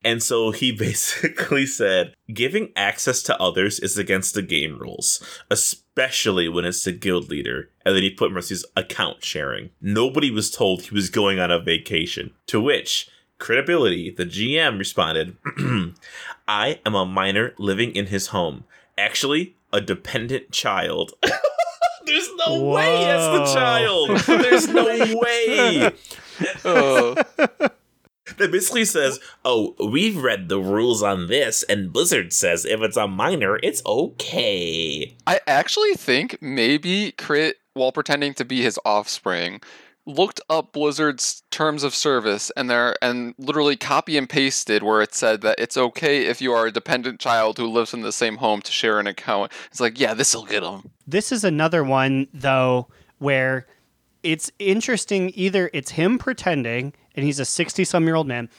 And 0.03 0.23
so 0.23 0.51
he 0.51 0.71
basically 0.77 1.65
said, 1.65 2.15
giving 2.33 2.71
access 2.75 3.21
to 3.23 3.39
others 3.39 3.79
is 3.79 3.97
against 3.97 4.33
the 4.33 4.41
game 4.41 4.79
rules, 4.79 5.23
especially 5.49 6.47
when 6.49 6.65
it's 6.65 6.83
the 6.83 6.91
guild 6.91 7.29
leader. 7.29 7.69
And 7.85 7.95
then 7.95 8.03
he 8.03 8.09
put 8.09 8.31
Mercy's 8.31 8.65
account 8.75 9.23
sharing. 9.23 9.71
Nobody 9.81 10.31
was 10.31 10.51
told 10.51 10.83
he 10.83 10.95
was 10.95 11.09
going 11.09 11.39
on 11.39 11.51
a 11.51 11.59
vacation. 11.59 12.31
To 12.47 12.59
which 12.61 13.09
Critability, 13.41 14.15
the 14.15 14.25
GM, 14.25 14.77
responded, 14.77 15.35
I 16.47 16.79
am 16.85 16.93
a 16.93 17.07
minor 17.07 17.53
living 17.57 17.95
in 17.95 18.05
his 18.05 18.27
home. 18.27 18.65
Actually, 18.99 19.55
a 19.73 19.81
dependent 19.81 20.51
child. 20.51 21.13
There's 22.05 22.29
no 22.45 22.63
way 22.65 23.03
that's 23.03 23.51
the 23.51 23.59
child. 23.59 24.09
There's 24.27 24.67
no 24.67 24.85
way. 24.85 25.91
Oh, 26.63 27.15
That 28.37 28.51
basically 28.51 28.85
says, 28.85 29.19
oh, 29.43 29.75
we've 29.79 30.17
read 30.17 30.47
the 30.47 30.59
rules 30.59 31.03
on 31.03 31.27
this, 31.27 31.63
and 31.63 31.91
Blizzard 31.91 32.31
says 32.31 32.63
if 32.63 32.79
it's 32.81 32.95
a 32.95 33.07
minor, 33.07 33.59
it's 33.61 33.85
okay. 33.85 35.15
I 35.27 35.41
actually 35.47 35.95
think 35.95 36.37
maybe 36.41 37.11
Crit, 37.13 37.57
while 37.73 37.91
pretending 37.91 38.33
to 38.35 38.45
be 38.45 38.61
his 38.61 38.79
offspring, 38.85 39.61
looked 40.05 40.41
up 40.49 40.73
Blizzard's 40.73 41.43
terms 41.51 41.83
of 41.83 41.93
service 41.93 42.51
and 42.57 42.69
there 42.69 42.95
and 43.01 43.35
literally 43.37 43.75
copy 43.75 44.17
and 44.17 44.27
pasted 44.29 44.83
where 44.83 45.01
it 45.01 45.13
said 45.13 45.41
that 45.41 45.59
it's 45.59 45.77
okay 45.77 46.25
if 46.25 46.41
you 46.41 46.53
are 46.53 46.67
a 46.67 46.71
dependent 46.71 47.19
child 47.19 47.57
who 47.57 47.67
lives 47.67 47.93
in 47.93 48.01
the 48.01 48.11
same 48.11 48.37
home 48.37 48.61
to 48.61 48.71
share 48.71 48.99
an 48.99 49.07
account. 49.07 49.51
It's 49.69 49.79
like, 49.79 49.99
yeah, 49.99 50.13
this'll 50.13 50.45
get 50.45 50.63
him. 50.63 50.89
This 51.07 51.31
is 51.31 51.43
another 51.43 51.83
one 51.83 52.27
though 52.33 52.87
where 53.19 53.67
it's 54.23 54.51
interesting 54.59 55.31
either 55.35 55.69
it's 55.73 55.91
him 55.91 56.17
pretending 56.17 56.93
and 57.15 57.25
he's 57.25 57.39
a 57.39 57.45
60 57.45 57.83
some 57.83 58.05
year 58.05 58.15
old 58.15 58.27
man 58.27 58.49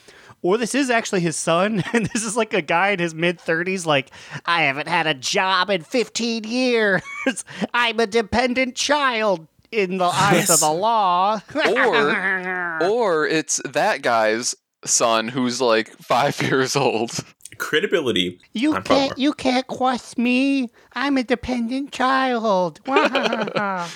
or 0.41 0.57
this 0.57 0.75
is 0.75 0.89
actually 0.89 1.21
his 1.21 1.35
son 1.35 1.83
and 1.93 2.05
this 2.07 2.23
is 2.23 2.37
like 2.37 2.53
a 2.53 2.61
guy 2.61 2.89
in 2.89 2.99
his 2.99 3.15
mid 3.15 3.39
30s 3.39 3.85
like 3.85 4.11
I 4.45 4.63
haven't 4.63 4.87
had 4.87 5.07
a 5.07 5.13
job 5.13 5.69
in 5.69 5.81
15 5.81 6.43
years. 6.43 7.01
I'm 7.73 7.99
a 7.99 8.07
dependent 8.07 8.75
child 8.75 9.47
in 9.73 9.97
the 9.97 10.05
eyes 10.13 10.49
of 10.49 10.59
the 10.59 10.71
law. 10.71 11.41
Or 11.55 12.87
or 12.87 13.27
it's 13.27 13.59
that 13.65 14.01
guy's 14.01 14.55
son 14.85 15.27
who's 15.29 15.59
like 15.61 15.89
five 15.97 16.41
years 16.41 16.75
old. 16.75 17.11
Critability. 17.57 18.39
you 18.53 18.75
on 18.75 18.83
can't 18.83 19.09
Farmer. 19.11 19.21
you 19.21 19.33
can't 19.33 19.67
quest 19.67 20.17
me. 20.17 20.69
I'm 20.93 21.17
a 21.17 21.23
dependent 21.23 21.91
child. 21.91 22.79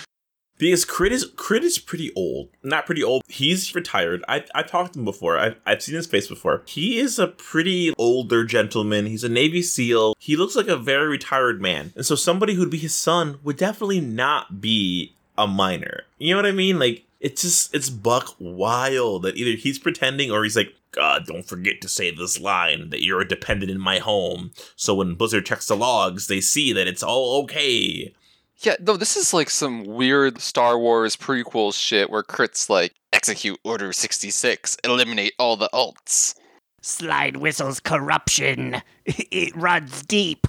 Because 0.60 0.86
Crit 0.86 1.12
is 1.12 1.32
Crit 1.36 1.63
is 1.63 1.78
pretty 1.78 2.12
old. 2.16 2.50
Not 2.63 2.88
pretty 2.88 3.04
old. 3.04 3.22
He's 3.28 3.76
retired. 3.76 4.24
I 4.28 4.44
I've 4.56 4.66
talked 4.72 4.94
to 4.94 5.00
him 5.00 5.06
before. 5.06 5.38
I've, 5.38 5.56
I've 5.68 5.84
seen 5.84 5.94
his 5.94 6.08
face 6.08 6.28
before. 6.28 6.63
He 6.66 6.98
is 6.98 7.20
a 7.20 7.28
pretty 7.28 7.94
older 7.98 8.44
gentleman. 8.44 9.06
He's 9.06 9.24
a 9.24 9.30
Navy 9.30 9.62
SEAL. 9.62 10.16
He 10.18 10.36
looks 10.36 10.56
like 10.56 10.68
a 10.68 10.76
very 10.76 11.08
retired 11.08 11.62
man. 11.62 11.94
And 11.96 12.08
so 12.08 12.16
somebody 12.16 12.56
who'd 12.56 12.72
be 12.72 12.80
his 12.80 12.96
son 12.96 13.38
would 13.44 13.58
definitely 13.58 14.00
not 14.02 14.60
be 14.60 15.17
a 15.38 15.47
minor. 15.47 16.04
You 16.17 16.34
know 16.34 16.38
what 16.38 16.45
I 16.45 16.52
mean? 16.52 16.80
Like 16.80 17.04
it's 17.19 17.41
just 17.41 17.73
it's 17.73 17.89
buck 17.89 18.36
wild 18.39 19.23
that 19.23 19.38
either 19.38 19.58
he's 19.58 19.80
pretending 19.80 20.32
or 20.32 20.43
he's 20.43 20.56
like, 20.56 20.73
God, 20.91 21.26
don't 21.26 21.47
forget 21.47 21.82
to 21.82 21.89
say 21.89 22.12
this 22.12 22.39
line 22.39 22.89
that 22.89 23.04
you're 23.04 23.21
a 23.21 23.28
dependent 23.28 23.71
in 23.71 23.80
my 23.80 24.00
home. 24.00 24.52
So 24.76 24.95
when 24.95 25.15
Blizzard 25.15 25.45
checks 25.45 25.67
the 25.67 25.76
logs, 25.76 26.28
they 26.28 26.41
see 26.41 26.73
that 26.73 26.88
it's 26.88 27.04
all 27.04 27.41
okay. 27.43 28.13
Yeah, 28.60 28.76
no, 28.80 28.97
this 28.97 29.15
is 29.15 29.34
like 29.34 29.52
some 29.52 29.84
weird 29.84 30.41
Star 30.41 30.80
Wars 30.80 31.15
prequel 31.15 31.73
shit 31.73 32.10
where 32.10 32.23
Crit's 32.23 32.69
like, 32.69 32.95
execute 33.13 33.60
Order 33.63 33.93
66, 33.93 34.78
eliminate 34.84 35.34
all 35.38 35.58
the 35.58 35.69
alts. 35.71 36.34
Slide 36.82 37.38
Whistle's 37.38 37.80
corruption. 37.80 38.82
It 39.06 39.56
runs 39.56 40.04
deep. 40.04 40.47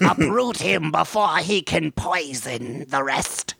Uproot 0.00 0.56
him 0.56 0.90
before 0.90 1.38
he 1.38 1.60
can 1.60 1.92
poison 1.92 2.86
the 2.88 3.02
rest. 3.02 3.54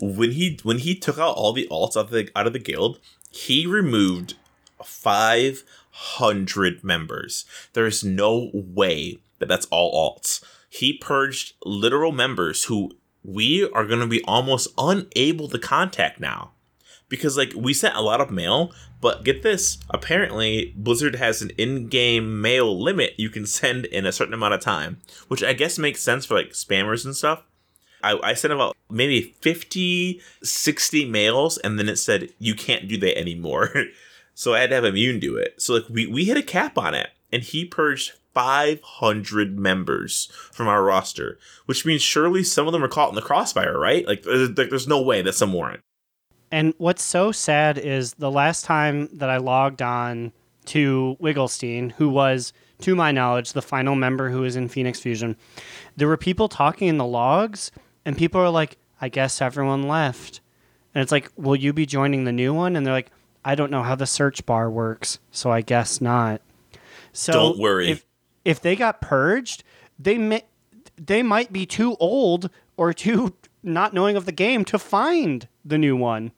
When 0.00 0.32
he 0.32 0.58
when 0.62 0.78
he 0.78 0.94
took 0.94 1.18
out 1.18 1.36
all 1.36 1.52
the 1.52 1.68
alts 1.70 1.96
out 1.96 2.06
of 2.06 2.10
the 2.10 2.30
out 2.34 2.46
of 2.46 2.52
the 2.52 2.58
guild, 2.58 3.00
he 3.30 3.66
removed 3.66 4.34
five 4.84 5.64
hundred 5.90 6.84
members. 6.84 7.44
There 7.72 7.86
is 7.86 8.04
no 8.04 8.50
way 8.52 9.18
that 9.38 9.48
that's 9.48 9.66
all 9.66 9.92
alts. 9.92 10.42
He 10.68 10.92
purged 10.92 11.54
literal 11.64 12.12
members 12.12 12.64
who 12.64 12.92
we 13.24 13.68
are 13.70 13.86
going 13.86 14.00
to 14.00 14.06
be 14.06 14.22
almost 14.24 14.68
unable 14.78 15.48
to 15.48 15.58
contact 15.58 16.20
now 16.20 16.52
because 17.08 17.36
like 17.36 17.52
we 17.56 17.74
sent 17.74 17.96
a 17.96 18.00
lot 18.00 18.20
of 18.20 18.30
mail 18.30 18.72
but 19.00 19.24
get 19.24 19.42
this 19.42 19.78
apparently 19.90 20.72
blizzard 20.76 21.16
has 21.16 21.42
an 21.42 21.50
in-game 21.58 22.40
mail 22.40 22.80
limit 22.80 23.14
you 23.16 23.30
can 23.30 23.46
send 23.46 23.84
in 23.86 24.06
a 24.06 24.12
certain 24.12 24.34
amount 24.34 24.54
of 24.54 24.60
time 24.60 25.00
which 25.28 25.42
i 25.42 25.52
guess 25.52 25.78
makes 25.78 26.02
sense 26.02 26.24
for 26.24 26.34
like 26.34 26.50
spammers 26.50 27.04
and 27.04 27.16
stuff 27.16 27.42
I, 28.02 28.18
I 28.22 28.34
sent 28.34 28.52
about 28.52 28.76
maybe 28.90 29.34
50 29.40 30.20
60 30.42 31.04
mails 31.06 31.58
and 31.58 31.78
then 31.78 31.88
it 31.88 31.96
said 31.96 32.30
you 32.38 32.54
can't 32.54 32.88
do 32.88 32.96
that 32.98 33.18
anymore 33.18 33.72
so 34.38 34.54
I 34.54 34.60
had 34.60 34.70
to 34.70 34.76
have 34.76 34.84
immune 34.84 35.18
do 35.18 35.36
it. 35.36 35.60
So 35.60 35.74
like 35.74 35.88
we 35.90 36.06
we 36.06 36.24
hit 36.24 36.36
a 36.36 36.42
cap 36.42 36.78
on 36.78 36.94
it, 36.94 37.10
and 37.32 37.42
he 37.42 37.64
purged 37.64 38.12
500 38.34 39.58
members 39.58 40.30
from 40.52 40.68
our 40.68 40.84
roster, 40.84 41.40
which 41.66 41.84
means 41.84 42.02
surely 42.02 42.44
some 42.44 42.68
of 42.68 42.72
them 42.72 42.84
are 42.84 42.88
caught 42.88 43.08
in 43.08 43.16
the 43.16 43.20
crossfire, 43.20 43.76
right? 43.76 44.06
Like 44.06 44.22
there's, 44.22 44.52
there's 44.52 44.86
no 44.86 45.02
way 45.02 45.22
that 45.22 45.34
some 45.34 45.52
weren't. 45.52 45.80
And 46.52 46.72
what's 46.78 47.02
so 47.02 47.32
sad 47.32 47.78
is 47.78 48.14
the 48.14 48.30
last 48.30 48.64
time 48.64 49.08
that 49.12 49.28
I 49.28 49.38
logged 49.38 49.82
on 49.82 50.30
to 50.66 51.16
Wigglestein, 51.20 51.90
who 51.92 52.08
was, 52.08 52.52
to 52.82 52.94
my 52.94 53.10
knowledge, 53.10 53.54
the 53.54 53.60
final 53.60 53.96
member 53.96 54.30
who 54.30 54.42
was 54.42 54.54
in 54.54 54.68
Phoenix 54.68 55.00
Fusion, 55.00 55.36
there 55.96 56.06
were 56.06 56.16
people 56.16 56.48
talking 56.48 56.86
in 56.86 56.96
the 56.96 57.04
logs, 57.04 57.72
and 58.04 58.16
people 58.16 58.40
are 58.40 58.50
like, 58.50 58.78
I 59.00 59.08
guess 59.08 59.40
everyone 59.40 59.84
left. 59.84 60.40
And 60.94 61.02
it's 61.02 61.12
like, 61.12 61.30
will 61.36 61.56
you 61.56 61.72
be 61.72 61.86
joining 61.86 62.24
the 62.24 62.32
new 62.32 62.52
one? 62.52 62.74
And 62.74 62.86
they're 62.86 62.94
like, 62.94 63.10
I 63.44 63.54
don't 63.54 63.70
know 63.70 63.82
how 63.82 63.94
the 63.94 64.06
search 64.06 64.44
bar 64.46 64.70
works, 64.70 65.18
so 65.30 65.50
I 65.50 65.60
guess 65.60 66.00
not. 66.00 66.40
So 67.12 67.32
Don't 67.32 67.58
worry. 67.58 67.90
If, 67.90 68.06
if 68.44 68.60
they 68.60 68.76
got 68.76 69.00
purged, 69.00 69.62
they 69.98 70.18
may, 70.18 70.42
they 70.96 71.22
might 71.22 71.52
be 71.52 71.66
too 71.66 71.96
old 72.00 72.50
or 72.76 72.92
too 72.92 73.34
not 73.62 73.92
knowing 73.92 74.16
of 74.16 74.24
the 74.24 74.32
game 74.32 74.64
to 74.66 74.78
find 74.78 75.48
the 75.64 75.78
new 75.78 75.96
one. 75.96 76.32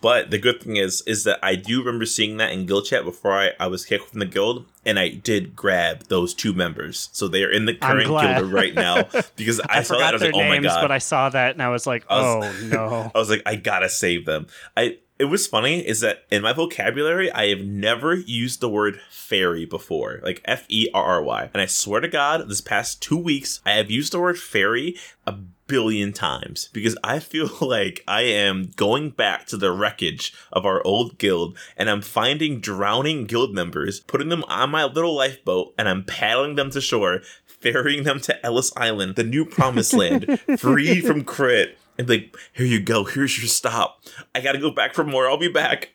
But 0.00 0.30
the 0.30 0.38
good 0.38 0.62
thing 0.62 0.76
is, 0.76 1.02
is 1.06 1.24
that 1.24 1.38
I 1.42 1.54
do 1.54 1.78
remember 1.80 2.06
seeing 2.06 2.36
that 2.36 2.52
in 2.52 2.66
guild 2.66 2.84
chat 2.86 3.04
before 3.04 3.32
I, 3.32 3.52
I 3.58 3.68
was 3.68 3.86
kicked 3.86 4.10
from 4.10 4.20
the 4.20 4.26
guild, 4.26 4.66
and 4.86 4.98
I 4.98 5.08
did 5.08 5.54
grab 5.56 6.04
those 6.04 6.34
two 6.34 6.52
members, 6.52 7.08
so 7.12 7.28
they 7.28 7.42
are 7.42 7.50
in 7.50 7.66
the 7.66 7.74
current 7.74 8.08
guild 8.08 8.52
right 8.52 8.74
now 8.74 9.04
because 9.36 9.60
I, 9.60 9.78
I, 9.78 9.82
saw 9.82 9.98
that 9.98 9.98
forgot 9.98 10.08
I 10.08 10.12
was 10.12 10.22
their 10.22 10.32
like, 10.32 10.44
oh 10.44 10.48
my 10.48 10.54
names, 10.54 10.66
god, 10.66 10.82
but 10.82 10.92
I 10.92 10.98
saw 10.98 11.28
that 11.30 11.52
and 11.52 11.62
I 11.62 11.68
was 11.68 11.86
like, 11.86 12.04
I 12.08 12.20
oh 12.20 12.38
was- 12.38 12.62
no. 12.64 13.10
I 13.14 13.18
was 13.18 13.30
like, 13.30 13.42
I 13.46 13.56
gotta 13.56 13.88
save 13.88 14.24
them. 14.24 14.46
I 14.76 14.98
it 15.18 15.26
was 15.26 15.46
funny 15.46 15.86
is 15.86 16.00
that 16.00 16.24
in 16.30 16.42
my 16.42 16.52
vocabulary, 16.52 17.30
I 17.30 17.48
have 17.48 17.60
never 17.60 18.14
used 18.14 18.60
the 18.60 18.68
word 18.68 19.00
fairy 19.10 19.64
before, 19.64 20.20
like 20.24 20.40
F 20.44 20.64
E 20.68 20.88
R 20.92 21.04
R 21.04 21.22
Y. 21.22 21.50
And 21.54 21.62
I 21.62 21.66
swear 21.66 22.00
to 22.00 22.08
God, 22.08 22.48
this 22.48 22.60
past 22.60 23.00
two 23.00 23.16
weeks, 23.16 23.60
I 23.64 23.72
have 23.72 23.90
used 23.90 24.12
the 24.12 24.20
word 24.20 24.38
fairy 24.38 24.96
a 25.26 25.36
billion 25.66 26.12
times 26.12 26.68
because 26.72 26.96
I 27.02 27.18
feel 27.18 27.50
like 27.60 28.02
I 28.06 28.22
am 28.22 28.70
going 28.76 29.10
back 29.10 29.46
to 29.46 29.56
the 29.56 29.72
wreckage 29.72 30.34
of 30.52 30.66
our 30.66 30.84
old 30.86 31.18
guild 31.18 31.56
and 31.76 31.90
I'm 31.90 32.02
finding 32.02 32.60
drowning 32.60 33.24
guild 33.24 33.54
members, 33.54 34.00
putting 34.00 34.28
them 34.28 34.44
on 34.44 34.70
my 34.70 34.84
little 34.84 35.14
lifeboat, 35.14 35.74
and 35.78 35.88
I'm 35.88 36.04
paddling 36.04 36.56
them 36.56 36.70
to 36.70 36.80
shore, 36.80 37.20
ferrying 37.46 38.04
them 38.04 38.20
to 38.20 38.46
Ellis 38.46 38.72
Island, 38.76 39.16
the 39.16 39.24
new 39.24 39.44
promised 39.44 39.92
land, 39.94 40.40
free 40.58 41.00
from 41.00 41.24
crit 41.24 41.78
and 41.98 42.08
like, 42.08 42.36
here 42.52 42.66
you 42.66 42.80
go, 42.80 43.04
here's 43.04 43.38
your 43.38 43.48
stop. 43.48 44.02
I 44.34 44.40
gotta 44.40 44.58
go 44.58 44.70
back 44.70 44.94
for 44.94 45.04
more, 45.04 45.28
I'll 45.28 45.36
be 45.36 45.48
back. 45.48 45.94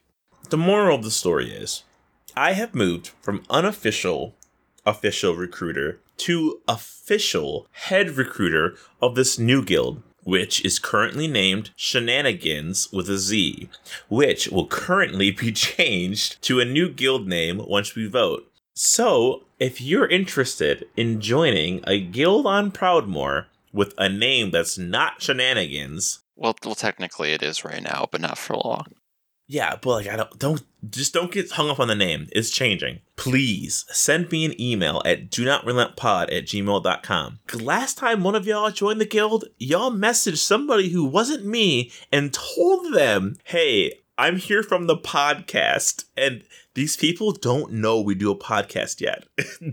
The 0.49 0.57
moral 0.57 0.95
of 0.95 1.03
the 1.03 1.11
story 1.11 1.51
is 1.51 1.83
I 2.35 2.53
have 2.53 2.73
moved 2.73 3.11
from 3.21 3.43
unofficial 3.49 4.35
official 4.89 5.35
recruiter 5.35 5.99
to 6.17 6.61
official 6.67 7.67
head 7.71 8.11
recruiter 8.11 8.75
of 9.01 9.15
this 9.15 9.37
new 9.37 9.63
guild, 9.63 10.01
which 10.23 10.65
is 10.65 10.79
currently 10.79 11.27
named 11.27 11.69
Shenanigans 11.75 12.91
with 12.91 13.09
a 13.09 13.17
Z, 13.17 13.69
which 14.09 14.49
will 14.49 14.67
currently 14.67 15.31
be 15.31 15.51
changed 15.69 16.41
to 16.41 16.59
a 16.59 16.65
new 16.65 16.89
guild 16.89 17.27
name 17.27 17.61
once 17.65 17.95
we 17.95 18.07
vote. 18.07 18.51
So, 18.73 19.43
if 19.59 19.79
you're 19.79 20.07
interested 20.07 20.87
in 20.97 21.21
joining 21.21 21.81
a 21.85 21.99
guild 21.99 22.47
on 22.47 22.71
Proudmoore 22.71 23.45
with 23.71 23.93
a 23.97 24.09
name 24.09 24.51
that's 24.51 24.77
not 24.77 25.21
Shenanigans, 25.21 26.19
Well, 26.35 26.55
well, 26.65 26.75
technically 26.75 27.33
it 27.33 27.43
is 27.43 27.63
right 27.63 27.83
now, 27.83 28.07
but 28.11 28.21
not 28.21 28.37
for 28.37 28.55
long. 28.55 28.85
Yeah, 29.51 29.75
but 29.81 29.89
like 29.89 30.07
I 30.07 30.15
don't 30.15 30.37
don't 30.37 30.63
just 30.91 31.11
don't 31.11 31.31
get 31.31 31.49
hung 31.49 31.71
up 31.71 31.79
on 31.79 31.87
the 31.87 31.95
name. 31.95 32.27
It's 32.31 32.51
changing. 32.51 32.99
Please 33.15 33.83
send 33.89 34.31
me 34.31 34.45
an 34.45 34.61
email 34.61 35.01
at 35.05 35.31
do 35.31 35.43
not 35.43 35.65
relent 35.65 35.95
pod 35.95 36.29
at 36.29 36.45
gmail.com. 36.45 37.39
Last 37.55 37.97
time 37.97 38.23
one 38.23 38.35
of 38.35 38.45
y'all 38.45 38.69
joined 38.69 39.01
the 39.01 39.05
guild, 39.05 39.45
y'all 39.57 39.89
messaged 39.89 40.37
somebody 40.37 40.89
who 40.89 41.03
wasn't 41.03 41.47
me 41.47 41.91
and 42.11 42.31
told 42.31 42.93
them, 42.93 43.37
hey, 43.45 43.93
I'm 44.19 44.35
here 44.35 44.61
from 44.61 44.85
the 44.85 44.97
podcast. 44.97 46.05
And 46.15 46.43
these 46.75 46.95
people 46.95 47.31
don't 47.31 47.73
know 47.73 47.99
we 47.99 48.13
do 48.13 48.29
a 48.29 48.37
podcast 48.37 49.01
yet. 49.01 49.25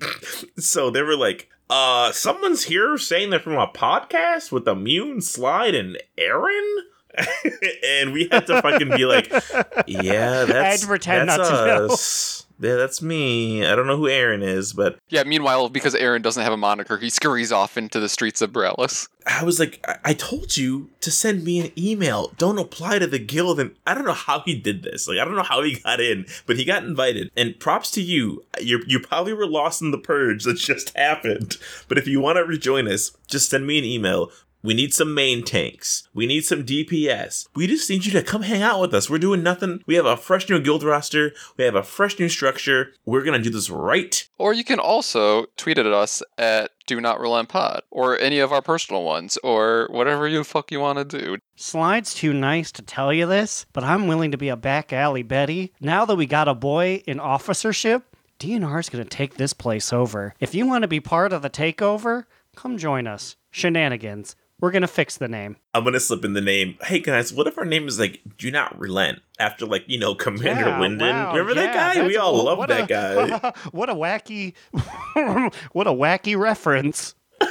so 0.56 0.88
they 0.88 1.02
were 1.02 1.16
like, 1.16 1.50
uh, 1.68 2.12
someone's 2.12 2.64
here 2.64 2.96
saying 2.96 3.28
they're 3.28 3.40
from 3.40 3.58
a 3.58 3.66
podcast 3.66 4.50
with 4.50 4.66
Immune, 4.66 5.20
Slide, 5.20 5.74
and 5.74 5.98
Aaron? 6.16 6.76
and 7.86 8.12
we 8.12 8.28
had 8.30 8.46
to 8.46 8.60
fucking 8.62 8.90
be 8.90 9.04
like, 9.04 9.30
yeah, 9.86 10.44
that's, 10.44 10.84
I 10.84 10.86
pretend 10.86 11.28
that's 11.28 11.50
not 11.50 11.60
to 11.60 11.66
know. 11.66 11.86
us. 11.86 12.42
Yeah, 12.58 12.76
that's 12.76 13.02
me. 13.02 13.66
I 13.66 13.74
don't 13.76 13.86
know 13.86 13.98
who 13.98 14.08
Aaron 14.08 14.42
is, 14.42 14.72
but 14.72 14.98
Yeah, 15.10 15.24
meanwhile, 15.24 15.68
because 15.68 15.94
Aaron 15.94 16.22
doesn't 16.22 16.42
have 16.42 16.54
a 16.54 16.56
moniker, 16.56 16.96
he 16.96 17.10
scurries 17.10 17.52
off 17.52 17.76
into 17.76 18.00
the 18.00 18.08
streets 18.08 18.40
of 18.40 18.50
Boralus. 18.50 19.08
I 19.26 19.44
was 19.44 19.60
like, 19.60 19.84
I-, 19.86 19.98
I 20.10 20.14
told 20.14 20.56
you 20.56 20.88
to 21.02 21.10
send 21.10 21.44
me 21.44 21.60
an 21.60 21.70
email. 21.76 22.32
Don't 22.38 22.58
apply 22.58 22.98
to 23.00 23.06
the 23.06 23.18
guild. 23.18 23.60
And 23.60 23.74
I 23.86 23.92
don't 23.92 24.06
know 24.06 24.14
how 24.14 24.40
he 24.40 24.58
did 24.58 24.82
this. 24.84 25.06
Like, 25.06 25.18
I 25.18 25.24
don't 25.26 25.36
know 25.36 25.42
how 25.42 25.62
he 25.62 25.80
got 25.80 26.00
in, 26.00 26.24
but 26.46 26.56
he 26.56 26.64
got 26.64 26.82
invited. 26.82 27.30
And 27.36 27.60
props 27.60 27.90
to 27.90 28.00
you. 28.02 28.42
You 28.58 28.82
you 28.86 29.00
probably 29.00 29.34
were 29.34 29.46
lost 29.46 29.82
in 29.82 29.90
the 29.90 29.98
purge 29.98 30.44
that 30.44 30.56
just 30.56 30.96
happened. 30.96 31.58
But 31.88 31.98
if 31.98 32.06
you 32.06 32.20
want 32.22 32.36
to 32.36 32.44
rejoin 32.44 32.88
us, 32.88 33.12
just 33.26 33.50
send 33.50 33.66
me 33.66 33.78
an 33.78 33.84
email. 33.84 34.30
We 34.66 34.74
need 34.74 34.92
some 34.92 35.14
main 35.14 35.44
tanks. 35.44 36.08
We 36.12 36.26
need 36.26 36.44
some 36.44 36.64
DPS. 36.66 37.46
We 37.54 37.68
just 37.68 37.88
need 37.88 38.04
you 38.04 38.10
to 38.10 38.22
come 38.24 38.42
hang 38.42 38.62
out 38.62 38.80
with 38.80 38.92
us. 38.94 39.08
We're 39.08 39.18
doing 39.18 39.44
nothing. 39.44 39.84
We 39.86 39.94
have 39.94 40.06
a 40.06 40.16
fresh 40.16 40.48
new 40.50 40.60
guild 40.60 40.82
roster. 40.82 41.32
We 41.56 41.62
have 41.62 41.76
a 41.76 41.84
fresh 41.84 42.18
new 42.18 42.28
structure. 42.28 42.92
We're 43.04 43.22
gonna 43.22 43.38
do 43.38 43.50
this 43.50 43.70
right. 43.70 44.28
Or 44.38 44.52
you 44.52 44.64
can 44.64 44.80
also 44.80 45.46
tweet 45.56 45.78
at 45.78 45.86
us 45.86 46.20
at 46.36 46.72
Do 46.88 47.00
Not 47.00 47.20
Relent 47.20 47.48
Pod, 47.48 47.82
or 47.92 48.18
any 48.18 48.40
of 48.40 48.50
our 48.50 48.60
personal 48.60 49.04
ones, 49.04 49.38
or 49.44 49.86
whatever 49.92 50.26
you 50.26 50.42
fuck 50.42 50.72
you 50.72 50.80
want 50.80 50.98
to 50.98 51.04
do. 51.04 51.38
Slide's 51.54 52.12
too 52.12 52.32
nice 52.32 52.72
to 52.72 52.82
tell 52.82 53.12
you 53.12 53.24
this, 53.24 53.66
but 53.72 53.84
I'm 53.84 54.08
willing 54.08 54.32
to 54.32 54.36
be 54.36 54.48
a 54.48 54.56
back 54.56 54.92
alley 54.92 55.22
Betty. 55.22 55.74
Now 55.80 56.04
that 56.06 56.16
we 56.16 56.26
got 56.26 56.48
a 56.48 56.54
boy 56.54 57.04
in 57.06 57.20
officership, 57.20 58.02
DNR's 58.40 58.88
gonna 58.88 59.04
take 59.04 59.34
this 59.34 59.52
place 59.52 59.92
over. 59.92 60.34
If 60.40 60.56
you 60.56 60.66
want 60.66 60.82
to 60.82 60.88
be 60.88 60.98
part 60.98 61.32
of 61.32 61.42
the 61.42 61.50
takeover, 61.50 62.24
come 62.56 62.78
join 62.78 63.06
us. 63.06 63.36
Shenanigans. 63.52 64.34
We're 64.58 64.70
gonna 64.70 64.88
fix 64.88 65.18
the 65.18 65.28
name. 65.28 65.56
I'm 65.74 65.84
gonna 65.84 66.00
slip 66.00 66.24
in 66.24 66.32
the 66.32 66.40
name. 66.40 66.78
Hey 66.82 66.98
guys, 67.00 67.30
what 67.32 67.46
if 67.46 67.58
our 67.58 67.66
name 67.66 67.86
is 67.88 67.98
like 68.00 68.22
Do 68.38 68.50
Not 68.50 68.78
Relent 68.78 69.20
after 69.38 69.66
like 69.66 69.84
you 69.86 69.98
know 69.98 70.14
Commander 70.14 70.70
Yeah, 70.70 70.80
Linden? 70.80 71.06
wow, 71.14 71.32
Remember 71.34 71.54
that 71.54 71.74
guy? 71.94 72.06
We 72.06 72.16
all 72.16 72.42
love 72.42 72.66
that 72.68 72.84
a- 72.84 72.86
guy. 72.86 73.52
what 73.72 73.90
a 73.90 73.94
wacky, 73.94 74.54
what 75.72 75.86
a 75.86 75.92
wacky 75.92 76.38
reference. 76.38 77.14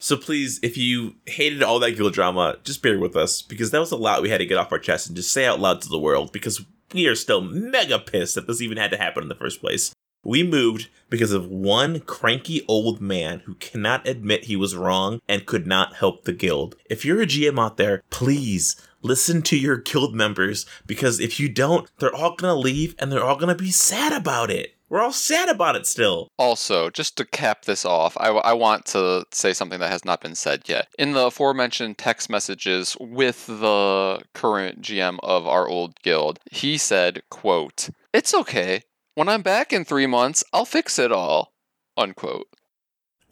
So 0.00 0.16
please, 0.16 0.58
if 0.62 0.78
you 0.78 1.16
hated 1.26 1.62
all 1.62 1.80
that 1.80 1.90
guild 1.96 2.14
drama, 2.14 2.56
just 2.64 2.82
bear 2.82 2.98
with 2.98 3.14
us 3.14 3.42
because 3.42 3.72
that 3.72 3.80
was 3.80 3.90
a 3.90 3.96
lot 3.96 4.22
we 4.22 4.30
had 4.30 4.38
to 4.38 4.46
get 4.46 4.56
off 4.56 4.72
our 4.72 4.78
chest 4.78 5.06
and 5.08 5.16
just 5.16 5.32
say 5.32 5.44
out 5.44 5.60
loud 5.60 5.82
to 5.82 5.88
the 5.90 5.98
world 5.98 6.32
because 6.32 6.64
we 6.94 7.06
are 7.08 7.16
still 7.16 7.42
mega 7.42 7.98
pissed 7.98 8.36
that 8.36 8.46
this 8.46 8.62
even 8.62 8.78
had 8.78 8.90
to 8.92 8.96
happen 8.96 9.24
in 9.24 9.28
the 9.28 9.34
first 9.34 9.60
place. 9.60 9.92
We 10.28 10.42
moved 10.42 10.90
because 11.08 11.32
of 11.32 11.46
one 11.46 12.00
cranky 12.00 12.62
old 12.68 13.00
man 13.00 13.38
who 13.46 13.54
cannot 13.54 14.06
admit 14.06 14.44
he 14.44 14.56
was 14.56 14.76
wrong 14.76 15.22
and 15.26 15.46
could 15.46 15.66
not 15.66 15.94
help 15.94 16.24
the 16.24 16.34
guild. 16.34 16.76
If 16.90 17.02
you're 17.02 17.22
a 17.22 17.26
GM 17.26 17.58
out 17.58 17.78
there, 17.78 18.02
please 18.10 18.76
listen 19.00 19.40
to 19.40 19.56
your 19.56 19.78
guild 19.78 20.14
members 20.14 20.66
because 20.86 21.18
if 21.18 21.40
you 21.40 21.48
don't, 21.48 21.88
they're 21.98 22.14
all 22.14 22.36
gonna 22.36 22.54
leave 22.54 22.94
and 22.98 23.10
they're 23.10 23.24
all 23.24 23.36
gonna 23.36 23.54
be 23.54 23.70
sad 23.70 24.12
about 24.12 24.50
it. 24.50 24.74
We're 24.90 25.00
all 25.00 25.12
sad 25.12 25.48
about 25.48 25.76
it 25.76 25.86
still. 25.86 26.28
Also, 26.38 26.90
just 26.90 27.16
to 27.16 27.24
cap 27.24 27.64
this 27.64 27.86
off, 27.86 28.14
I, 28.20 28.28
I 28.28 28.52
want 28.52 28.84
to 28.86 29.24
say 29.32 29.54
something 29.54 29.80
that 29.80 29.90
has 29.90 30.04
not 30.04 30.20
been 30.20 30.34
said 30.34 30.68
yet. 30.68 30.88
In 30.98 31.14
the 31.14 31.28
aforementioned 31.28 31.96
text 31.96 32.28
messages 32.28 32.98
with 33.00 33.46
the 33.46 34.20
current 34.34 34.82
GM 34.82 35.20
of 35.22 35.46
our 35.46 35.66
old 35.66 35.98
guild, 36.02 36.38
he 36.50 36.76
said, 36.76 37.22
quote, 37.30 37.88
It's 38.12 38.34
okay. 38.34 38.82
When 39.18 39.28
I'm 39.28 39.42
back 39.42 39.72
in 39.72 39.84
three 39.84 40.06
months, 40.06 40.44
I'll 40.52 40.64
fix 40.64 40.96
it 40.96 41.10
all. 41.10 41.52
Unquote. 41.96 42.46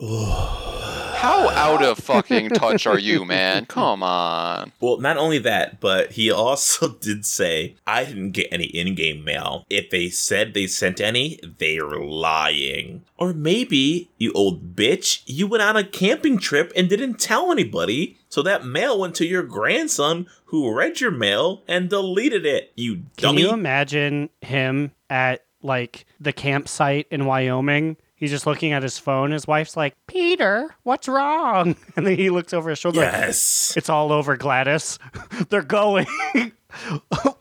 How 0.01 1.49
out 1.51 1.81
of 1.81 1.99
fucking 1.99 2.49
touch 2.49 2.89
are 2.89 2.99
you, 2.99 3.25
man? 3.25 3.67
Come 3.69 4.03
on. 4.03 4.73
Well, 4.81 4.99
not 4.99 5.17
only 5.17 5.39
that, 5.39 5.79
but 5.79 6.11
he 6.11 6.29
also 6.29 6.89
did 7.01 7.25
say, 7.25 7.77
I 7.87 8.05
didn't 8.05 8.33
get 8.33 8.49
any 8.51 8.65
in 8.65 8.97
game 8.97 9.23
mail. 9.23 9.65
If 9.71 9.91
they 9.91 10.09
said 10.09 10.55
they 10.55 10.67
sent 10.67 11.01
any, 11.01 11.39
they're 11.59 12.01
lying. 12.01 13.05
Or 13.17 13.33
maybe, 13.33 14.11
you 14.19 14.33
old 14.33 14.75
bitch, 14.75 15.23
you 15.25 15.47
went 15.47 15.63
on 15.63 15.77
a 15.77 15.85
camping 15.85 16.39
trip 16.39 16.73
and 16.75 16.89
didn't 16.89 17.21
tell 17.21 17.53
anybody, 17.53 18.19
so 18.29 18.43
that 18.43 18.67
mail 18.67 18.99
went 18.99 19.15
to 19.15 19.25
your 19.25 19.45
grandson 19.45 20.27
who 20.47 20.75
read 20.75 21.01
your 21.01 21.13
mail 21.13 21.63
and 21.69 21.89
deleted 21.89 22.45
it. 22.45 22.73
You 22.75 23.05
Can 23.17 23.29
dummy. 23.29 23.43
you 23.43 23.53
imagine 23.53 24.31
him 24.41 24.91
at 25.09 25.46
like 25.67 26.07
the 26.21 26.33
campsite 26.33 27.07
in 27.11 27.27
Wyoming 27.27 27.97
He's 28.19 28.31
just 28.31 28.47
looking 28.47 28.73
at 28.73 28.83
his 28.83 28.99
phone. 28.99 29.31
His 29.31 29.47
wife's 29.47 29.77
like, 29.77 29.95
Peter, 30.07 30.75
what's 30.85 31.07
wrong? 31.07 31.77
And 31.97 32.07
then 32.07 32.17
he 32.17 32.31
looks 32.31 32.55
over 32.55 32.71
his 32.71 32.79
shoulder. 32.79 33.01
like, 33.03 33.13
Yes. 33.13 33.75
it's 33.77 33.91
all 33.91 34.11
over, 34.11 34.39
Gladys. 34.39 34.99
They're 35.51 35.61
going. 35.63 36.07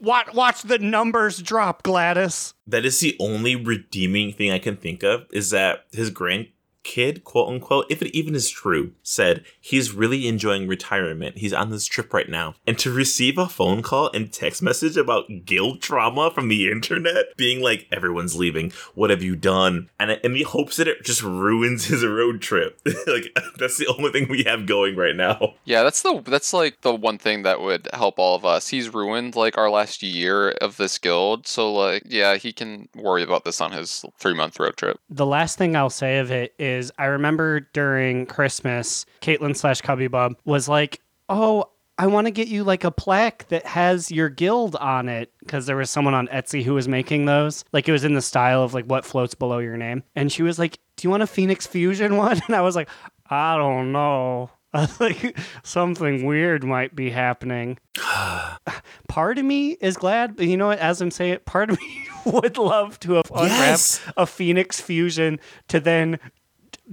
watch, 0.01 0.33
watch 0.33 0.61
the 0.63 0.77
numbers 0.79 1.41
drop, 1.41 1.83
Gladys. 1.83 2.53
That 2.67 2.85
is 2.85 2.99
the 2.99 3.15
only 3.21 3.55
redeeming 3.55 4.33
thing 4.33 4.51
I 4.51 4.59
can 4.59 4.75
think 4.75 5.01
of 5.03 5.25
is 5.31 5.51
that 5.51 5.85
his 5.93 6.09
grandkid, 6.85 7.23
quote 7.23 7.49
unquote, 7.49 7.85
if 7.89 8.01
it 8.01 8.15
even 8.15 8.35
is 8.35 8.49
true, 8.49 8.91
said 9.03 9.43
he's 9.59 9.91
really 9.91 10.27
enjoying 10.27 10.67
retirement. 10.67 11.37
He's 11.37 11.53
on 11.53 11.69
this 11.69 11.85
trip 11.85 12.13
right 12.13 12.29
now. 12.29 12.55
And 12.65 12.77
to 12.79 12.91
receive 12.91 13.37
a 13.37 13.47
phone 13.47 13.81
call 13.81 14.09
and 14.13 14.31
text 14.31 14.61
message 14.61 14.97
about 14.97 15.45
guilt 15.45 15.81
trauma 15.81 16.31
from 16.31 16.47
the 16.47 16.69
internet, 16.71 17.35
being 17.37 17.61
like, 17.61 17.87
everyone's 17.91 18.35
leaving. 18.35 18.71
What 18.93 19.09
have 19.09 19.23
you 19.23 19.35
done? 19.35 19.89
And 19.99 20.11
in 20.23 20.33
the 20.33 20.43
hopes 20.43 20.77
that 20.77 20.87
it 20.87 21.03
just 21.03 21.23
ruins 21.23 21.85
his 21.85 22.05
road 22.05 22.41
trip. 22.41 22.79
like, 23.07 23.37
that's 23.59 23.77
the 23.77 23.87
only 23.87 24.11
thing 24.11 24.27
we 24.29 24.43
have 24.43 24.65
going 24.65 24.95
right 24.95 25.15
now. 25.15 25.55
Yeah, 25.65 25.83
that's 25.83 26.01
the 26.01 26.21
that's 26.25 26.53
like 26.53 26.81
the 26.81 26.93
one 26.93 27.17
thing 27.17 27.43
that 27.43 27.61
would 27.61 27.87
help 27.93 28.19
all 28.19 28.35
of 28.35 28.45
us. 28.45 28.67
He's 28.67 28.93
ruined 28.93 29.35
like 29.35 29.57
our 29.57 29.69
last 29.69 30.03
year 30.03 30.51
of 30.61 30.77
this 30.77 30.97
guild, 30.97 31.47
so 31.47 31.73
like 31.73 32.03
yeah, 32.05 32.35
he 32.35 32.53
can 32.53 32.89
worry 32.95 33.23
about 33.23 33.45
this 33.45 33.61
on 33.61 33.71
his 33.71 34.05
three 34.17 34.33
month 34.33 34.59
road 34.59 34.77
trip. 34.77 34.99
The 35.09 35.25
last 35.25 35.57
thing 35.57 35.75
I'll 35.75 35.89
say 35.89 36.19
of 36.19 36.31
it 36.31 36.53
is 36.59 36.74
I 36.97 37.05
remember 37.05 37.61
during 37.73 38.25
Christmas, 38.25 39.05
Caitlin 39.21 39.55
slash 39.55 39.81
Cubby 39.81 40.07
Bub 40.07 40.35
was 40.45 40.67
like, 40.67 41.01
Oh, 41.29 41.69
I 41.97 42.07
want 42.07 42.27
to 42.27 42.31
get 42.31 42.49
you 42.49 42.63
like 42.65 42.83
a 42.83 42.91
plaque 42.91 43.47
that 43.47 43.65
has 43.65 44.11
your 44.11 44.27
guild 44.29 44.75
on 44.75 45.07
it 45.07 45.31
because 45.39 45.65
there 45.65 45.77
was 45.77 45.89
someone 45.89 46.13
on 46.13 46.27
Etsy 46.27 46.61
who 46.63 46.73
was 46.73 46.87
making 46.89 47.25
those. 47.25 47.63
Like 47.71 47.87
it 47.87 47.93
was 47.93 48.03
in 48.03 48.13
the 48.15 48.21
style 48.21 48.63
of 48.63 48.73
like 48.73 48.85
what 48.85 49.05
floats 49.05 49.33
below 49.33 49.59
your 49.59 49.77
name. 49.77 50.03
And 50.15 50.31
she 50.31 50.43
was 50.43 50.59
like, 50.59 50.79
Do 50.97 51.05
you 51.07 51.09
want 51.09 51.23
a 51.23 51.27
Phoenix 51.27 51.65
Fusion 51.65 52.17
one? 52.17 52.39
And 52.47 52.55
I 52.55 52.61
was 52.61 52.75
like, 52.75 52.89
I 53.29 53.55
don't 53.57 53.91
know. 53.91 54.49
Like 54.99 55.37
something 55.63 56.25
weird 56.25 56.65
might 56.65 56.93
be 56.97 57.09
happening. 57.09 57.77
part 59.07 59.37
of 59.37 59.45
me 59.45 59.71
is 59.79 59.95
glad, 59.97 60.35
but 60.35 60.47
you 60.47 60.57
know 60.57 60.67
what? 60.67 60.79
As 60.79 61.01
I'm 61.01 61.11
saying 61.11 61.33
it, 61.33 61.45
part 61.45 61.69
of 61.69 61.79
me 61.79 62.07
would 62.25 62.57
love 62.57 62.99
to 63.01 63.13
have 63.13 63.31
unwrapped 63.31 63.51
Yes. 63.53 64.01
a 64.17 64.25
Phoenix 64.25 64.81
Fusion 64.81 65.39
to 65.69 65.79
then 65.79 66.19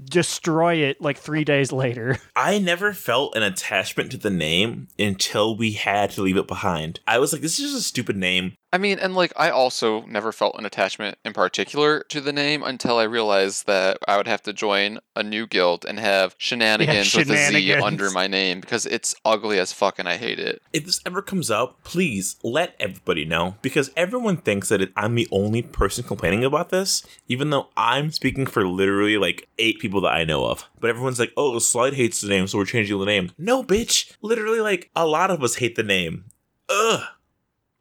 destroy 0.04 0.76
it 0.76 1.00
like 1.00 1.18
three 1.18 1.44
days 1.44 1.72
later. 1.72 2.18
I 2.36 2.58
never 2.58 2.92
felt 2.92 3.36
an 3.36 3.42
attachment 3.42 4.10
to 4.12 4.16
the 4.16 4.30
name 4.30 4.88
until 4.98 5.56
we 5.56 5.72
had 5.72 6.10
to 6.12 6.22
leave 6.22 6.36
it 6.36 6.46
behind. 6.46 7.00
I 7.06 7.18
was 7.18 7.32
like, 7.32 7.42
this 7.42 7.58
is 7.58 7.72
just 7.72 7.78
a 7.78 7.82
stupid 7.82 8.16
name. 8.16 8.54
I 8.72 8.78
mean, 8.78 8.98
and 8.98 9.14
like 9.14 9.32
I 9.36 9.50
also 9.50 10.02
never 10.06 10.32
felt 10.32 10.58
an 10.58 10.64
attachment 10.64 11.18
in 11.24 11.32
particular 11.32 12.04
to 12.08 12.20
the 12.20 12.32
name 12.32 12.62
until 12.62 12.98
I 12.98 13.04
realized 13.04 13.66
that 13.66 13.98
I 14.08 14.16
would 14.16 14.26
have 14.26 14.42
to 14.44 14.52
join 14.52 14.98
a 15.14 15.22
new 15.22 15.46
guild 15.46 15.84
and 15.84 15.98
have 15.98 16.34
shenanigans, 16.38 17.14
with 17.14 17.30
a 17.30 17.36
Z 17.36 17.46
shenanigans. 17.46 17.84
under 17.84 18.10
my 18.10 18.26
name 18.26 18.60
because 18.60 18.86
it's 18.86 19.14
ugly 19.24 19.58
as 19.58 19.72
fuck 19.72 19.98
and 19.98 20.08
I 20.08 20.16
hate 20.16 20.38
it. 20.38 20.62
If 20.72 20.86
this 20.86 21.00
ever 21.04 21.20
comes 21.20 21.50
up, 21.50 21.84
please 21.84 22.36
let 22.42 22.74
everybody 22.80 23.24
know 23.24 23.56
because 23.60 23.90
everyone 23.96 24.38
thinks 24.38 24.70
that 24.70 24.80
it, 24.80 24.92
I'm 24.96 25.14
the 25.14 25.28
only 25.30 25.62
person 25.62 26.04
complaining 26.04 26.44
about 26.44 26.70
this, 26.70 27.04
even 27.28 27.50
though 27.50 27.68
I'm 27.76 28.10
speaking 28.10 28.46
for 28.46 28.66
literally 28.66 29.18
like 29.18 29.48
eight 29.58 29.80
people 29.80 30.00
that 30.02 30.14
I 30.14 30.24
know 30.24 30.46
of. 30.46 30.68
But 30.80 30.90
everyone's 30.90 31.18
like, 31.18 31.32
oh, 31.36 31.58
Slide 31.58 31.94
hates 31.94 32.20
the 32.20 32.28
name, 32.28 32.46
so 32.46 32.58
we're 32.58 32.64
changing 32.64 32.98
the 32.98 33.04
name. 33.04 33.32
No, 33.38 33.62
bitch. 33.62 34.16
Literally, 34.20 34.60
like, 34.60 34.90
a 34.96 35.06
lot 35.06 35.30
of 35.30 35.42
us 35.42 35.56
hate 35.56 35.76
the 35.76 35.82
name. 35.82 36.24
Ugh. 36.68 37.02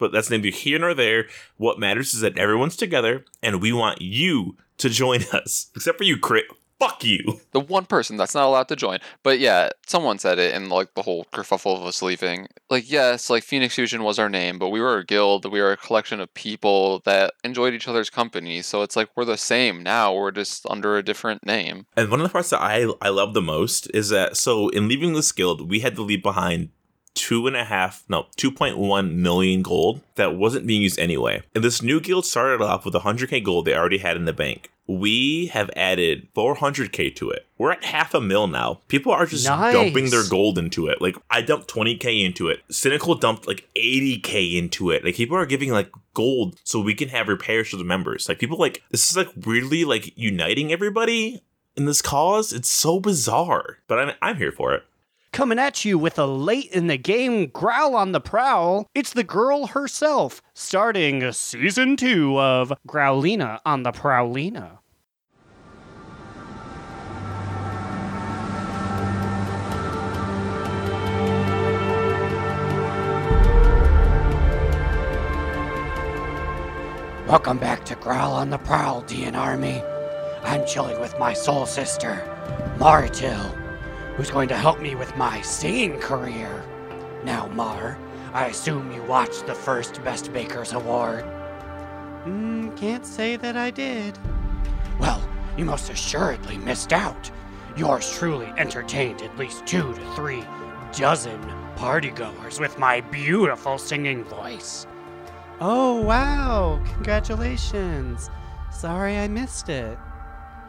But 0.02 0.12
that's 0.12 0.32
neither 0.32 0.49
here 0.49 0.80
nor 0.80 0.95
there. 0.95 1.28
What 1.58 1.78
matters 1.78 2.16
is 2.16 2.22
that 2.22 2.36
everyone's 2.36 2.76
together 2.76 3.24
and 3.43 3.62
we 3.62 3.72
want 3.72 4.02
you 4.02 4.58
to 4.80 4.89
join 4.89 5.22
us. 5.32 5.70
Except 5.76 5.99
for 5.99 6.04
you, 6.06 6.18
Crit. 6.18 6.45
Fuck 6.80 7.04
you. 7.04 7.39
The 7.52 7.60
one 7.60 7.86
person 7.86 8.18
that's 8.18 8.34
not 8.34 8.47
allowed 8.47 8.68
to 8.70 8.76
join. 8.76 8.97
But 9.22 9.38
yeah, 9.38 9.70
someone 9.86 10.18
said 10.18 10.39
it 10.39 10.56
in 10.56 10.70
like 10.70 10.95
the 10.95 11.04
whole 11.04 11.26
kerfuffle 11.32 11.78
of 11.78 11.86
us 11.86 12.02
leaving. 12.02 12.47
Like, 12.72 12.89
yes, 12.89 13.30
like 13.30 13.43
Phoenix 13.43 13.76
Fusion 13.76 14.02
was 14.02 14.18
our 14.18 14.30
name, 14.30 14.58
but 14.58 14.70
we 14.70 14.82
were 14.82 14.97
a 14.97 15.06
guild. 15.06 15.45
We 15.45 15.62
were 15.62 15.74
a 15.74 15.78
collection 15.78 16.20
of 16.20 16.34
people 16.34 17.04
that 17.06 17.36
enjoyed 17.43 17.76
each 17.76 17.88
other's 17.88 18.10
company. 18.10 18.64
So 18.64 18.82
it's 18.82 18.95
like 18.95 19.10
we're 19.16 19.26
the 19.26 19.38
same 19.38 19.84
now. 19.84 20.16
We're 20.16 20.32
just 20.32 20.66
under 20.68 20.97
a 20.97 21.04
different 21.04 21.45
name. 21.45 21.86
And 21.95 22.10
one 22.10 22.20
of 22.22 22.24
the 22.24 22.34
parts 22.34 22.49
that 22.49 22.64
I 22.64 22.88
I 22.99 23.10
love 23.10 23.36
the 23.36 23.43
most 23.43 23.88
is 23.93 24.10
that 24.10 24.36
so 24.36 24.70
in 24.70 24.88
leaving 24.88 25.14
this 25.14 25.32
guild, 25.32 25.70
we 25.70 25.82
had 25.82 25.95
to 25.97 26.02
leave 26.02 26.24
behind 26.24 26.70
two 27.14 27.47
and 27.47 27.55
a 27.55 27.64
half, 27.66 28.03
no, 28.09 28.28
2.1 28.38 29.14
million 29.16 29.62
gold 29.62 30.01
that 30.16 30.36
wasn't 30.36 30.68
being 30.68 30.82
used 30.82 30.99
anyway. 30.99 31.41
And 31.53 31.64
this 31.64 31.82
new 31.82 31.99
guild 31.99 32.26
started 32.26 32.62
off 32.64 32.86
with 32.86 32.93
100k 32.93 33.43
gold 33.43 33.66
they 33.66 33.76
already 33.76 33.97
had 33.99 34.16
in 34.18 34.26
the 34.26 34.34
bank. 34.34 34.72
We 34.88 35.47
have 35.47 35.70
added 35.76 36.28
400k 36.36 37.16
to 37.18 37.30
it. 37.30 37.45
We're 37.57 37.72
at 37.72 37.84
half 37.86 38.14
a 38.14 38.20
mil 38.20 38.47
now. 38.47 38.82
People 38.89 39.12
are 39.14 39.26
just 39.26 39.45
Nice. 39.47 39.74
dumping 39.74 40.09
their 40.09 40.28
gold 40.28 40.57
into 40.57 40.88
it. 40.88 41.01
Like 41.01 41.16
I 41.30 41.41
dumped 41.41 41.70
20k 41.74 42.26
into 42.26 42.49
it. 42.49 42.59
Cynical 42.70 43.16
dumped 43.16 43.47
like 43.47 43.70
80k 43.76 44.57
into 44.57 44.89
it. 44.91 45.05
Like 45.05 45.16
people 45.16 45.38
are 45.38 45.45
giving 45.45 45.72
like 45.72 45.91
gold 46.14 46.59
so 46.64 46.82
we 46.82 46.93
can 46.93 47.09
have 47.09 47.28
repairs 47.30 47.70
to 47.70 47.78
the 47.78 47.84
members. 47.86 48.28
Like 48.28 48.39
people 48.39 48.57
like 48.57 48.84
this 48.89 49.09
is 49.09 49.16
like 49.16 49.30
weirdly 49.45 49.86
like 49.86 50.12
uniting 50.18 50.74
everybody 50.74 51.41
in 51.78 51.86
this 51.86 52.01
cause. 52.01 52.51
It's 52.51 52.70
so 52.72 52.99
bizarre, 52.99 53.78
but 53.88 53.99
I'm 53.99 54.16
I'm 54.22 54.38
here 54.38 54.51
for 54.51 54.74
it. 54.74 54.84
Coming 55.34 55.59
at 55.59 55.86
you 55.86 55.97
with 55.97 56.19
a 56.19 56.25
late 56.25 56.69
in 56.73 56.88
the 56.88 56.97
game 56.97 57.47
growl 57.47 57.95
on 57.95 58.11
the 58.11 58.19
prowl, 58.19 58.86
it's 58.93 59.13
the 59.13 59.23
girl 59.23 59.67
herself, 59.67 60.41
starting 60.53 61.32
season 61.32 61.95
two 61.95 62.38
of 62.38 62.73
Growlina 62.86 63.61
on 63.65 63.84
the 63.84 63.93
Prowlina. 63.93 64.79
Welcome 77.25 77.57
back 77.57 77.86
to 77.86 77.95
Growl 77.95 78.34
on 78.34 78.49
the 78.49 78.57
Prowl, 78.57 79.03
DN 79.03 79.38
Army. 79.38 79.82
I'm 80.43 80.67
chilling 80.67 80.99
with 80.99 81.17
my 81.17 81.32
soul 81.32 81.65
sister, 81.65 82.21
Martil, 82.77 83.61
who's 84.16 84.32
going 84.32 84.49
to 84.49 84.57
help 84.57 84.80
me 84.80 84.95
with 84.95 85.16
my 85.18 85.41
singing 85.41 85.99
career. 85.99 86.64
Now, 87.24 87.47
Mar, 87.47 87.97
I 88.34 88.47
assume 88.47 88.91
you 88.91 89.03
watched 89.03 89.47
the 89.47 89.55
first 89.55 90.03
Best 90.03 90.32
Bakers 90.34 90.74
Award. 90.74 91.26
Mm, 92.26 92.76
can't 92.78 93.05
say 93.05 93.36
that 93.36 93.57
I 93.57 93.72
did. 93.72 94.18
Well, 94.99 95.22
you 95.57 95.66
most 95.66 95.89
assuredly 95.89 96.57
missed 96.57 96.93
out. 96.93 97.32
Yours 97.76 98.12
truly 98.12 98.47
entertained 98.57 99.22
at 99.22 99.38
least 99.38 99.66
two 99.66 99.93
to 99.93 100.14
three 100.16 100.43
dozen 100.91 101.41
partygoers 101.76 102.59
with 102.59 102.78
my 102.78 103.01
beautiful 103.01 103.78
singing 103.78 104.24
voice. 104.24 104.86
Oh, 105.59 106.01
wow. 106.01 106.82
Congratulations. 106.93 108.30
Sorry 108.72 109.18
I 109.18 109.28
missed 109.28 109.70
it. 109.70 109.97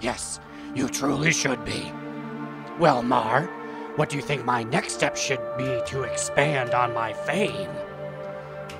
Yes, 0.01 0.40
you 0.74 0.88
truly 0.88 1.32
should 1.32 1.64
be. 1.64 1.93
Well, 2.83 3.05
Mar, 3.05 3.45
what 3.95 4.09
do 4.09 4.16
you 4.16 4.22
think 4.22 4.45
my 4.45 4.64
next 4.64 4.95
step 4.95 5.16
should 5.16 5.39
be 5.57 5.80
to 5.87 6.03
expand 6.03 6.74
on 6.74 6.93
my 6.93 7.12
fame? 7.12 7.70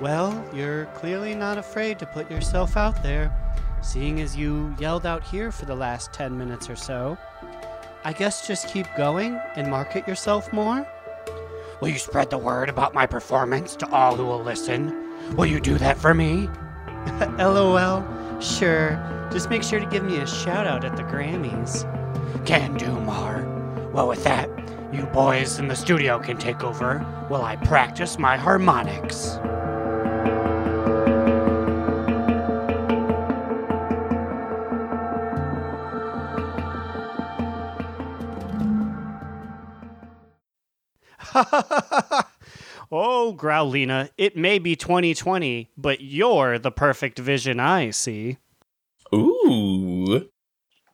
Well, 0.01 0.45
you're 0.53 0.87
clearly 0.87 1.33
not 1.33 1.57
afraid 1.57 1.99
to 1.99 2.05
put 2.05 2.29
yourself 2.29 2.75
out 2.75 3.01
there, 3.01 3.33
seeing 3.81 4.19
as 4.19 4.35
you 4.35 4.75
yelled 4.77 5.05
out 5.05 5.23
here 5.23 5.53
for 5.53 5.63
the 5.63 5.75
last 5.75 6.11
10 6.11 6.37
minutes 6.37 6.69
or 6.69 6.75
so. 6.75 7.17
I 8.03 8.11
guess 8.11 8.45
just 8.45 8.67
keep 8.67 8.87
going 8.97 9.39
and 9.55 9.71
market 9.71 10.05
yourself 10.05 10.51
more? 10.51 10.85
Will 11.79 11.87
you 11.87 11.97
spread 11.97 12.29
the 12.29 12.37
word 12.37 12.67
about 12.67 12.93
my 12.93 13.05
performance 13.05 13.73
to 13.77 13.89
all 13.89 14.17
who 14.17 14.25
will 14.25 14.43
listen? 14.43 15.37
Will 15.37 15.45
you 15.45 15.61
do 15.61 15.77
that 15.77 15.97
for 15.97 16.13
me? 16.13 16.49
LOL. 17.37 18.05
Sure. 18.41 18.99
Just 19.31 19.49
make 19.49 19.63
sure 19.63 19.79
to 19.79 19.85
give 19.85 20.03
me 20.03 20.17
a 20.17 20.27
shout 20.27 20.67
out 20.67 20.83
at 20.83 20.97
the 20.97 21.03
Grammys. 21.03 21.85
Can 22.45 22.75
do, 22.75 22.91
Mar. 22.99 23.42
Well, 23.93 24.07
with 24.07 24.23
that, 24.23 24.49
you 24.91 25.05
boys 25.05 25.59
in 25.59 25.67
the 25.67 25.75
studio 25.75 26.17
can 26.17 26.37
take 26.37 26.63
over 26.63 26.97
while 27.27 27.43
I 27.43 27.57
practice 27.57 28.17
my 28.17 28.37
harmonics. 28.37 29.37
oh, 42.91 43.35
Growlina, 43.37 44.09
it 44.17 44.35
may 44.35 44.57
be 44.57 44.75
2020, 44.75 45.69
but 45.77 46.01
you're 46.01 46.57
the 46.57 46.71
perfect 46.71 47.19
vision 47.19 47.59
I 47.59 47.91
see. 47.91 48.37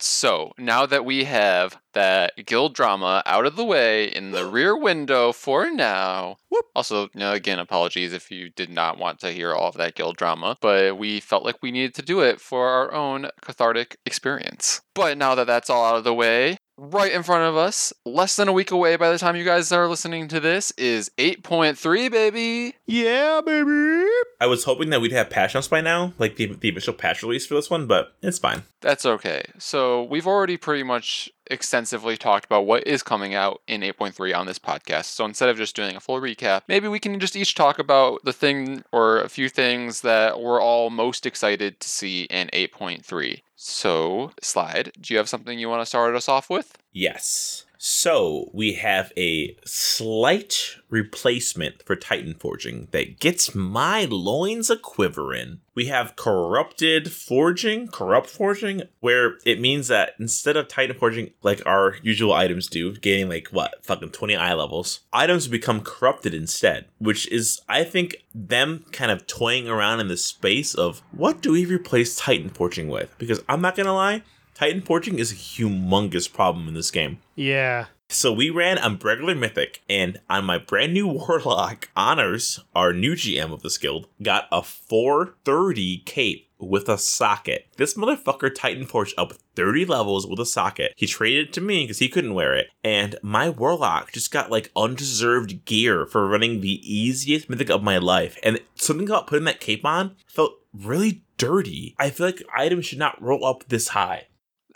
So 0.01 0.53
now 0.57 0.85
that 0.85 1.05
we 1.05 1.25
have 1.25 1.77
that 1.93 2.45
guild 2.45 2.73
drama 2.73 3.23
out 3.25 3.45
of 3.45 3.55
the 3.55 3.65
way 3.65 4.05
in 4.05 4.31
the 4.31 4.45
rear 4.45 4.77
window 4.77 5.31
for 5.31 5.69
now. 5.69 6.37
Whoop. 6.49 6.65
Also, 6.75 7.03
you 7.13 7.19
know, 7.19 7.33
again, 7.33 7.59
apologies 7.59 8.13
if 8.13 8.31
you 8.31 8.49
did 8.49 8.69
not 8.69 8.97
want 8.97 9.19
to 9.19 9.31
hear 9.31 9.53
all 9.53 9.69
of 9.69 9.75
that 9.75 9.95
guild 9.95 10.17
drama, 10.17 10.57
but 10.61 10.97
we 10.97 11.19
felt 11.19 11.43
like 11.43 11.61
we 11.61 11.71
needed 11.71 11.93
to 11.95 12.01
do 12.01 12.21
it 12.21 12.39
for 12.39 12.67
our 12.67 12.93
own 12.93 13.29
cathartic 13.41 13.97
experience. 14.05 14.81
But 14.95 15.17
now 15.17 15.35
that 15.35 15.47
that's 15.47 15.69
all 15.69 15.85
out 15.85 15.97
of 15.97 16.03
the 16.03 16.13
way, 16.13 16.57
right 16.79 17.11
in 17.11 17.23
front 17.23 17.43
of 17.43 17.57
us, 17.57 17.93
less 18.05 18.35
than 18.35 18.47
a 18.47 18.53
week 18.53 18.71
away 18.71 18.95
by 18.95 19.11
the 19.11 19.17
time 19.17 19.35
you 19.35 19.43
guys 19.43 19.71
are 19.71 19.87
listening 19.87 20.27
to 20.29 20.39
this, 20.39 20.71
is 20.71 21.11
8.3, 21.17 22.11
baby. 22.11 22.75
Yeah, 22.85 23.41
baby. 23.45 24.09
I 24.39 24.47
was 24.47 24.63
hoping 24.63 24.89
that 24.89 25.01
we'd 25.01 25.11
have 25.11 25.29
patch 25.29 25.53
notes 25.53 25.67
by 25.67 25.81
now, 25.81 26.13
like 26.17 26.37
the, 26.37 26.47
the 26.47 26.69
official 26.69 26.93
patch 26.93 27.21
release 27.21 27.45
for 27.45 27.55
this 27.55 27.69
one, 27.69 27.85
but 27.87 28.15
it's 28.21 28.39
fine. 28.39 28.63
That's 28.81 29.05
okay. 29.05 29.43
So 29.57 30.03
we've 30.03 30.27
already 30.27 30.55
pretty 30.55 30.83
much 30.83 31.29
extensively 31.49 32.17
talked 32.17 32.45
about 32.45 32.65
what 32.65 32.85
is 32.87 33.03
coming 33.03 33.33
out 33.33 33.61
in 33.67 33.81
8.3 33.81 34.35
on 34.35 34.45
this 34.45 34.59
podcast. 34.59 35.05
So 35.05 35.25
instead 35.25 35.49
of 35.49 35.57
just 35.57 35.75
doing 35.75 35.95
a 35.95 35.99
full 35.99 36.21
recap, 36.21 36.61
maybe 36.67 36.87
we 36.87 36.99
can 36.99 37.19
just 37.19 37.35
each 37.35 37.55
talk 37.55 37.79
about 37.79 38.23
the 38.23 38.33
thing 38.33 38.83
or 38.91 39.19
a 39.19 39.29
few 39.29 39.49
things 39.49 40.01
that 40.01 40.39
we're 40.39 40.61
all 40.61 40.89
most 40.89 41.25
excited 41.25 41.79
to 41.79 41.89
see 41.89 42.23
in 42.23 42.49
8.3. 42.53 43.41
So, 43.55 44.31
Slide, 44.41 44.93
do 44.99 45.13
you 45.13 45.17
have 45.17 45.29
something 45.29 45.59
you 45.59 45.69
want 45.69 45.81
to 45.81 45.85
start 45.85 46.15
us 46.15 46.29
off 46.29 46.49
with? 46.49 46.77
Yes. 46.93 47.65
So 47.81 48.49
we 48.51 48.73
have 48.73 49.13
a 49.15 49.55
slight 49.63 50.75
replacement 50.89 51.81
for 51.83 51.95
Titan 51.95 52.33
Forging 52.33 52.89
that 52.91 53.21
gets 53.21 53.55
my 53.55 54.03
loins 54.03 54.69
a 54.69 54.75
quivering. 54.75 55.61
We 55.75 55.85
have 55.85 56.17
corrupted 56.17 57.09
forging, 57.09 57.87
corrupt 57.87 58.29
forging, 58.29 58.83
where 58.99 59.37
it 59.45 59.61
means 59.61 59.87
that 59.87 60.15
instead 60.19 60.57
of 60.57 60.67
Titan 60.67 60.97
Forging 60.97 61.31
like 61.41 61.65
our 61.65 61.95
usual 62.03 62.33
items 62.33 62.67
do, 62.67 62.97
gaining 62.97 63.29
like 63.29 63.47
what, 63.47 63.75
fucking 63.85 64.09
20 64.09 64.35
eye 64.35 64.53
levels, 64.53 64.99
items 65.13 65.47
become 65.47 65.79
corrupted 65.79 66.33
instead, 66.33 66.85
which 66.97 67.29
is, 67.29 67.61
I 67.69 67.85
think, 67.85 68.25
them 68.35 68.83
kind 68.91 69.09
of 69.09 69.25
toying 69.25 69.69
around 69.69 70.01
in 70.01 70.09
the 70.09 70.17
space 70.17 70.75
of 70.75 71.01
what 71.11 71.41
do 71.41 71.53
we 71.53 71.65
replace 71.65 72.17
Titan 72.17 72.49
Forging 72.49 72.89
with? 72.89 73.15
Because 73.17 73.41
I'm 73.47 73.61
not 73.61 73.77
gonna 73.77 73.93
lie, 73.93 74.23
Titan 74.59 74.81
Forging 74.81 75.19
is 75.19 75.31
a 75.31 75.35
humongous 75.35 76.29
problem 76.29 76.67
in 76.67 76.73
this 76.73 76.91
game. 76.91 77.19
Yeah. 77.33 77.85
So 78.09 78.33
we 78.33 78.49
ran 78.49 78.77
a 78.77 78.89
regular 79.01 79.33
mythic, 79.33 79.81
and 79.87 80.19
on 80.29 80.43
my 80.43 80.57
brand 80.57 80.93
new 80.93 81.07
warlock, 81.07 81.87
Honors, 81.95 82.59
our 82.75 82.91
new 82.91 83.13
GM 83.13 83.53
of 83.53 83.61
this 83.61 83.77
guild, 83.77 84.07
got 84.21 84.49
a 84.51 84.61
430 84.61 85.99
cape 85.99 86.49
with 86.57 86.89
a 86.89 86.97
socket. 86.97 87.67
This 87.77 87.93
motherfucker 87.93 88.53
Titan 88.53 88.85
Forged 88.85 89.13
up 89.17 89.31
30 89.55 89.85
levels 89.85 90.27
with 90.27 90.41
a 90.41 90.45
socket. 90.45 90.91
He 90.97 91.07
traded 91.07 91.47
it 91.47 91.53
to 91.53 91.61
me 91.61 91.85
because 91.85 91.99
he 91.99 92.09
couldn't 92.09 92.33
wear 92.33 92.53
it, 92.53 92.67
and 92.83 93.15
my 93.23 93.49
warlock 93.49 94.11
just 94.11 94.29
got 94.29 94.51
like 94.51 94.73
undeserved 94.75 95.63
gear 95.63 96.05
for 96.05 96.27
running 96.27 96.59
the 96.59 96.81
easiest 96.83 97.49
mythic 97.49 97.69
of 97.69 97.81
my 97.81 97.97
life. 97.97 98.37
And 98.43 98.59
something 98.75 99.07
about 99.07 99.27
putting 99.27 99.45
that 99.45 99.61
cape 99.61 99.85
on 99.85 100.17
felt 100.27 100.55
really 100.73 101.23
dirty. 101.37 101.95
I 101.97 102.09
feel 102.09 102.25
like 102.25 102.43
items 102.53 102.87
should 102.87 102.99
not 102.99 103.21
roll 103.21 103.45
up 103.45 103.63
this 103.69 103.89
high. 103.89 104.25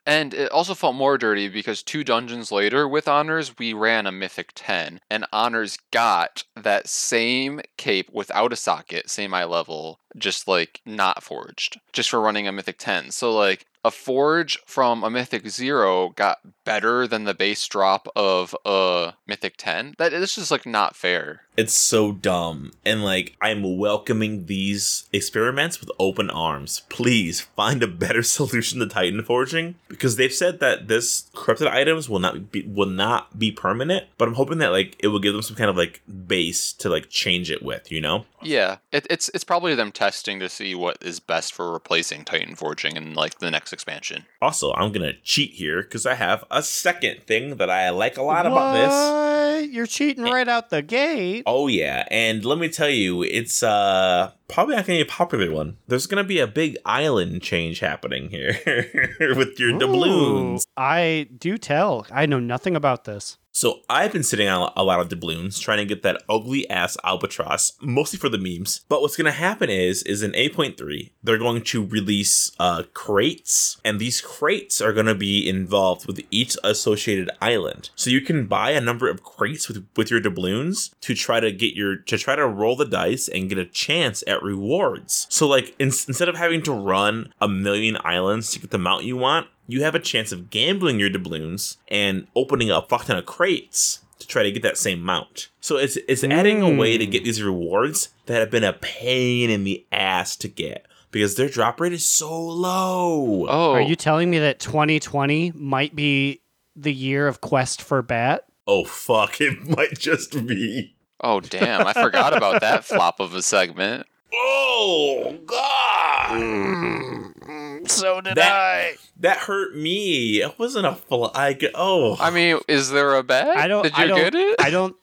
And 0.06 0.34
it 0.34 0.52
also 0.52 0.74
felt 0.74 0.96
more 0.96 1.18
dirty 1.18 1.48
because 1.48 1.82
two 1.82 2.04
dungeons 2.04 2.52
later 2.52 2.88
with 2.88 3.08
Honors, 3.08 3.58
we 3.58 3.74
ran 3.74 4.06
a 4.06 4.12
Mythic 4.12 4.52
10, 4.54 5.00
and 5.10 5.26
Honors 5.32 5.78
got 5.92 6.44
that 6.56 6.90
same 6.90 7.62
cape 7.78 8.10
without 8.12 8.52
a 8.52 8.58
socket, 8.58 9.10
same 9.10 9.34
eye 9.34 9.46
level, 9.46 10.00
just 10.18 10.48
like 10.48 10.82
not 10.86 11.24
forged, 11.24 11.80
just 11.94 12.10
for 12.10 12.20
running 12.20 12.48
a 12.48 12.52
Mythic 12.52 12.78
10. 12.80 13.12
So, 13.12 13.34
like, 13.34 13.66
a 13.84 13.92
forge 13.92 14.58
from 14.66 15.04
a 15.04 15.10
Mythic 15.10 15.48
0 15.48 16.10
got 16.16 16.40
better 16.64 17.08
than 17.08 17.26
the 17.26 17.34
base 17.34 17.66
drop 17.68 18.08
of 18.16 18.56
a 18.66 19.14
Mythic 19.28 19.56
10. 19.58 19.96
That 19.98 20.14
is 20.14 20.36
just 20.36 20.52
like 20.52 20.66
not 20.66 20.96
fair. 20.96 21.42
It's 21.56 21.74
so 21.74 22.12
dumb. 22.12 22.72
And 22.84 23.04
like, 23.04 23.36
I'm 23.42 23.78
welcoming 23.78 24.48
these 24.48 25.08
experiments 25.14 25.80
with 25.80 25.92
open 26.00 26.30
arms. 26.30 26.82
Please 26.90 27.42
find 27.42 27.84
a 27.84 27.88
better 27.88 28.24
solution 28.24 28.80
to 28.80 28.88
Titan 28.88 29.24
forging 29.24 29.76
because 29.88 30.16
they've 30.16 30.34
said 30.34 30.60
that 30.60 30.88
this 30.88 31.30
corrupted 31.36 31.68
items 31.68 32.10
will 32.10 32.20
not 32.20 32.52
be 32.52 32.64
will 32.64 32.88
not 32.88 33.38
be 33.38 33.52
permanent. 33.52 34.08
But 34.18 34.28
I'm 34.28 34.34
hoping 34.36 34.58
that 34.60 34.72
like 34.72 34.96
it 35.00 35.10
will 35.10 35.20
give 35.20 35.34
them 35.34 35.44
some 35.44 35.56
kind 35.56 35.70
of 35.70 35.78
like 35.78 36.02
base 36.28 36.74
to 36.74 36.90
like 36.90 37.10
change 37.10 37.52
it 37.52 37.62
with. 37.62 37.92
You 37.92 38.02
know? 38.02 38.26
Yeah, 38.42 38.78
it, 38.92 39.06
it's 39.10 39.30
it's 39.34 39.44
probably 39.44 39.76
them 39.76 39.92
testing 39.92 40.40
to 40.40 40.50
see 40.50 40.74
what 40.74 40.98
is 41.02 41.20
best 41.20 41.54
for 41.54 41.72
replacing 41.72 42.26
Titan 42.26 42.56
forging 42.56 42.96
in 42.96 43.14
like 43.14 43.40
the 43.40 43.52
next 43.52 43.73
expansion. 43.74 44.26
Also, 44.42 44.74
I'm 44.74 44.92
gonna 44.92 45.14
cheat 45.24 45.52
here 45.52 45.82
because 45.82 46.06
I 46.06 46.14
have 46.14 46.46
a 46.50 46.64
second 46.64 47.24
thing 47.24 47.58
that 47.58 47.70
I 47.70 47.90
like 47.90 48.18
a 48.18 48.22
lot 48.24 48.46
about 48.46 48.74
this. 48.74 49.70
You're 49.74 49.88
cheating 49.88 50.24
right 50.24 50.48
out 50.48 50.70
the 50.70 50.82
gate. 50.82 51.44
Oh 51.46 51.68
yeah, 51.68 52.06
and 52.10 52.46
let 52.46 52.58
me 52.58 52.70
tell 52.70 52.90
you, 52.90 53.24
it's 53.24 53.64
uh 53.64 54.32
probably 54.48 54.76
not 54.76 54.86
gonna 54.86 55.00
be 55.00 55.02
a 55.02 55.06
popular 55.06 55.52
one. 55.52 55.78
There's 55.88 56.08
gonna 56.08 56.24
be 56.24 56.40
a 56.40 56.48
big 56.48 56.78
island 56.86 57.42
change 57.42 57.80
happening 57.80 58.30
here 58.30 58.58
with 59.36 59.60
your 59.60 59.78
doubloons. 59.78 60.66
I 60.78 61.28
do 61.38 61.58
tell. 61.58 62.06
I 62.12 62.26
know 62.26 62.40
nothing 62.40 62.76
about 62.76 63.04
this. 63.06 63.38
So 63.56 63.82
I've 63.88 64.12
been 64.12 64.24
sitting 64.24 64.48
on 64.48 64.74
a 64.76 64.84
lot 64.84 65.00
of 65.00 65.10
doubloons 65.10 65.60
trying 65.60 65.78
to 65.78 65.86
get 65.86 66.02
that 66.02 66.24
ugly 66.28 66.68
ass 66.72 66.98
albatross, 67.04 67.74
mostly 67.80 68.18
for 68.18 68.28
the 68.28 68.40
memes. 68.40 68.82
But 68.90 69.02
what's 69.02 69.16
gonna 69.16 69.32
happen 69.32 69.70
is, 69.70 70.02
is 70.04 70.24
in 70.24 70.32
8.3, 70.32 71.12
they're 71.22 71.38
going 71.38 71.62
to 71.62 71.86
release 71.86 72.52
uh, 72.60 72.84
crates, 72.96 73.80
and 73.86 74.00
these 74.00 74.22
crates 74.22 74.82
are 74.82 74.92
gonna 74.92 75.14
be 75.14 75.48
involved 75.48 76.08
with 76.08 76.20
each 76.32 76.58
associated 76.64 77.30
island. 77.42 77.92
So 77.96 78.10
you 78.10 78.22
can 78.22 78.48
buy 78.48 78.72
a 78.72 78.82
number 78.82 79.08
of 79.08 79.22
crates 79.22 79.68
with 79.68 79.86
with 79.96 80.10
your 80.10 80.20
doubloons 80.20 80.90
to 81.02 81.14
try 81.14 81.40
to 81.40 81.52
get 81.52 81.76
your 81.76 81.98
to 81.98 82.18
try 82.18 82.36
to 82.36 82.48
roll 82.48 82.76
the 82.76 82.86
dice 82.86 83.28
and 83.28 83.50
get 83.50 83.60
a 83.60 83.66
chance 83.66 84.24
at 84.26 84.42
rewards. 84.42 85.28
So 85.30 85.48
like 85.48 85.76
in, 85.78 85.90
instead 85.90 86.28
of 86.28 86.38
having 86.38 86.64
to 86.64 86.72
run 86.72 87.32
a 87.40 87.48
million 87.48 87.98
islands 88.04 88.52
to 88.52 88.60
get 88.60 88.72
the 88.72 88.80
mount 88.80 89.04
you 89.04 89.16
want, 89.16 89.46
you 89.68 89.84
have 89.84 89.96
a 89.96 90.00
chance 90.00 90.32
of 90.32 90.50
gambling 90.50 91.00
your 91.00 91.10
doubloons 91.10 91.78
and 91.88 92.28
opening 92.36 92.70
a 92.70 92.82
fuck 92.82 93.06
ton 93.06 93.18
of 93.18 93.26
crates 93.26 94.00
to 94.20 94.28
try 94.28 94.44
to 94.44 94.52
get 94.52 94.64
that 94.64 94.78
same 94.78 95.02
mount. 95.02 95.50
So 95.60 95.78
it's 95.78 95.98
it's 96.08 96.24
adding 96.24 96.62
a 96.62 96.76
way 96.76 96.98
to 96.98 97.06
get 97.06 97.20
hmm. 97.20 97.26
these 97.26 97.44
rewards 97.44 98.10
that 98.26 98.40
have 98.40 98.52
been 98.52 98.64
a 98.64 98.74
pain 98.74 99.50
in 99.50 99.64
the 99.64 99.86
ass 99.92 100.36
to 100.38 100.48
get 100.48 100.88
because 101.12 101.36
their 101.36 101.50
drop 101.50 101.80
rate 101.80 101.94
is 101.94 102.06
so 102.06 102.42
low. 102.42 103.46
Oh, 103.48 103.74
Are 103.74 103.82
you 103.82 103.96
telling 103.96 104.30
me 104.30 104.40
that 104.40 104.60
2020 104.60 105.54
might 105.56 105.96
be 105.96 106.42
the 106.76 106.94
year 106.94 107.28
of 107.28 107.42
Quest 107.42 107.82
for 107.82 108.02
Bat? 108.02 108.46
Oh 108.66 108.84
fuck, 108.86 109.40
it 109.42 109.68
might 109.78 109.98
just 110.00 110.46
be. 110.48 110.96
oh 111.22 111.40
damn! 111.40 111.86
I 111.86 111.94
forgot 111.94 112.36
about 112.36 112.62
that 112.62 112.86
flop 112.86 113.20
of 113.20 113.36
a 113.36 113.42
segment. 113.42 114.08
Oh 114.34 115.38
god. 115.46 116.40
Hmm. 116.40 117.23
Mm. 117.48 117.90
So 117.90 118.22
did 118.22 118.36
That- 118.36 118.94
That 119.20 119.38
hurt 119.38 119.76
me. 119.76 120.42
It 120.42 120.58
wasn't 120.60 120.86
a 120.86 120.96
fl- 120.96 121.26
I 121.36 121.54
g- 121.54 121.70
oh. 121.76 122.18
I 122.20 122.30
mean, 122.30 122.60
is 122.68 122.90
there 122.92 123.16
a 123.16 123.24
bag? 123.24 123.58
I 123.58 123.68
don't. 123.68 123.84
Did 123.84 123.98
you 123.98 124.04
I 124.04 124.08
don't, 124.08 124.18
get 124.20 124.36
it? 124.36 124.56
I 124.62 124.70
don't. 124.70 124.96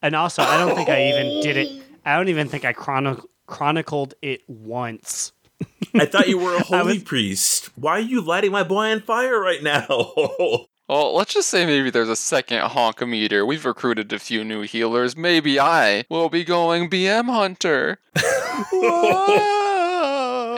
And 0.00 0.14
also, 0.16 0.42
I 0.42 0.56
don't 0.58 0.74
think 0.74 0.88
I 0.88 1.08
even 1.10 1.40
did 1.42 1.56
it. 1.56 1.68
Oh. 1.70 1.82
I 2.04 2.16
don't 2.16 2.28
even 2.28 2.48
think 2.48 2.64
I 2.64 2.72
chrono- 2.72 3.24
chronicled 3.46 4.14
it 4.22 4.42
once. 4.48 5.32
I 5.94 6.06
thought 6.06 6.28
you 6.28 6.38
were 6.38 6.56
a 6.56 6.62
holy 6.62 6.94
was- 6.94 7.02
priest. 7.04 7.70
Why 7.76 7.92
are 7.92 8.00
you 8.00 8.20
lighting 8.20 8.50
my 8.52 8.62
boy 8.64 8.90
on 8.92 9.00
fire 9.00 9.40
right 9.40 9.62
now? 9.62 9.86
Well, 10.88 11.14
let's 11.14 11.32
just 11.32 11.48
say 11.48 11.64
maybe 11.64 11.88
there's 11.88 12.10
a 12.10 12.16
second 12.16 12.60
honk 12.60 13.00
meter. 13.06 13.46
We've 13.46 13.64
recruited 13.64 14.12
a 14.12 14.18
few 14.18 14.44
new 14.44 14.60
healers. 14.60 15.16
Maybe 15.16 15.58
I 15.58 16.04
will 16.10 16.28
be 16.28 16.44
going 16.44 16.90
BM 16.90 17.26
Hunter. 17.32 17.98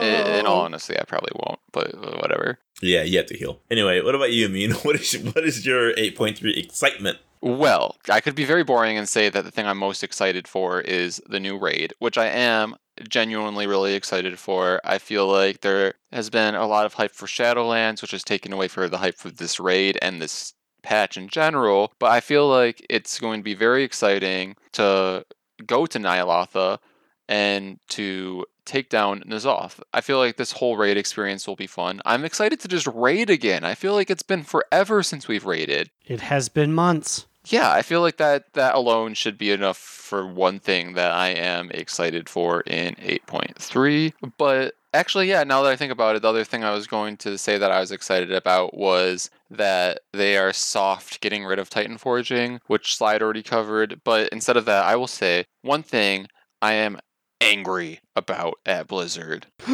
In 0.01 0.45
all 0.45 0.61
oh. 0.61 0.65
honesty, 0.65 0.97
I 0.99 1.03
probably 1.03 1.31
won't, 1.35 1.59
but 1.71 1.93
whatever. 2.21 2.59
yeah, 2.81 3.03
you 3.03 3.17
have 3.17 3.27
to 3.27 3.37
heal. 3.37 3.59
Anyway, 3.69 4.01
what 4.01 4.15
about 4.15 4.31
you, 4.31 4.45
Amin? 4.45 4.71
What 4.83 4.95
is 4.95 5.17
what 5.17 5.43
is 5.43 5.65
your 5.65 5.93
8.3 5.93 6.57
excitement? 6.57 7.19
Well, 7.41 7.97
I 8.09 8.21
could 8.21 8.33
be 8.33 8.45
very 8.45 8.63
boring 8.63 8.97
and 8.97 9.07
say 9.07 9.29
that 9.29 9.43
the 9.43 9.51
thing 9.51 9.67
I'm 9.67 9.77
most 9.77 10.03
excited 10.03 10.47
for 10.47 10.81
is 10.81 11.21
the 11.27 11.39
new 11.39 11.57
raid, 11.57 11.93
which 11.99 12.17
I 12.17 12.25
am 12.27 12.75
genuinely 13.07 13.67
really 13.67 13.93
excited 13.93 14.39
for. 14.39 14.81
I 14.83 14.97
feel 14.97 15.27
like 15.27 15.61
there 15.61 15.93
has 16.11 16.29
been 16.29 16.55
a 16.55 16.65
lot 16.65 16.85
of 16.85 16.93
hype 16.93 17.11
for 17.11 17.27
Shadowlands, 17.27 18.01
which 18.01 18.11
has 18.11 18.23
taken 18.23 18.51
away 18.53 18.67
for 18.67 18.89
the 18.89 18.97
hype 18.97 19.17
for 19.17 19.29
this 19.29 19.59
raid 19.59 19.97
and 20.01 20.21
this 20.21 20.53
patch 20.81 21.17
in 21.17 21.27
general. 21.27 21.93
But 21.99 22.11
I 22.11 22.19
feel 22.19 22.47
like 22.47 22.85
it's 22.89 23.19
going 23.19 23.41
to 23.41 23.43
be 23.43 23.53
very 23.53 23.83
exciting 23.83 24.55
to 24.73 25.25
go 25.65 25.85
to 25.85 25.99
Ny'alotha 25.99 26.79
and 27.27 27.79
to 27.89 28.45
take 28.65 28.89
down 28.89 29.21
N'Zoth. 29.21 29.79
I 29.93 30.01
feel 30.01 30.17
like 30.17 30.37
this 30.37 30.53
whole 30.53 30.77
raid 30.77 30.97
experience 30.97 31.47
will 31.47 31.55
be 31.55 31.67
fun. 31.67 32.01
I'm 32.05 32.25
excited 32.25 32.59
to 32.61 32.67
just 32.67 32.87
raid 32.87 33.29
again. 33.29 33.63
I 33.63 33.75
feel 33.75 33.93
like 33.93 34.09
it's 34.09 34.23
been 34.23 34.43
forever 34.43 35.03
since 35.03 35.27
we've 35.27 35.45
raided. 35.45 35.89
It 36.05 36.21
has 36.21 36.49
been 36.49 36.73
months. 36.73 37.25
yeah, 37.47 37.71
I 37.71 37.81
feel 37.83 38.01
like 38.01 38.17
that 38.17 38.53
that 38.53 38.75
alone 38.75 39.13
should 39.13 39.37
be 39.37 39.51
enough 39.51 39.77
for 39.77 40.25
one 40.25 40.59
thing 40.59 40.93
that 40.93 41.11
I 41.11 41.29
am 41.29 41.69
excited 41.71 42.27
for 42.29 42.61
in 42.61 42.95
8.3. 42.95 44.13
But 44.37 44.73
actually, 44.93 45.29
yeah, 45.29 45.43
now 45.43 45.61
that 45.63 45.71
I 45.71 45.75
think 45.75 45.91
about 45.91 46.15
it, 46.15 46.21
the 46.21 46.29
other 46.29 46.43
thing 46.43 46.63
I 46.63 46.71
was 46.73 46.87
going 46.87 47.17
to 47.17 47.37
say 47.37 47.57
that 47.57 47.71
I 47.71 47.79
was 47.79 47.91
excited 47.91 48.31
about 48.31 48.75
was 48.75 49.29
that 49.49 49.99
they 50.13 50.37
are 50.37 50.53
soft 50.53 51.21
getting 51.21 51.45
rid 51.45 51.59
of 51.59 51.69
Titan 51.69 51.97
forging, 51.97 52.61
which 52.67 52.95
Slide 52.95 53.21
already 53.21 53.43
covered. 53.43 54.01
But 54.03 54.29
instead 54.29 54.57
of 54.57 54.65
that, 54.65 54.85
I 54.85 54.95
will 54.95 55.07
say 55.07 55.45
one 55.61 55.83
thing 55.83 56.27
I 56.61 56.73
am 56.73 56.99
angry 57.41 57.99
about 58.15 58.55
at 58.65 58.87
Blizzard. 58.87 59.47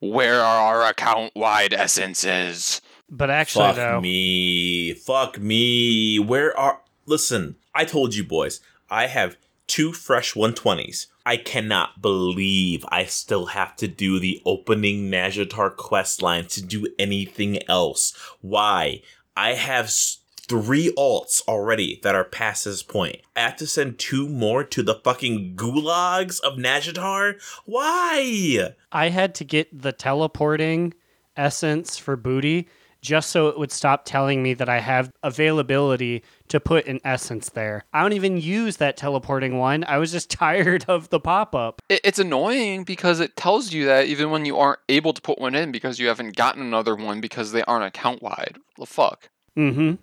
Where 0.00 0.40
are 0.40 0.82
our 0.82 0.88
account 0.90 1.32
wide 1.34 1.72
essences? 1.72 2.80
But 3.10 3.30
actually, 3.30 3.64
Fuck 3.66 3.76
though, 3.76 4.00
me. 4.00 4.94
Fuck 4.94 5.38
me. 5.38 6.18
Where 6.18 6.56
are. 6.58 6.80
Listen, 7.06 7.56
I 7.74 7.84
told 7.84 8.14
you 8.14 8.22
boys, 8.24 8.60
I 8.90 9.06
have 9.06 9.36
two 9.66 9.92
fresh 9.92 10.34
120s. 10.34 11.06
I 11.24 11.36
cannot 11.36 12.00
believe 12.00 12.84
I 12.88 13.04
still 13.04 13.46
have 13.46 13.76
to 13.76 13.88
do 13.88 14.18
the 14.18 14.40
opening 14.46 15.10
Nazjatar 15.10 15.76
quest 15.76 16.22
line 16.22 16.46
to 16.46 16.62
do 16.62 16.86
anything 16.98 17.58
else. 17.68 18.14
Why? 18.40 19.02
I 19.36 19.54
have 19.54 19.86
s- 19.86 20.18
three 20.48 20.92
alts 20.96 21.42
already 21.46 22.00
that 22.02 22.14
are 22.14 22.24
past 22.24 22.64
this 22.64 22.82
point. 22.82 23.20
I 23.36 23.40
have 23.40 23.56
to 23.56 23.66
send 23.66 23.98
two 23.98 24.28
more 24.28 24.64
to 24.64 24.82
the 24.82 24.96
fucking 24.96 25.54
gulags 25.56 26.40
of 26.40 26.54
Nazjatar? 26.54 27.40
Why? 27.64 28.74
I 28.90 29.10
had 29.10 29.34
to 29.36 29.44
get 29.44 29.82
the 29.82 29.92
teleporting 29.92 30.94
essence 31.36 31.96
for 31.96 32.16
booty 32.16 32.68
just 33.00 33.30
so 33.30 33.48
it 33.48 33.58
would 33.58 33.70
stop 33.70 34.04
telling 34.04 34.42
me 34.42 34.54
that 34.54 34.68
I 34.68 34.80
have 34.80 35.12
availability 35.22 36.22
to 36.48 36.60
put 36.60 36.86
an 36.86 37.00
essence 37.04 37.50
there. 37.50 37.84
I 37.92 38.02
don't 38.02 38.12
even 38.12 38.38
use 38.38 38.78
that 38.78 38.96
teleporting 38.96 39.58
one. 39.58 39.84
I 39.84 39.98
was 39.98 40.12
just 40.12 40.30
tired 40.38 40.84
of 40.88 41.08
the 41.10 41.20
pop 41.20 41.54
up. 41.54 41.80
It's 41.88 42.18
annoying 42.18 42.84
because 42.84 43.20
it 43.20 43.36
tells 43.36 43.72
you 43.72 43.86
that 43.86 44.06
even 44.06 44.30
when 44.30 44.44
you 44.44 44.56
aren't 44.56 44.80
able 44.88 45.12
to 45.12 45.22
put 45.22 45.38
one 45.38 45.54
in 45.54 45.72
because 45.72 45.98
you 45.98 46.08
haven't 46.08 46.36
gotten 46.36 46.62
another 46.62 46.96
one 46.96 47.20
because 47.20 47.52
they 47.52 47.62
aren't 47.62 47.84
account 47.84 48.22
wide. 48.22 48.58
The 48.76 48.86
fuck? 48.86 49.28
Mm 49.56 49.74
hmm. 49.74 49.94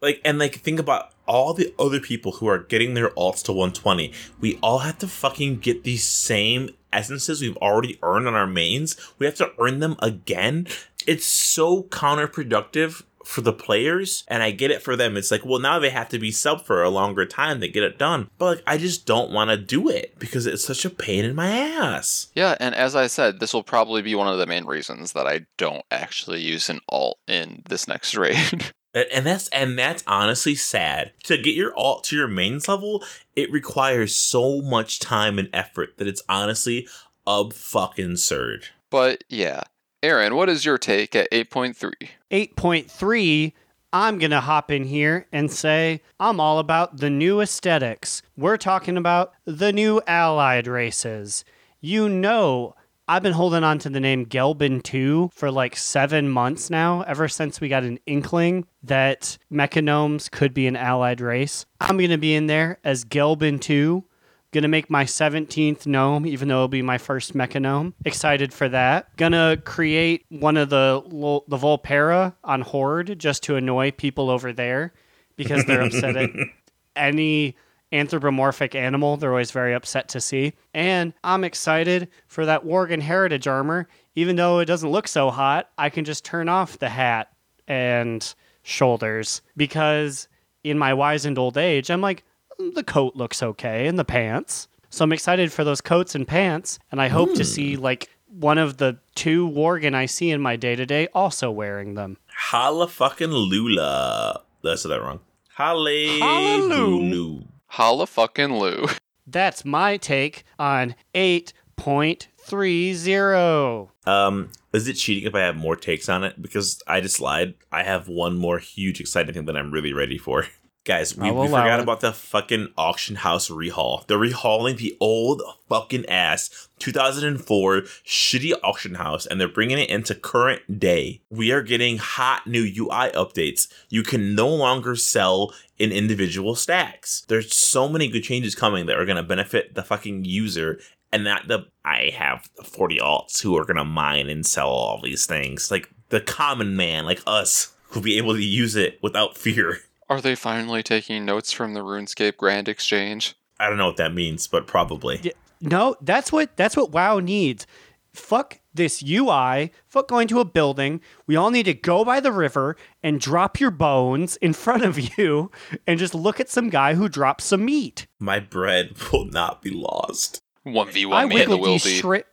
Like 0.00 0.20
and 0.24 0.38
like 0.38 0.56
think 0.56 0.78
about 0.78 1.12
all 1.26 1.54
the 1.54 1.74
other 1.78 2.00
people 2.00 2.32
who 2.32 2.46
are 2.46 2.58
getting 2.58 2.94
their 2.94 3.10
alts 3.10 3.42
to 3.42 3.52
120 3.52 4.12
we 4.40 4.58
all 4.62 4.78
have 4.78 4.98
to 4.98 5.08
fucking 5.08 5.58
get 5.58 5.82
these 5.84 6.04
same 6.04 6.70
essences 6.96 7.42
we've 7.42 7.56
already 7.58 7.98
earned 8.02 8.26
on 8.26 8.34
our 8.34 8.46
mains. 8.46 8.96
We 9.18 9.26
have 9.26 9.36
to 9.36 9.52
earn 9.58 9.80
them 9.80 9.96
again. 10.00 10.66
It's 11.06 11.26
so 11.26 11.84
counterproductive 11.84 13.02
for 13.24 13.40
the 13.40 13.52
players 13.52 14.22
and 14.28 14.40
i 14.40 14.52
get 14.52 14.70
it 14.70 14.80
for 14.80 14.94
them. 14.94 15.16
It's 15.16 15.32
like 15.32 15.44
well 15.44 15.58
now 15.58 15.80
they 15.80 15.90
have 15.90 16.08
to 16.10 16.18
be 16.18 16.30
sub 16.30 16.64
for 16.64 16.84
a 16.84 16.90
longer 16.90 17.26
time 17.26 17.60
to 17.60 17.68
get 17.68 17.82
it 17.82 17.98
done. 17.98 18.30
But 18.38 18.44
like 18.44 18.62
i 18.68 18.78
just 18.78 19.04
don't 19.04 19.32
want 19.32 19.50
to 19.50 19.56
do 19.56 19.88
it 19.88 20.16
because 20.18 20.46
it's 20.46 20.64
such 20.64 20.84
a 20.84 20.90
pain 20.90 21.24
in 21.24 21.34
my 21.34 21.50
ass. 21.50 22.28
Yeah, 22.36 22.56
and 22.60 22.74
as 22.74 22.94
I 22.94 23.08
said, 23.08 23.40
this 23.40 23.52
will 23.52 23.64
probably 23.64 24.00
be 24.00 24.14
one 24.14 24.28
of 24.28 24.38
the 24.38 24.46
main 24.46 24.64
reasons 24.64 25.12
that 25.12 25.26
I 25.26 25.46
don't 25.58 25.84
actually 25.90 26.40
use 26.40 26.70
an 26.70 26.80
alt 26.88 27.18
in 27.26 27.62
this 27.68 27.88
next 27.88 28.14
raid. 28.16 28.72
And- 28.96 29.06
And 29.12 29.26
that's 29.26 29.48
and 29.48 29.78
that's 29.78 30.02
honestly 30.06 30.54
sad. 30.56 31.12
To 31.24 31.36
get 31.36 31.54
your 31.54 31.76
alt 31.76 32.02
to 32.04 32.16
your 32.16 32.28
mains 32.28 32.66
level, 32.66 33.04
it 33.36 33.52
requires 33.52 34.16
so 34.16 34.60
much 34.62 34.98
time 34.98 35.38
and 35.38 35.50
effort 35.52 35.98
that 35.98 36.08
it's 36.08 36.22
honestly 36.28 36.88
a 37.26 37.50
fucking 37.50 38.16
surge 38.16 38.72
but 38.90 39.24
yeah. 39.28 39.62
Aaron, 40.02 40.36
what 40.36 40.48
is 40.48 40.64
your 40.64 40.78
take 40.78 41.14
at 41.16 41.28
8.3? 41.32 41.92
8.3, 42.30 43.52
I'm 43.92 44.18
going 44.18 44.30
to 44.30 44.40
hop 44.40 44.70
in 44.70 44.84
here 44.84 45.26
and 45.32 45.50
say 45.50 46.02
I'm 46.20 46.38
all 46.40 46.58
about 46.58 46.98
the 46.98 47.10
new 47.10 47.40
aesthetics. 47.40 48.22
We're 48.36 48.56
talking 48.56 48.96
about 48.96 49.32
the 49.44 49.72
new 49.72 50.00
allied 50.06 50.66
races. 50.66 51.44
You 51.80 52.08
know, 52.08 52.74
I've 53.08 53.22
been 53.22 53.34
holding 53.34 53.62
on 53.62 53.78
to 53.80 53.88
the 53.88 54.00
name 54.00 54.26
Gelbin 54.26 54.82
2 54.82 55.30
for 55.32 55.52
like 55.52 55.76
seven 55.76 56.28
months 56.28 56.70
now, 56.70 57.02
ever 57.02 57.28
since 57.28 57.60
we 57.60 57.68
got 57.68 57.84
an 57.84 58.00
inkling 58.04 58.66
that 58.82 59.38
mechagnomes 59.50 60.28
could 60.28 60.52
be 60.52 60.66
an 60.66 60.74
allied 60.74 61.20
race. 61.20 61.66
I'm 61.80 61.98
going 61.98 62.10
to 62.10 62.18
be 62.18 62.34
in 62.34 62.48
there 62.48 62.78
as 62.82 63.04
Gelbin 63.04 63.60
2. 63.60 64.04
Gonna 64.52 64.68
make 64.68 64.88
my 64.88 65.04
17th 65.04 65.86
gnome, 65.86 66.24
even 66.24 66.48
though 66.48 66.54
it'll 66.54 66.68
be 66.68 66.80
my 66.80 66.96
first 66.96 67.34
mechagnome. 67.34 67.94
Excited 68.06 68.54
for 68.54 68.68
that. 68.70 69.14
Gonna 69.16 69.58
create 69.62 70.24
one 70.30 70.56
of 70.56 70.70
the 70.70 71.02
the 71.46 71.58
Volpera 71.58 72.34
on 72.42 72.62
Horde 72.62 73.18
just 73.18 73.42
to 73.42 73.56
annoy 73.56 73.90
people 73.90 74.30
over 74.30 74.54
there 74.54 74.94
because 75.34 75.64
they're 75.66 75.82
upset 75.82 76.16
at 76.16 76.30
any 76.96 77.56
anthropomorphic 77.92 78.74
animal. 78.74 79.16
They're 79.16 79.30
always 79.30 79.50
very 79.50 79.74
upset 79.74 80.08
to 80.10 80.20
see. 80.20 80.54
And 80.74 81.12
I'm 81.22 81.44
excited 81.44 82.08
for 82.26 82.46
that 82.46 82.64
Worgen 82.64 83.00
Heritage 83.00 83.46
armor. 83.46 83.88
Even 84.14 84.36
though 84.36 84.58
it 84.60 84.66
doesn't 84.66 84.90
look 84.90 85.08
so 85.08 85.30
hot, 85.30 85.70
I 85.78 85.90
can 85.90 86.04
just 86.04 86.24
turn 86.24 86.48
off 86.48 86.78
the 86.78 86.88
hat 86.88 87.32
and 87.68 88.34
shoulders 88.62 89.42
because 89.56 90.28
in 90.64 90.78
my 90.78 90.94
wizened 90.94 91.38
old 91.38 91.56
age, 91.56 91.90
I'm 91.90 92.00
like, 92.00 92.24
mm, 92.58 92.74
the 92.74 92.82
coat 92.82 93.14
looks 93.14 93.42
okay 93.42 93.86
and 93.86 93.98
the 93.98 94.04
pants. 94.04 94.68
So 94.90 95.04
I'm 95.04 95.12
excited 95.12 95.52
for 95.52 95.64
those 95.64 95.80
coats 95.80 96.14
and 96.14 96.26
pants, 96.26 96.78
and 96.90 97.02
I 97.02 97.08
hope 97.08 97.30
to 97.34 97.38
hmm. 97.38 97.42
see 97.42 97.76
like 97.76 98.08
one 98.28 98.58
of 98.58 98.78
the 98.78 98.98
two 99.14 99.48
Worgen 99.48 99.94
I 99.94 100.06
see 100.06 100.30
in 100.30 100.40
my 100.40 100.56
day 100.56 100.76
to 100.76 100.86
day 100.86 101.08
also 101.14 101.50
wearing 101.50 101.94
them. 101.94 102.16
Holla 102.28 102.88
fucking 102.88 103.30
Lula. 103.30 104.42
Say 104.64 104.88
that 104.88 105.02
wrong? 105.02 105.20
Hallelujah. 105.54 107.44
Hallelujah. 107.76 107.76
Holla 107.76 108.06
fucking 108.06 108.58
Lou. 108.58 108.86
That's 109.26 109.62
my 109.64 109.96
take 109.98 110.44
on 110.58 110.94
8.30. 111.14 113.88
Um, 114.06 114.50
is 114.72 114.88
it 114.88 114.94
cheating 114.94 115.28
if 115.28 115.34
I 115.34 115.40
have 115.40 115.56
more 115.56 115.76
takes 115.76 116.08
on 116.08 116.24
it? 116.24 116.40
Because 116.40 116.82
I 116.86 117.02
just 117.02 117.20
lied. 117.20 117.52
I 117.70 117.82
have 117.82 118.08
one 118.08 118.38
more 118.38 118.58
huge 118.58 118.98
exciting 119.00 119.34
thing 119.34 119.44
that 119.46 119.56
I'm 119.58 119.72
really 119.72 119.92
ready 119.92 120.16
for. 120.16 120.46
Guys, 120.86 121.16
we, 121.16 121.28
we 121.32 121.48
forgot 121.48 121.80
it. 121.80 121.82
about 121.82 121.98
the 121.98 122.12
fucking 122.12 122.68
auction 122.78 123.16
house 123.16 123.50
rehaul. 123.50 124.06
They're 124.06 124.16
rehauling 124.16 124.76
the 124.76 124.96
old 125.00 125.42
fucking 125.68 126.06
ass 126.06 126.68
2004 126.78 127.80
shitty 128.06 128.52
auction 128.62 128.94
house 128.94 129.26
and 129.26 129.40
they're 129.40 129.48
bringing 129.48 129.78
it 129.78 129.90
into 129.90 130.14
current 130.14 130.78
day. 130.78 131.22
We 131.28 131.50
are 131.50 131.62
getting 131.62 131.98
hot 131.98 132.46
new 132.46 132.62
UI 132.62 133.10
updates. 133.14 133.66
You 133.88 134.04
can 134.04 134.36
no 134.36 134.48
longer 134.48 134.94
sell 134.94 135.52
in 135.76 135.90
individual 135.90 136.54
stacks. 136.54 137.24
There's 137.26 137.52
so 137.52 137.88
many 137.88 138.06
good 138.06 138.22
changes 138.22 138.54
coming 138.54 138.86
that 138.86 138.96
are 138.96 139.04
going 139.04 139.16
to 139.16 139.24
benefit 139.24 139.74
the 139.74 139.82
fucking 139.82 140.24
user 140.24 140.78
and 141.12 141.24
not 141.24 141.48
the 141.48 141.66
I 141.84 142.12
have 142.16 142.48
40 142.62 142.98
alts 142.98 143.42
who 143.42 143.56
are 143.56 143.64
going 143.64 143.76
to 143.76 143.84
mine 143.84 144.28
and 144.28 144.46
sell 144.46 144.68
all 144.68 145.00
these 145.02 145.26
things. 145.26 145.68
Like 145.68 145.90
the 146.10 146.20
common 146.20 146.76
man 146.76 147.04
like 147.06 147.22
us 147.26 147.72
will 147.92 148.02
be 148.02 148.18
able 148.18 148.34
to 148.34 148.44
use 148.44 148.76
it 148.76 149.00
without 149.02 149.36
fear. 149.36 149.80
Are 150.08 150.20
they 150.20 150.34
finally 150.34 150.82
taking 150.82 151.24
notes 151.24 151.52
from 151.52 151.74
the 151.74 151.80
RuneScape 151.80 152.36
Grand 152.36 152.68
Exchange? 152.68 153.34
I 153.58 153.68
don't 153.68 153.78
know 153.78 153.86
what 153.88 153.96
that 153.96 154.14
means, 154.14 154.46
but 154.46 154.66
probably. 154.66 155.20
Yeah, 155.22 155.32
No, 155.60 155.96
that's 156.00 156.30
what 156.30 156.56
that's 156.56 156.76
what 156.76 156.92
WoW 156.92 157.18
needs. 157.20 157.66
Fuck 158.12 158.60
this 158.72 159.02
UI. 159.02 159.72
Fuck 159.88 160.08
going 160.08 160.28
to 160.28 160.40
a 160.40 160.44
building. 160.44 161.00
We 161.26 161.36
all 161.36 161.50
need 161.50 161.64
to 161.64 161.74
go 161.74 162.04
by 162.04 162.20
the 162.20 162.32
river 162.32 162.76
and 163.02 163.20
drop 163.20 163.58
your 163.60 163.70
bones 163.70 164.36
in 164.36 164.52
front 164.64 164.84
of 164.84 165.18
you 165.18 165.50
and 165.86 165.98
just 165.98 166.14
look 166.14 166.38
at 166.40 166.48
some 166.48 166.70
guy 166.70 166.94
who 166.94 167.08
drops 167.08 167.44
some 167.44 167.64
meat. 167.64 168.06
My 168.18 168.38
bread 168.40 168.94
will 169.12 169.26
not 169.26 169.60
be 169.62 169.70
lost. 169.70 170.40
1v1 170.66 171.12
I 171.12 171.24
me 171.26 171.44
the 171.44 171.56
wiggled 171.56 171.66
these 171.66 171.84
Wildy. 171.84 172.00
shrimp. 172.00 172.26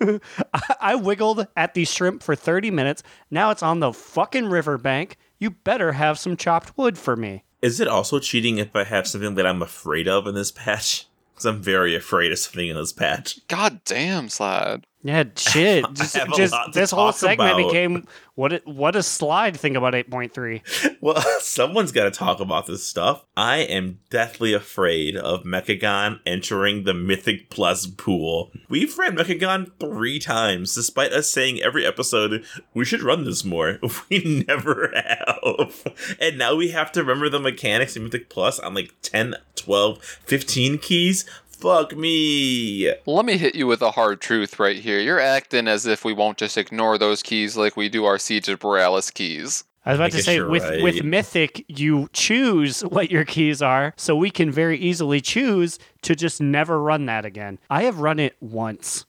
I 0.54 0.74
I 0.80 0.94
wiggled 0.96 1.46
at 1.56 1.74
these 1.74 1.90
shrimp 1.92 2.22
for 2.22 2.34
30 2.34 2.70
minutes. 2.70 3.02
Now 3.30 3.50
it's 3.50 3.62
on 3.62 3.80
the 3.80 3.92
fucking 3.92 4.46
riverbank. 4.46 5.16
You 5.44 5.50
better 5.50 5.92
have 5.92 6.18
some 6.18 6.38
chopped 6.38 6.78
wood 6.78 6.96
for 6.96 7.16
me. 7.16 7.44
Is 7.60 7.78
it 7.78 7.86
also 7.86 8.18
cheating 8.18 8.56
if 8.56 8.74
I 8.74 8.82
have 8.82 9.06
something 9.06 9.34
that 9.34 9.46
I'm 9.46 9.60
afraid 9.60 10.08
of 10.08 10.26
in 10.26 10.34
this 10.34 10.50
patch? 10.50 11.04
Because 11.34 11.44
I'm 11.44 11.60
very 11.60 11.94
afraid 11.94 12.32
of 12.32 12.38
something 12.38 12.66
in 12.66 12.76
this 12.76 12.94
patch. 12.94 13.46
God 13.48 13.84
damn, 13.84 14.28
Slad. 14.28 14.84
Yeah, 15.04 15.24
shit. 15.36 15.84
Just, 15.94 16.16
just 16.34 16.54
this 16.72 16.90
whole 16.90 17.12
segment 17.12 17.60
about. 17.60 17.68
became 17.68 18.06
what 18.36 18.54
it, 18.54 18.66
what 18.66 18.96
a 18.96 19.02
slide 19.02 19.54
think 19.54 19.76
about 19.76 19.92
8.3. 19.92 20.96
Well, 21.04 21.20
someone's 21.40 21.92
got 21.92 22.04
to 22.04 22.10
talk 22.10 22.40
about 22.40 22.64
this 22.66 22.82
stuff. 22.82 23.26
I 23.36 23.58
am 23.58 23.98
deathly 24.08 24.54
afraid 24.54 25.16
of 25.16 25.44
Mechagon 25.44 26.18
entering 26.24 26.84
the 26.84 26.94
Mythic 26.94 27.50
Plus 27.50 27.86
pool. 27.86 28.50
We've 28.70 28.96
ran 28.96 29.14
Mechagon 29.14 29.70
three 29.78 30.18
times, 30.18 30.74
despite 30.74 31.12
us 31.12 31.28
saying 31.30 31.60
every 31.60 31.84
episode 31.84 32.42
we 32.72 32.86
should 32.86 33.02
run 33.02 33.24
this 33.24 33.44
more. 33.44 33.78
We 34.08 34.44
never 34.48 34.92
have. 34.94 35.94
And 36.20 36.38
now 36.38 36.54
we 36.54 36.70
have 36.70 36.90
to 36.92 37.00
remember 37.00 37.28
the 37.28 37.38
mechanics 37.38 37.96
in 37.96 38.04
Mythic 38.04 38.30
Plus 38.30 38.58
on 38.58 38.72
like 38.74 38.94
10, 39.02 39.34
12, 39.56 40.02
15 40.02 40.78
keys. 40.78 41.26
Fuck 41.54 41.96
me. 41.96 42.92
Let 43.06 43.24
me 43.24 43.36
hit 43.36 43.54
you 43.54 43.66
with 43.66 43.82
a 43.82 43.92
hard 43.92 44.20
truth 44.20 44.58
right 44.58 44.76
here. 44.76 44.98
You're 44.98 45.20
acting 45.20 45.68
as 45.68 45.86
if 45.86 46.04
we 46.04 46.12
won't 46.12 46.38
just 46.38 46.58
ignore 46.58 46.98
those 46.98 47.22
keys 47.22 47.56
like 47.56 47.76
we 47.76 47.88
do 47.88 48.04
our 48.04 48.18
Siege 48.18 48.48
of 48.48 48.60
Boralus 48.60 49.12
keys. 49.12 49.64
I 49.86 49.92
was 49.92 50.00
I 50.00 50.04
about 50.04 50.16
to 50.16 50.22
say 50.22 50.40
with 50.40 50.62
right. 50.62 50.82
with 50.82 51.04
Mythic, 51.04 51.64
you 51.68 52.08
choose 52.12 52.80
what 52.80 53.10
your 53.10 53.24
keys 53.24 53.60
are, 53.60 53.92
so 53.96 54.16
we 54.16 54.30
can 54.30 54.50
very 54.50 54.78
easily 54.78 55.20
choose 55.20 55.78
to 56.02 56.14
just 56.14 56.40
never 56.40 56.80
run 56.80 57.06
that 57.06 57.26
again. 57.26 57.58
I 57.68 57.82
have 57.82 58.00
run 58.00 58.18
it 58.18 58.34
once. 58.40 59.04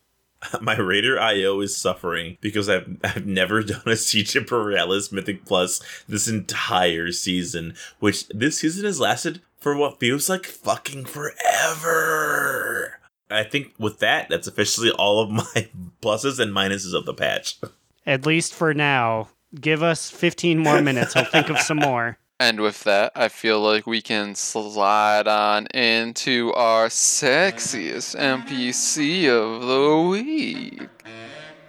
My 0.62 0.78
Raider 0.78 1.20
IO 1.20 1.62
is 1.62 1.76
suffering 1.76 2.38
because 2.41 2.70
I've 2.70 2.98
I've 3.04 3.26
never 3.26 3.64
done 3.64 3.82
a 3.86 3.96
Siege 3.96 4.36
Imperialis 4.36 5.12
Mythic 5.12 5.46
Plus 5.46 5.82
this 6.08 6.28
entire 6.28 7.12
season, 7.12 7.76
which 8.00 8.28
this 8.30 8.60
season 8.60 8.86
has 8.86 9.00
lasted 9.00 9.41
for 9.60 9.76
what 9.76 10.00
feels 10.00 10.30
like 10.30 10.46
fucking 10.46 11.06
forever. 11.06 13.00
I 13.30 13.43
think 13.43 13.74
with 13.80 14.00
that, 14.00 14.30
that's 14.30 14.48
officially 14.48 14.91
all 14.91 15.20
of 15.20 15.30
my 15.32 15.43
pluses 16.02 16.39
and 16.39 16.54
minuses 16.54 16.93
of 16.93 17.06
the 17.06 17.14
patch. 17.14 17.58
At 18.06 18.26
least 18.26 18.54
for 18.54 18.74
now. 18.74 19.30
Give 19.60 19.82
us 19.82 20.12
15 20.12 20.60
more 20.60 20.82
minutes. 20.82 21.16
I'll 21.16 21.26
think 21.26 21.50
of 21.50 21.60
some 21.60 21.78
more. 21.78 22.18
And 22.39 22.59
with 22.59 22.83
that, 22.83 23.13
I 23.15 23.29
feel 23.29 23.61
like 23.61 23.88
we 23.88 24.01
can 24.01 24.36
slide 24.36 25.25
on 25.25 25.67
into 25.67 26.51
our 26.53 26.88
sexiest 26.88 28.13
NPC 28.19 29.29
of 29.29 29.65
the 29.65 30.01
week. 30.09 30.89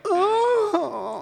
Oh, 0.05 1.21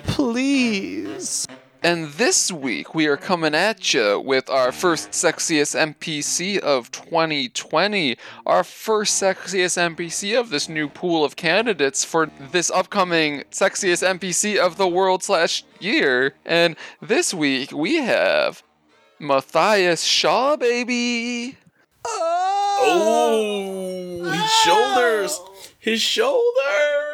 please. 0.04 1.48
And 1.82 2.08
this 2.12 2.52
week, 2.52 2.94
we 2.94 3.06
are 3.06 3.16
coming 3.16 3.54
at 3.54 3.94
you 3.94 4.20
with 4.20 4.50
our 4.50 4.70
first 4.70 5.12
sexiest 5.12 5.74
NPC 5.74 6.58
of 6.58 6.90
2020, 6.90 8.18
our 8.44 8.62
first 8.62 9.22
sexiest 9.22 9.78
NPC 9.78 10.38
of 10.38 10.50
this 10.50 10.68
new 10.68 10.90
pool 10.90 11.24
of 11.24 11.36
candidates 11.36 12.04
for 12.04 12.30
this 12.38 12.70
upcoming 12.70 13.44
sexiest 13.50 14.06
NPC 14.06 14.58
of 14.58 14.76
the 14.76 14.86
world 14.86 15.22
slash 15.22 15.64
year. 15.78 16.34
And 16.44 16.76
this 17.00 17.32
week, 17.32 17.72
we 17.72 17.96
have 17.96 18.62
Matthias 19.18 20.04
Shaw, 20.04 20.56
baby. 20.56 21.56
Oh, 22.82 24.30
his 24.30 24.50
shoulders, 24.50 25.40
his 25.78 26.02
shoulders. 26.02 27.09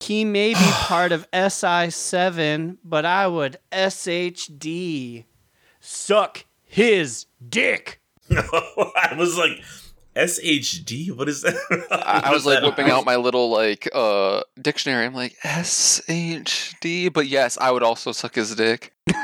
He 0.00 0.24
may 0.24 0.54
be 0.54 0.60
part 0.60 1.12
of 1.12 1.30
SI7, 1.30 2.78
but 2.82 3.04
I 3.04 3.26
would 3.26 3.58
SHD. 3.70 5.24
Suck 5.80 6.44
his 6.64 7.26
dick. 7.46 8.00
No, 8.28 8.42
I 8.52 9.14
was 9.16 9.36
like, 9.36 9.62
SHD. 10.16 11.16
What 11.16 11.28
is 11.28 11.42
that? 11.42 11.54
I, 11.90 12.22
I 12.24 12.32
was 12.32 12.44
like 12.44 12.62
whipping 12.62 12.90
out 12.90 13.04
my 13.04 13.16
little 13.16 13.50
like 13.50 13.88
uh 13.94 14.42
dictionary. 14.60 15.06
I'm 15.06 15.14
like 15.14 15.36
SHD, 15.44 17.12
but 17.12 17.28
yes, 17.28 17.56
I 17.58 17.70
would 17.70 17.82
also 17.82 18.12
suck 18.12 18.34
his 18.34 18.54
dick. 18.54 18.92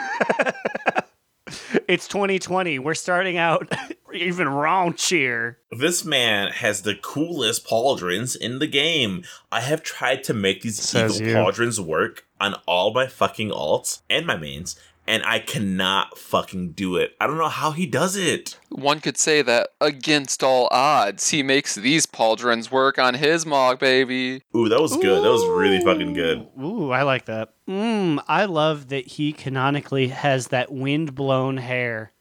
It's 1.88 2.08
2020. 2.08 2.80
We're 2.80 2.94
starting 2.94 3.38
out 3.38 3.72
even 4.16 4.46
raunchier. 4.48 5.56
This 5.70 6.04
man 6.04 6.52
has 6.52 6.82
the 6.82 6.94
coolest 6.94 7.66
pauldrons 7.66 8.36
in 8.36 8.58
the 8.58 8.66
game. 8.66 9.24
I 9.50 9.60
have 9.60 9.82
tried 9.82 10.24
to 10.24 10.34
make 10.34 10.62
these 10.62 10.80
Says 10.80 11.20
eagle 11.20 11.28
you. 11.30 11.36
pauldrons 11.36 11.78
work 11.78 12.26
on 12.40 12.54
all 12.66 12.92
my 12.92 13.06
fucking 13.06 13.50
alts 13.50 14.02
and 14.10 14.26
my 14.26 14.36
mains, 14.36 14.78
and 15.08 15.22
I 15.24 15.38
cannot 15.38 16.18
fucking 16.18 16.72
do 16.72 16.96
it. 16.96 17.12
I 17.20 17.26
don't 17.28 17.38
know 17.38 17.48
how 17.48 17.70
he 17.70 17.86
does 17.86 18.16
it. 18.16 18.58
One 18.70 19.00
could 19.00 19.16
say 19.16 19.40
that 19.42 19.68
against 19.80 20.42
all 20.42 20.68
odds, 20.72 21.30
he 21.30 21.42
makes 21.42 21.76
these 21.76 22.06
pauldrons 22.06 22.70
work 22.70 22.98
on 22.98 23.14
his 23.14 23.46
mog, 23.46 23.78
baby. 23.78 24.42
Ooh, 24.54 24.68
that 24.68 24.80
was 24.80 24.96
good. 24.96 25.22
That 25.22 25.30
was 25.30 25.46
really 25.46 25.82
fucking 25.84 26.12
good. 26.12 26.48
Ooh, 26.60 26.90
I 26.90 27.02
like 27.02 27.26
that. 27.26 27.54
Mmm, 27.68 28.22
I 28.26 28.44
love 28.46 28.88
that 28.88 29.06
he 29.06 29.32
canonically 29.32 30.08
has 30.08 30.48
that 30.48 30.72
wind 30.72 31.14
blown 31.14 31.56
hair, 31.58 32.12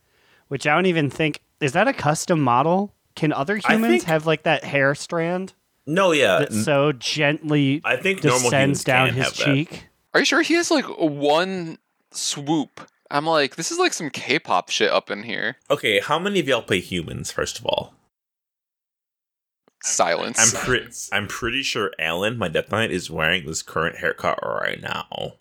which 0.47 0.67
I 0.67 0.75
don't 0.75 0.85
even 0.85 1.09
think 1.09 1.41
is 1.61 1.71
that 1.73 1.87
a 1.87 1.93
custom 1.93 2.39
model. 2.41 2.93
Can 3.15 3.31
other 3.31 3.57
humans 3.57 3.87
think- 3.87 4.03
have 4.03 4.25
like 4.25 4.43
that 4.43 4.63
hair 4.65 4.93
strand 4.93 5.53
No, 5.87 6.11
yeah. 6.11 6.39
that 6.39 6.53
so 6.53 6.91
gently 6.91 7.81
I 7.85 7.95
think 7.95 8.23
normal 8.23 8.49
humans 8.49 8.79
descends 8.79 8.83
down 8.83 9.07
can 9.07 9.15
his 9.15 9.25
have 9.25 9.37
that. 9.37 9.45
cheek? 9.45 9.87
Are 10.13 10.19
you 10.19 10.25
sure 10.25 10.41
he 10.41 10.55
has 10.55 10.69
like 10.71 10.85
one 10.99 11.77
swoop? 12.11 12.81
I'm 13.11 13.25
like, 13.25 13.55
this 13.55 13.71
is 13.71 13.77
like 13.77 13.93
some 13.93 14.09
K-pop 14.09 14.69
shit 14.69 14.89
up 14.89 15.09
in 15.11 15.23
here. 15.23 15.57
Okay, 15.69 15.99
how 15.99 16.17
many 16.19 16.39
of 16.39 16.47
y'all 16.47 16.61
play 16.61 16.79
humans? 16.79 17.31
First 17.31 17.59
of 17.59 17.65
all, 17.65 17.93
Silence. 19.81 20.39
I'm 20.55 20.59
pretty. 20.65 20.87
I'm 21.11 21.27
pretty 21.27 21.61
sure 21.61 21.91
Alan, 21.99 22.37
my 22.39 22.47
Death 22.47 22.71
Knight, 22.71 22.89
is 22.91 23.11
wearing 23.11 23.45
this 23.45 23.61
current 23.61 23.97
haircut 23.97 24.39
right 24.43 24.81
now. 24.81 25.33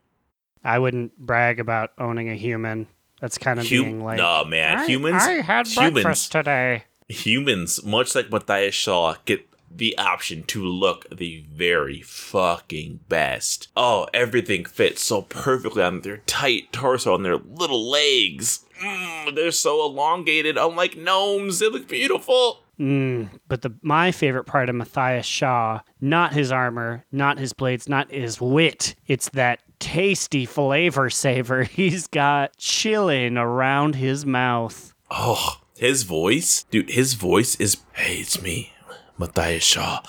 I 0.62 0.78
wouldn't 0.78 1.16
brag 1.18 1.58
about 1.58 1.92
owning 1.98 2.28
a 2.28 2.34
human. 2.34 2.86
That's 3.24 3.38
kind 3.38 3.58
of 3.58 3.66
Hum- 3.66 3.70
being 3.84 4.04
like, 4.04 4.18
nah, 4.18 4.44
man. 4.44 4.80
I, 4.80 4.86
humans. 4.86 5.22
I 5.22 5.40
had 5.40 5.66
humans- 5.66 5.92
breakfast 6.02 6.30
today. 6.32 6.82
humans, 7.08 7.82
much 7.82 8.14
like 8.14 8.30
Matthias 8.30 8.74
Shaw, 8.74 9.14
get 9.24 9.48
the 9.74 9.96
option 9.96 10.42
to 10.42 10.62
look 10.62 11.06
the 11.10 11.42
very 11.50 12.02
fucking 12.02 13.00
best. 13.08 13.68
Oh, 13.74 14.08
everything 14.12 14.66
fits 14.66 15.00
so 15.02 15.22
perfectly 15.22 15.82
on 15.82 16.02
their 16.02 16.18
tight 16.26 16.70
torso 16.70 17.14
and 17.14 17.24
their 17.24 17.38
little 17.38 17.88
legs. 17.90 18.66
Mm, 18.82 19.34
they're 19.34 19.50
so 19.52 19.86
elongated, 19.86 20.58
unlike 20.58 20.94
gnomes. 20.98 21.60
They 21.60 21.70
look 21.70 21.88
beautiful. 21.88 22.60
Mm, 22.78 23.30
but 23.48 23.62
the 23.62 23.72
my 23.80 24.12
favorite 24.12 24.44
part 24.44 24.68
of 24.68 24.74
Matthias 24.74 25.24
Shaw, 25.24 25.80
not 25.98 26.34
his 26.34 26.52
armor, 26.52 27.06
not 27.10 27.38
his 27.38 27.54
blades, 27.54 27.88
not 27.88 28.10
his 28.10 28.38
wit. 28.38 28.96
It's 29.06 29.30
that 29.30 29.60
tasty 29.78 30.46
flavor 30.46 31.10
saver 31.10 31.62
he's 31.64 32.06
got 32.06 32.56
chilling 32.56 33.36
around 33.36 33.94
his 33.94 34.24
mouth. 34.26 34.94
Oh, 35.10 35.60
his 35.76 36.02
voice, 36.02 36.64
dude. 36.70 36.90
His 36.90 37.14
voice 37.14 37.56
is. 37.56 37.78
Hey, 37.92 38.18
it's 38.18 38.40
me, 38.40 38.72
Matthias 39.18 39.64
Shaw. 39.64 40.02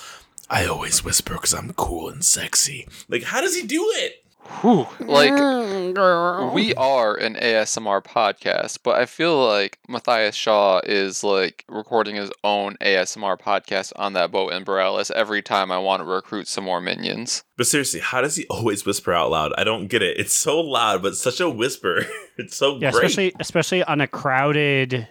I 0.49 0.65
always 0.65 1.03
whisper 1.03 1.33
because 1.33 1.53
I'm 1.53 1.73
cool 1.73 2.09
and 2.09 2.23
sexy. 2.23 2.87
Like, 3.09 3.23
how 3.23 3.41
does 3.41 3.55
he 3.55 3.65
do 3.65 3.83
it? 3.95 4.24
Whew. 4.61 4.87
Like, 4.99 5.31
mm, 5.31 6.53
we 6.53 6.73
are 6.75 7.15
an 7.15 7.35
ASMR 7.35 8.03
podcast, 8.03 8.79
but 8.83 8.95
I 8.95 9.05
feel 9.05 9.43
like 9.45 9.79
Matthias 9.89 10.35
Shaw 10.35 10.81
is 10.83 11.23
like 11.23 11.65
recording 11.67 12.15
his 12.15 12.31
own 12.43 12.75
ASMR 12.81 13.39
podcast 13.39 13.91
on 13.95 14.13
that 14.13 14.31
boat 14.31 14.53
in 14.53 14.63
Boralus 14.63 15.09
every 15.11 15.41
time 15.41 15.71
I 15.71 15.79
want 15.79 16.01
to 16.01 16.05
recruit 16.05 16.47
some 16.47 16.63
more 16.63 16.79
minions. 16.79 17.43
But 17.57 17.67
seriously, 17.67 17.99
how 18.01 18.21
does 18.21 18.35
he 18.35 18.45
always 18.47 18.85
whisper 18.85 19.13
out 19.13 19.31
loud? 19.31 19.51
I 19.57 19.63
don't 19.63 19.87
get 19.87 20.01
it. 20.03 20.17
It's 20.19 20.33
so 20.33 20.59
loud, 20.61 21.01
but 21.01 21.15
such 21.15 21.39
a 21.39 21.49
whisper. 21.49 22.05
It's 22.37 22.57
so 22.57 22.75
Yeah, 22.79 22.91
great. 22.91 23.05
especially 23.05 23.33
especially 23.39 23.83
on 23.85 24.01
a 24.01 24.07
crowded 24.07 25.07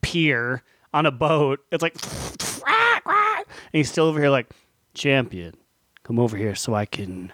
pier 0.00 0.62
on 0.94 1.06
a 1.06 1.10
boat. 1.10 1.58
It's 1.72 1.82
like, 1.82 1.96
and 2.66 3.44
he's 3.72 3.90
still 3.90 4.04
over 4.04 4.20
here 4.20 4.30
like, 4.30 4.46
champion, 4.94 5.54
come 6.04 6.20
over 6.20 6.36
here 6.36 6.54
so 6.54 6.74
I 6.74 6.86
can 6.86 7.32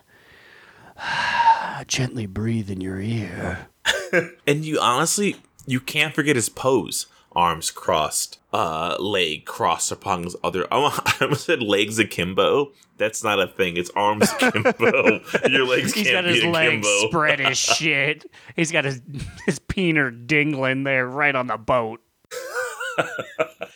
gently 1.87 2.27
breathe 2.27 2.71
in 2.71 2.81
your 2.81 3.01
ear. 3.01 3.69
and 4.47 4.65
you 4.65 4.79
honestly, 4.81 5.37
you 5.67 5.81
can't 5.81 6.15
forget 6.15 6.37
his 6.37 6.49
pose. 6.49 7.07
Arms 7.37 7.73
crossed, 7.73 8.39
uh, 8.53 8.97
leg 9.01 9.45
crossed 9.45 9.91
upon 9.91 10.23
his 10.23 10.37
other. 10.45 10.67
I 10.73 10.77
almost- 10.77 11.01
I 11.05 11.25
almost 11.25 11.47
said 11.47 11.63
legs 11.63 11.99
akimbo. 11.99 12.73
That's 12.97 13.25
not 13.25 13.41
a 13.41 13.49
thing. 13.49 13.77
It's 13.77 13.91
arms 13.97 14.31
akimbo. 14.41 15.21
Your 15.51 15.67
legs 15.67 15.93
He's 15.95 16.05
can't 16.05 16.15
got 16.15 16.25
his 16.27 16.43
be 16.43 16.49
legs 16.49 16.87
akimbo. 16.87 17.09
spread 17.09 17.41
as 17.41 17.59
shit. 17.59 18.25
He's 18.55 18.71
got 18.71 18.85
his 18.85 19.03
his 19.47 19.59
peener 19.59 20.27
dingling 20.27 20.85
there 20.85 21.09
right 21.09 21.35
on 21.35 21.49
the 21.49 21.57
boat. 21.59 22.01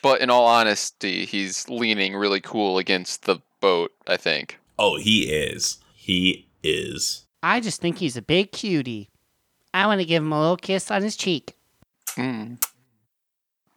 But 0.02 0.20
in 0.20 0.30
all 0.30 0.46
honesty, 0.46 1.24
he's 1.24 1.68
leaning 1.68 2.14
really 2.14 2.40
cool 2.40 2.78
against 2.78 3.24
the 3.24 3.40
boat, 3.60 3.90
I 4.06 4.16
think. 4.16 4.58
Oh, 4.78 4.96
he 4.96 5.22
is. 5.32 5.78
He 5.94 6.46
is. 6.62 7.26
I 7.42 7.60
just 7.60 7.80
think 7.80 7.98
he's 7.98 8.16
a 8.16 8.22
big 8.22 8.52
cutie. 8.52 9.10
I 9.72 9.86
want 9.86 10.00
to 10.00 10.06
give 10.06 10.22
him 10.22 10.32
a 10.32 10.40
little 10.40 10.56
kiss 10.56 10.90
on 10.90 11.02
his 11.02 11.16
cheek. 11.16 11.56
Mm. 12.16 12.62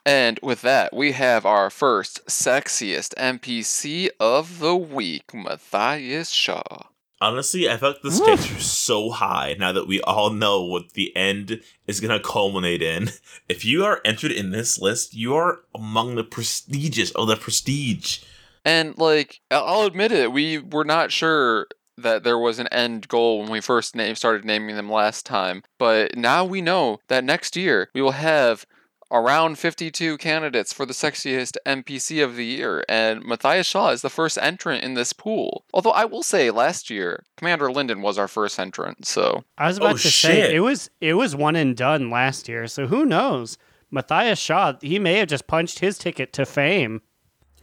And 0.05 0.39
with 0.41 0.61
that, 0.63 0.95
we 0.95 1.11
have 1.11 1.45
our 1.45 1.69
first 1.69 2.25
sexiest 2.25 3.13
NPC 3.15 4.09
of 4.19 4.59
the 4.59 4.75
week, 4.75 5.33
Matthias 5.33 6.31
Shaw. 6.31 6.87
Honestly, 7.19 7.69
I 7.69 7.77
felt 7.77 8.01
the 8.01 8.09
stakes 8.09 8.51
are 8.51 8.59
so 8.59 9.11
high 9.11 9.55
now 9.59 9.71
that 9.71 9.87
we 9.87 10.01
all 10.01 10.31
know 10.31 10.65
what 10.65 10.93
the 10.93 11.15
end 11.15 11.61
is 11.85 11.99
going 11.99 12.17
to 12.17 12.27
culminate 12.27 12.81
in. 12.81 13.11
If 13.47 13.63
you 13.63 13.85
are 13.85 14.01
entered 14.03 14.31
in 14.31 14.49
this 14.49 14.81
list, 14.81 15.13
you 15.13 15.35
are 15.35 15.59
among 15.75 16.15
the 16.15 16.23
prestigious 16.23 17.11
of 17.11 17.27
the 17.27 17.35
prestige. 17.35 18.23
And 18.65 18.97
like, 18.97 19.41
I'll 19.51 19.83
admit 19.83 20.11
it, 20.11 20.31
we 20.31 20.57
were 20.57 20.83
not 20.83 21.11
sure 21.11 21.67
that 22.01 22.23
there 22.23 22.37
was 22.37 22.59
an 22.59 22.67
end 22.67 23.07
goal 23.07 23.39
when 23.39 23.49
we 23.51 23.61
first 23.61 23.95
name 23.95 24.15
started 24.15 24.45
naming 24.45 24.75
them 24.75 24.91
last 24.91 25.25
time. 25.25 25.63
But 25.79 26.15
now 26.17 26.43
we 26.45 26.61
know 26.61 26.99
that 27.07 27.23
next 27.23 27.55
year 27.55 27.89
we 27.93 28.01
will 28.01 28.11
have 28.11 28.65
around 29.13 29.59
52 29.59 30.17
candidates 30.19 30.71
for 30.71 30.85
the 30.85 30.93
sexiest 30.93 31.57
NPC 31.65 32.23
of 32.23 32.37
the 32.37 32.45
year, 32.45 32.81
and 32.87 33.21
Matthias 33.25 33.67
Shaw 33.67 33.89
is 33.89 34.01
the 34.01 34.09
first 34.09 34.37
entrant 34.37 34.85
in 34.85 34.93
this 34.93 35.11
pool. 35.11 35.65
Although 35.73 35.91
I 35.91 36.05
will 36.05 36.23
say, 36.23 36.49
last 36.49 36.89
year 36.89 37.25
Commander 37.35 37.69
Linden 37.71 38.01
was 38.01 38.17
our 38.17 38.29
first 38.29 38.57
entrant, 38.57 39.05
so 39.05 39.43
I 39.57 39.67
was 39.67 39.77
about 39.77 39.89
Oh, 39.91 39.97
to 39.97 39.99
shit. 40.07 40.31
say 40.31 40.55
it 40.55 40.61
was 40.61 40.89
it 41.01 41.15
was 41.15 41.35
one 41.35 41.57
and 41.57 41.75
done 41.75 42.09
last 42.09 42.47
year, 42.47 42.67
so 42.67 42.87
who 42.87 43.05
knows? 43.05 43.57
Matthias 43.93 44.39
Shaw, 44.39 44.75
he 44.81 44.97
may 44.99 45.15
have 45.17 45.27
just 45.27 45.45
punched 45.47 45.79
his 45.79 45.97
ticket 45.97 46.31
to 46.33 46.45
fame. 46.45 47.01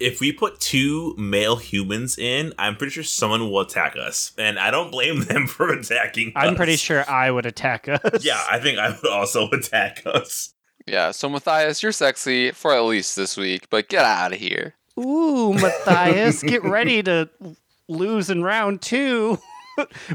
If 0.01 0.21
we 0.21 0.33
put 0.33 0.61
two 0.61 1.15
male 1.19 1.57
humans 1.57 2.19
in, 2.19 2.53
I'm 2.59 2.77
pretty 2.77 2.93
sure 2.93 3.03
someone 3.03 3.51
will 3.51 3.61
attack 3.61 3.97
us, 3.97 4.33
and 4.39 4.59
I 4.59 4.71
don't 4.71 4.91
blame 4.91 5.21
them 5.25 5.47
for 5.47 5.71
attacking. 5.73 6.33
I'm 6.37 6.55
pretty 6.55 6.77
sure 6.77 7.09
I 7.11 7.31
would 7.31 7.47
attack 7.47 7.89
us. 7.89 8.25
Yeah, 8.25 8.41
I 8.51 8.59
think 8.61 8.79
I 8.79 8.91
would 8.91 9.11
also 9.11 9.49
attack 9.53 10.03
us. 10.07 10.55
yeah. 10.87 11.11
So 11.11 11.29
Matthias, 11.29 11.83
you're 11.83 11.93
sexy 11.93 12.53
for 12.53 12.75
at 12.75 12.81
least 12.85 13.17
this 13.17 13.37
week, 13.37 13.69
but 13.71 13.89
get 13.89 14.05
out 14.05 14.33
of 14.33 14.39
here. 14.39 14.75
Ooh, 14.99 15.53
Matthias, 15.55 16.43
get 16.43 16.63
ready 16.65 17.03
to 17.05 17.29
lose 17.89 18.31
in 18.31 18.43
round 18.43 18.83
two. 18.83 19.39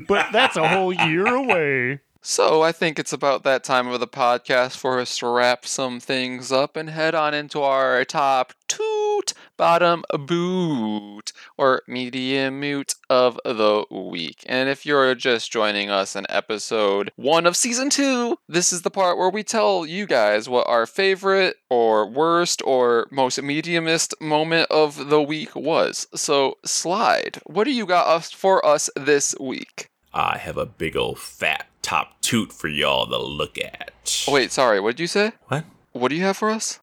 but 0.07 0.27
that's 0.33 0.57
a 0.57 0.67
whole 0.67 0.91
year 0.91 1.25
away. 1.25 1.99
So 2.25 2.61
I 2.61 2.71
think 2.71 2.99
it's 2.99 3.11
about 3.11 3.43
that 3.43 3.65
time 3.65 3.89
of 3.89 3.99
the 3.99 4.07
podcast 4.07 4.77
for 4.77 5.01
us 5.01 5.17
to 5.17 5.27
wrap 5.27 5.65
some 5.65 5.99
things 5.99 6.53
up 6.53 6.77
and 6.77 6.89
head 6.89 7.13
on 7.13 7.33
into 7.33 7.61
our 7.61 8.05
top 8.05 8.53
toot, 8.69 9.33
bottom 9.57 10.05
boot, 10.17 11.33
or 11.57 11.81
medium 11.85 12.61
moot 12.61 12.95
of 13.09 13.37
the 13.43 13.83
week. 13.91 14.41
And 14.45 14.69
if 14.69 14.85
you're 14.85 15.15
just 15.15 15.51
joining 15.51 15.89
us 15.89 16.15
in 16.15 16.25
episode 16.29 17.11
one 17.17 17.45
of 17.45 17.57
season 17.57 17.89
two, 17.89 18.37
this 18.47 18.71
is 18.71 18.83
the 18.83 18.89
part 18.89 19.17
where 19.17 19.29
we 19.29 19.43
tell 19.43 19.85
you 19.85 20.05
guys 20.05 20.47
what 20.47 20.65
our 20.69 20.85
favorite 20.85 21.57
or 21.69 22.09
worst 22.09 22.61
or 22.63 23.09
most 23.11 23.37
mediumist 23.39 24.13
moment 24.21 24.71
of 24.71 25.09
the 25.09 25.21
week 25.21 25.57
was. 25.57 26.07
So 26.15 26.57
slide, 26.63 27.41
what 27.45 27.65
do 27.65 27.73
you 27.73 27.85
got 27.85 28.23
for 28.23 28.65
us 28.65 28.89
this 28.95 29.35
week? 29.41 29.89
I 30.13 30.37
have 30.37 30.55
a 30.55 30.65
big 30.65 30.95
old 30.95 31.19
fat 31.19 31.67
top 31.83 32.19
toot 32.21 32.51
for 32.51 32.67
y'all 32.67 33.05
to 33.05 33.17
look 33.17 33.59
at. 33.59 33.91
Oh, 34.27 34.33
wait, 34.33 34.51
sorry, 34.51 34.79
what 34.79 34.95
did 34.95 35.01
you 35.01 35.07
say? 35.07 35.33
What? 35.47 35.65
What 35.91 36.07
do 36.09 36.15
you 36.15 36.23
have 36.23 36.37
for 36.37 36.49
us? 36.49 36.79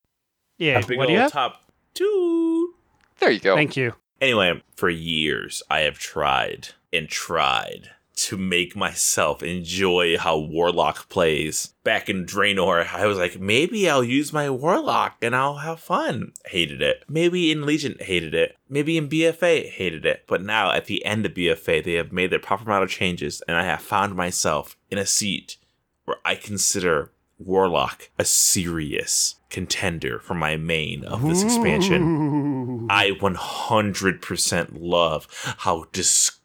Yeah, 0.58 0.78
a 0.78 0.86
big 0.86 0.98
what 0.98 1.08
do 1.08 1.14
you 1.14 1.18
old 1.18 1.24
have? 1.24 1.32
top 1.32 1.64
toot. 1.94 2.70
There 3.18 3.30
you 3.30 3.40
go. 3.40 3.56
Thank 3.56 3.76
you. 3.76 3.94
Anyway, 4.20 4.62
for 4.76 4.88
years 4.88 5.62
I 5.68 5.80
have 5.80 5.98
tried 5.98 6.68
and 6.92 7.08
tried 7.08 7.90
to 8.20 8.36
make 8.36 8.76
myself 8.76 9.42
enjoy 9.42 10.18
how 10.18 10.38
Warlock 10.38 11.08
plays. 11.08 11.74
Back 11.84 12.10
in 12.10 12.26
Draenor, 12.26 12.92
I 12.92 13.06
was 13.06 13.16
like, 13.16 13.40
maybe 13.40 13.88
I'll 13.88 14.04
use 14.04 14.30
my 14.30 14.50
Warlock 14.50 15.16
and 15.22 15.34
I'll 15.34 15.56
have 15.56 15.80
fun. 15.80 16.32
Hated 16.44 16.82
it. 16.82 17.02
Maybe 17.08 17.50
in 17.50 17.64
Legion, 17.64 17.96
hated 17.98 18.34
it. 18.34 18.56
Maybe 18.68 18.98
in 18.98 19.08
BFA, 19.08 19.70
hated 19.70 20.04
it. 20.04 20.24
But 20.26 20.42
now 20.42 20.70
at 20.70 20.84
the 20.84 21.02
end 21.04 21.24
of 21.24 21.32
BFA, 21.32 21.82
they 21.82 21.94
have 21.94 22.12
made 22.12 22.30
their 22.30 22.38
proper 22.38 22.64
amount 22.64 22.84
of 22.84 22.90
changes, 22.90 23.42
and 23.48 23.56
I 23.56 23.64
have 23.64 23.80
found 23.80 24.14
myself 24.14 24.76
in 24.90 24.98
a 24.98 25.06
seat 25.06 25.56
where 26.04 26.18
I 26.22 26.34
consider 26.34 27.12
Warlock 27.38 28.10
a 28.18 28.26
serious 28.26 29.36
contender 29.48 30.18
for 30.18 30.34
my 30.34 30.58
main 30.58 31.04
of 31.04 31.22
this 31.22 31.42
expansion. 31.42 32.86
I 32.90 33.12
100% 33.12 34.68
love 34.74 35.26
how 35.58 35.86
disgusting 35.92 36.39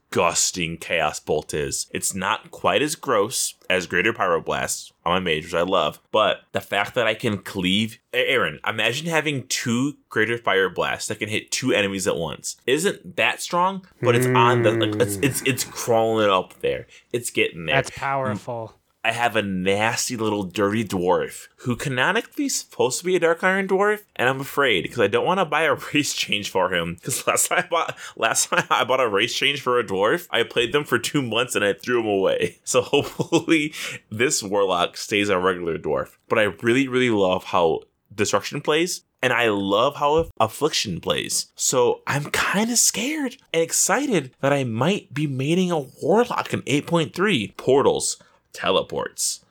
Chaos 0.79 1.19
Bolt 1.19 1.53
is. 1.53 1.87
It's 1.91 2.15
not 2.15 2.51
quite 2.51 2.81
as 2.81 2.95
gross 2.95 3.55
as 3.69 3.85
Greater 3.85 4.13
Pyroblast 4.13 4.91
on 5.05 5.13
my 5.13 5.19
mage, 5.19 5.43
which 5.43 5.53
I 5.53 5.61
love, 5.61 5.99
but 6.11 6.41
the 6.51 6.61
fact 6.61 6.95
that 6.95 7.07
I 7.07 7.13
can 7.13 7.39
cleave. 7.39 7.99
Aaron, 8.13 8.59
imagine 8.65 9.07
having 9.07 9.45
two 9.47 9.97
Greater 10.07 10.37
Fire 10.37 10.69
Blasts 10.69 11.09
that 11.09 11.19
can 11.19 11.27
hit 11.27 11.51
two 11.51 11.73
enemies 11.73 12.07
at 12.07 12.15
once. 12.15 12.55
Isn't 12.65 13.17
that 13.17 13.41
strong? 13.41 13.85
But 14.01 14.15
it's 14.15 14.27
on 14.27 14.63
the 14.63 14.71
like 14.71 15.01
it's 15.01 15.17
it's 15.17 15.41
it's 15.41 15.65
crawling 15.65 16.29
up 16.29 16.61
there. 16.61 16.87
It's 17.11 17.29
getting 17.29 17.65
there. 17.65 17.75
That's 17.75 17.89
powerful. 17.89 18.73
I 19.05 19.11
have 19.11 19.35
a 19.35 19.43
nasty 19.43 20.17
little 20.17 20.41
dirty 20.41 20.83
dwarf 20.83 21.47
who 21.57 21.75
canonically 21.75 22.45
is 22.45 22.55
supposed 22.55 22.97
to 22.97 23.05
be 23.05 23.15
a 23.15 23.19
dark 23.19 23.43
iron 23.43 23.67
dwarf, 23.67 24.01
and 24.15 24.27
I'm 24.27 24.41
afraid 24.41 24.81
because 24.81 24.99
I 24.99 25.05
don't 25.05 25.27
want 25.27 25.39
to 25.39 25.45
buy 25.45 25.61
a 25.61 25.75
race 25.93 26.15
change 26.15 26.49
for 26.49 26.73
him. 26.73 26.95
Because 26.95 27.27
last 27.27 27.49
time 27.49 27.65
I 27.65 27.67
bought 27.67 27.95
last 28.15 28.49
time 28.49 28.65
I 28.71 28.83
bought 28.83 28.99
a 28.99 29.07
race 29.07 29.35
change 29.35 29.61
for 29.61 29.77
a 29.77 29.83
dwarf, 29.83 30.27
I 30.31 30.41
played 30.41 30.73
them 30.73 30.85
for 30.85 30.97
two 30.97 31.21
months 31.21 31.55
and 31.55 31.63
I 31.63 31.73
threw 31.73 31.97
them 31.97 32.07
away. 32.07 32.57
So 32.65 32.81
hopefully 32.81 33.73
this 34.09 34.41
warlock 34.41 34.97
stays 34.97 35.29
a 35.29 35.37
regular 35.37 35.77
dwarf. 35.77 36.17
But 36.27 36.39
I 36.39 36.43
really 36.63 36.87
really 36.87 37.11
love 37.11 37.43
how 37.43 37.81
destruction 38.13 38.59
plays. 38.59 39.03
And 39.21 39.31
I 39.33 39.49
love 39.49 39.95
how 39.95 40.29
Affliction 40.39 40.99
plays. 40.99 41.51
So 41.55 42.01
I'm 42.05 42.25
kind 42.25 42.69
of 42.69 42.77
scared 42.77 43.37
and 43.53 43.61
excited 43.61 44.31
that 44.41 44.53
I 44.53 44.63
might 44.63 45.13
be 45.13 45.25
mating 45.25 45.71
a 45.71 45.79
Warlock 45.79 46.53
in 46.53 46.61
8.3. 46.63 47.57
Portals, 47.57 48.17
teleports. 48.55 49.43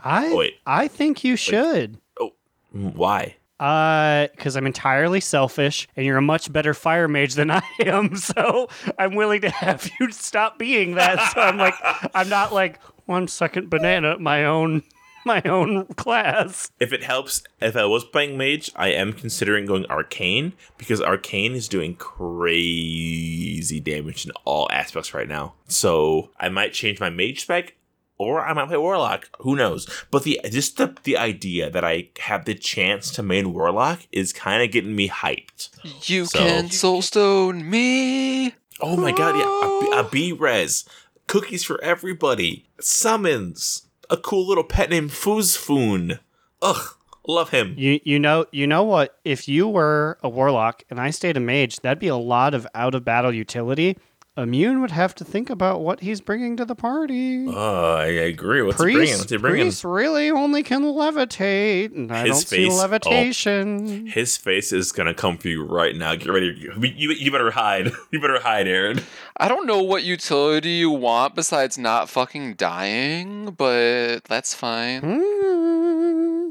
I 0.00 0.34
wait. 0.34 0.54
I 0.66 0.88
think 0.88 1.24
you 1.24 1.36
should. 1.36 1.98
Oh, 2.20 2.32
Why? 2.72 3.36
Uh, 3.60 4.28
because 4.36 4.56
I'm 4.56 4.66
entirely 4.66 5.20
selfish, 5.20 5.88
and 5.96 6.06
you're 6.06 6.18
a 6.18 6.22
much 6.22 6.52
better 6.52 6.74
fire 6.74 7.08
mage 7.08 7.34
than 7.34 7.50
I 7.50 7.62
am. 7.80 8.16
So 8.16 8.68
I'm 8.98 9.14
willing 9.14 9.40
to 9.42 9.50
have 9.50 9.90
you 9.98 10.10
stop 10.12 10.58
being 10.58 10.94
that. 10.94 11.32
So 11.32 11.40
I'm 11.40 11.56
like, 11.56 11.74
I'm 12.14 12.28
not 12.28 12.52
like 12.52 12.80
one 13.06 13.26
second 13.26 13.70
banana 13.70 14.12
at 14.12 14.20
my 14.20 14.44
own 14.44 14.82
my 15.24 15.42
own 15.44 15.84
class. 15.96 16.70
If 16.80 16.92
it 16.92 17.02
helps, 17.02 17.42
if 17.60 17.76
I 17.76 17.84
was 17.84 18.04
playing 18.04 18.38
mage, 18.38 18.70
I 18.76 18.88
am 18.88 19.12
considering 19.12 19.66
going 19.66 19.84
arcane 19.86 20.54
because 20.78 21.02
arcane 21.02 21.54
is 21.54 21.68
doing 21.68 21.96
crazy 21.96 23.80
damage 23.80 24.24
in 24.24 24.32
all 24.44 24.68
aspects 24.70 25.12
right 25.12 25.28
now. 25.28 25.54
So 25.66 26.30
I 26.38 26.48
might 26.48 26.72
change 26.72 27.00
my 27.00 27.10
mage 27.10 27.42
spec 27.42 27.74
or 28.18 28.40
I 28.44 28.52
might 28.52 28.66
play 28.68 28.76
warlock. 28.76 29.28
Who 29.40 29.54
knows? 29.56 29.88
But 30.10 30.24
the 30.24 30.40
just 30.50 30.76
the, 30.76 30.94
the 31.04 31.16
idea 31.16 31.70
that 31.70 31.84
I 31.84 32.08
have 32.20 32.44
the 32.44 32.54
chance 32.54 33.10
to 33.12 33.22
main 33.22 33.52
warlock 33.54 34.00
is 34.12 34.32
kind 34.32 34.62
of 34.62 34.70
getting 34.72 34.94
me 34.96 35.08
hyped. 35.08 35.70
You 36.08 36.26
So- 36.26 36.38
can 36.38 36.64
soulstone 36.68 37.64
me. 37.64 38.54
Oh 38.80 38.96
my 38.96 39.10
god, 39.12 39.36
yeah, 39.36 39.44
a, 39.44 39.80
B- 39.80 39.92
a 39.96 40.10
B 40.10 40.32
res, 40.32 40.84
cookies 41.26 41.64
for 41.64 41.82
everybody, 41.82 42.68
summons, 42.80 43.82
a 44.10 44.16
cool 44.16 44.46
little 44.46 44.62
pet 44.64 44.88
named 44.90 45.10
Foozfoon. 45.10 46.20
Ugh, 46.62 46.94
love 47.26 47.50
him. 47.50 47.74
You 47.76 47.98
you 48.04 48.18
know 48.20 48.46
you 48.52 48.66
know 48.66 48.84
what? 48.84 49.18
If 49.24 49.48
you 49.48 49.66
were 49.68 50.18
a 50.22 50.28
warlock 50.28 50.84
and 50.90 51.00
I 51.00 51.10
stayed 51.10 51.36
a 51.36 51.40
mage, 51.40 51.80
that'd 51.80 51.98
be 51.98 52.08
a 52.08 52.16
lot 52.16 52.54
of 52.54 52.66
out 52.74 52.94
of 52.94 53.04
battle 53.04 53.32
utility. 53.34 53.96
Immune 54.38 54.80
would 54.80 54.92
have 54.92 55.16
to 55.16 55.24
think 55.24 55.50
about 55.50 55.80
what 55.80 55.98
he's 56.00 56.20
bringing 56.20 56.56
to 56.58 56.64
the 56.64 56.76
party. 56.76 57.44
Oh, 57.48 57.96
I 57.96 58.06
agree. 58.06 58.62
What's 58.62 58.78
he 58.78 58.84
bringing? 58.84 58.98
Priest, 59.00 59.18
What's 59.18 59.30
he 59.32 59.36
bringing? 59.36 59.64
priest 59.66 59.82
really 59.84 60.30
only 60.30 60.62
can 60.62 60.84
levitate, 60.84 61.92
and 61.94 62.12
I 62.12 62.20
His 62.20 62.30
don't 62.30 62.46
see 62.46 62.56
face- 62.68 62.72
oh. 62.72 62.76
levitation. 62.76 64.06
His 64.06 64.36
face 64.36 64.72
is 64.72 64.92
gonna 64.92 65.12
come 65.14 65.38
for 65.38 65.48
you 65.48 65.64
right 65.64 65.96
now. 65.96 66.14
Get 66.14 66.28
ready. 66.28 66.54
You, 66.56 66.72
you, 66.80 67.10
you 67.10 67.30
better 67.32 67.50
hide. 67.50 67.90
You 68.10 68.20
better 68.20 68.40
hide, 68.40 68.66
Aaron. 68.68 69.00
I 69.36 69.48
don't 69.48 69.66
know 69.66 69.82
what 69.82 70.02
utility 70.02 70.70
you 70.70 70.90
want 70.90 71.34
besides 71.34 71.76
not 71.76 72.08
fucking 72.08 72.54
dying, 72.54 73.50
but 73.50 74.20
that's 74.24 74.54
fine. 74.54 75.02
Hmm. 75.02 76.50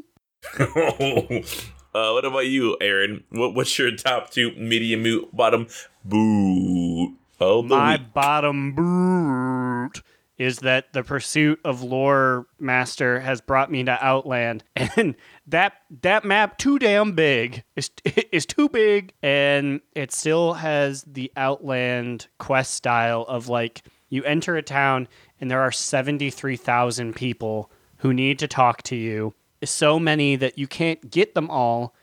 uh, 0.60 2.12
what 2.12 2.26
about 2.26 2.46
you, 2.48 2.78
Aaron? 2.80 3.24
What, 3.30 3.56
what's 3.56 3.78
your 3.80 3.96
top 3.96 4.30
two 4.30 4.52
medium 4.56 5.02
moot 5.04 5.36
bottom 5.36 5.68
boot? 6.06 7.16
Oh, 7.40 7.62
My 7.62 7.94
week. 7.98 8.14
bottom 8.14 8.74
boot 8.74 10.02
is 10.38 10.60
that 10.60 10.94
the 10.94 11.04
pursuit 11.04 11.60
of 11.66 11.82
lore 11.82 12.46
master 12.60 13.20
has 13.20 13.42
brought 13.42 13.72
me 13.72 13.84
to 13.84 14.06
Outland, 14.06 14.64
and 14.76 15.16
that 15.48 15.74
that 16.02 16.26
map 16.26 16.58
too 16.58 16.78
damn 16.80 17.14
big 17.14 17.64
is 17.76 17.90
is 18.32 18.46
too 18.46 18.70
big, 18.70 19.14
and 19.22 19.82
it 19.96 20.12
still 20.12 20.54
has 20.54 21.04
the 21.04 21.32
Outland 21.36 22.28
quest 22.38 22.74
style 22.76 23.24
of 23.28 23.50
like 23.50 23.82
you 24.10 24.24
enter 24.24 24.56
a 24.56 24.62
town 24.64 25.08
and 25.42 25.50
there 25.52 25.62
are 25.62 25.72
seventy 25.72 26.30
three 26.30 26.58
thousand 26.58 27.16
people 27.16 27.72
who 27.98 28.14
need 28.14 28.40
to 28.40 28.48
talk 28.48 28.84
to 28.84 28.96
you. 28.96 29.34
So 29.64 29.98
many 30.00 30.36
that 30.36 30.60
you 30.60 30.68
can't 30.68 31.10
get 31.10 31.34
them 31.34 31.50
all 31.50 31.96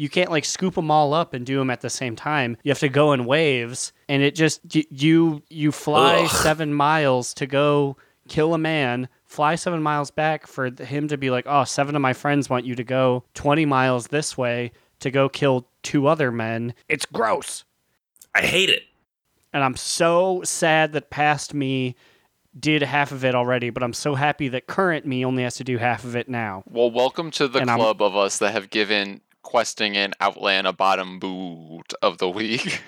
you 0.00 0.08
can't 0.08 0.30
like 0.30 0.46
scoop 0.46 0.74
them 0.76 0.90
all 0.90 1.12
up 1.12 1.34
and 1.34 1.44
do 1.44 1.58
them 1.58 1.68
at 1.68 1.82
the 1.82 1.90
same 1.90 2.16
time. 2.16 2.56
You 2.62 2.70
have 2.70 2.78
to 2.78 2.88
go 2.88 3.12
in 3.12 3.26
waves, 3.26 3.92
and 4.08 4.22
it 4.22 4.34
just 4.34 4.60
you 4.72 5.42
you 5.50 5.72
fly 5.72 6.20
Ugh. 6.24 6.30
seven 6.30 6.72
miles 6.72 7.34
to 7.34 7.46
go 7.46 7.96
kill 8.26 8.54
a 8.54 8.58
man, 8.58 9.08
fly 9.26 9.56
seven 9.56 9.82
miles 9.82 10.10
back 10.10 10.46
for 10.46 10.70
him 10.70 11.08
to 11.08 11.18
be 11.18 11.28
like, 11.30 11.44
oh, 11.46 11.64
seven 11.64 11.94
of 11.96 12.00
my 12.00 12.14
friends 12.14 12.48
want 12.48 12.64
you 12.64 12.74
to 12.76 12.84
go 12.84 13.24
twenty 13.34 13.66
miles 13.66 14.06
this 14.08 14.38
way 14.38 14.72
to 15.00 15.10
go 15.10 15.28
kill 15.28 15.66
two 15.82 16.06
other 16.06 16.32
men. 16.32 16.72
It's 16.88 17.04
gross, 17.04 17.64
I 18.34 18.40
hate 18.40 18.70
it. 18.70 18.84
and 19.52 19.62
I'm 19.62 19.76
so 19.76 20.40
sad 20.44 20.92
that 20.92 21.10
past 21.10 21.52
me 21.52 21.94
did 22.58 22.82
half 22.82 23.12
of 23.12 23.24
it 23.24 23.34
already, 23.34 23.68
but 23.70 23.82
I'm 23.82 23.92
so 23.92 24.14
happy 24.14 24.48
that 24.48 24.66
current 24.66 25.04
me 25.06 25.24
only 25.26 25.42
has 25.42 25.56
to 25.56 25.64
do 25.64 25.76
half 25.78 26.04
of 26.04 26.16
it 26.16 26.28
now. 26.28 26.62
Well, 26.70 26.90
welcome 26.90 27.30
to 27.32 27.48
the 27.48 27.58
And 27.60 27.68
I'm- 27.70 27.78
club 27.78 28.00
of 28.00 28.16
us 28.16 28.38
that 28.38 28.52
have 28.52 28.70
given 28.70 29.20
questing 29.42 29.94
in 29.94 30.12
Outland 30.20 30.66
a 30.66 30.72
bottom 30.72 31.18
boot 31.18 31.92
of 32.02 32.18
the 32.18 32.28
week. 32.28 32.82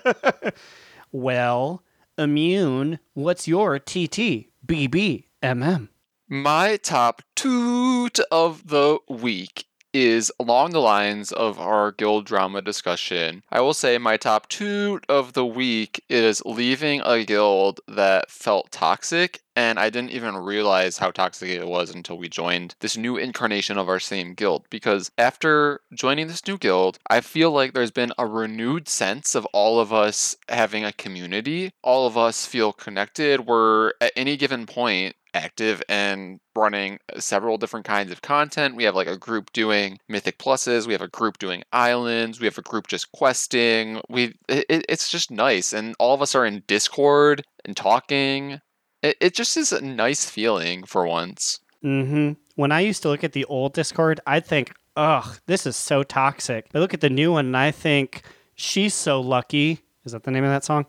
well, 1.12 1.82
immune, 2.18 2.98
what's 3.14 3.48
your 3.48 3.78
TT, 3.78 4.48
BB, 4.66 5.24
MM? 5.42 5.88
My 6.28 6.76
top 6.76 7.22
toot 7.36 8.18
of 8.30 8.68
the 8.68 8.98
week 9.08 9.66
is 9.92 10.32
along 10.38 10.70
the 10.70 10.80
lines 10.80 11.32
of 11.32 11.60
our 11.60 11.92
guild 11.92 12.26
drama 12.26 12.62
discussion. 12.62 13.42
I 13.50 13.60
will 13.60 13.74
say 13.74 13.98
my 13.98 14.16
top 14.16 14.48
two 14.48 15.00
of 15.08 15.32
the 15.32 15.46
week 15.46 16.04
is 16.08 16.42
leaving 16.44 17.00
a 17.04 17.24
guild 17.24 17.80
that 17.88 18.30
felt 18.30 18.70
toxic, 18.70 19.40
and 19.54 19.78
I 19.78 19.90
didn't 19.90 20.12
even 20.12 20.36
realize 20.36 20.98
how 20.98 21.10
toxic 21.10 21.50
it 21.50 21.66
was 21.66 21.94
until 21.94 22.16
we 22.16 22.28
joined 22.28 22.74
this 22.80 22.96
new 22.96 23.16
incarnation 23.16 23.76
of 23.76 23.88
our 23.88 24.00
same 24.00 24.34
guild. 24.34 24.64
Because 24.70 25.10
after 25.18 25.80
joining 25.94 26.28
this 26.28 26.46
new 26.46 26.56
guild, 26.56 26.98
I 27.08 27.20
feel 27.20 27.50
like 27.50 27.74
there's 27.74 27.90
been 27.90 28.12
a 28.16 28.26
renewed 28.26 28.88
sense 28.88 29.34
of 29.34 29.46
all 29.52 29.78
of 29.78 29.92
us 29.92 30.36
having 30.48 30.84
a 30.84 30.92
community. 30.92 31.72
All 31.82 32.06
of 32.06 32.16
us 32.16 32.46
feel 32.46 32.72
connected. 32.72 33.46
We're 33.46 33.92
at 34.00 34.12
any 34.16 34.36
given 34.36 34.66
point 34.66 35.16
active 35.34 35.82
and 35.88 36.40
running 36.54 36.98
several 37.18 37.58
different 37.58 37.86
kinds 37.86 38.12
of 38.12 38.22
content. 38.22 38.76
We 38.76 38.84
have 38.84 38.94
like 38.94 39.08
a 39.08 39.18
group 39.18 39.52
doing 39.52 39.98
mythic 40.08 40.38
pluses, 40.38 40.86
we 40.86 40.92
have 40.92 41.02
a 41.02 41.08
group 41.08 41.38
doing 41.38 41.62
islands, 41.72 42.40
we 42.40 42.46
have 42.46 42.58
a 42.58 42.62
group 42.62 42.86
just 42.86 43.12
questing. 43.12 44.00
We 44.08 44.34
it, 44.48 44.84
it's 44.88 45.10
just 45.10 45.30
nice 45.30 45.72
and 45.72 45.94
all 45.98 46.14
of 46.14 46.22
us 46.22 46.34
are 46.34 46.46
in 46.46 46.62
Discord 46.66 47.42
and 47.64 47.76
talking. 47.76 48.60
It, 49.02 49.16
it 49.20 49.34
just 49.34 49.56
is 49.56 49.72
a 49.72 49.80
nice 49.80 50.24
feeling 50.24 50.84
for 50.84 51.06
once. 51.06 51.60
Mm-hmm. 51.84 52.32
When 52.54 52.72
I 52.72 52.80
used 52.80 53.02
to 53.02 53.08
look 53.08 53.24
at 53.24 53.32
the 53.32 53.44
old 53.46 53.74
Discord, 53.74 54.20
I'd 54.26 54.46
think, 54.46 54.72
ugh, 54.96 55.40
this 55.46 55.66
is 55.66 55.74
so 55.74 56.02
toxic. 56.02 56.66
I 56.74 56.78
look 56.78 56.94
at 56.94 57.00
the 57.00 57.10
new 57.10 57.32
one 57.32 57.46
and 57.46 57.56
I 57.56 57.70
think, 57.70 58.22
she's 58.54 58.94
so 58.94 59.20
lucky. 59.20 59.80
Is 60.04 60.12
that 60.12 60.24
the 60.24 60.30
name 60.30 60.44
of 60.44 60.50
that 60.50 60.64
song? 60.64 60.86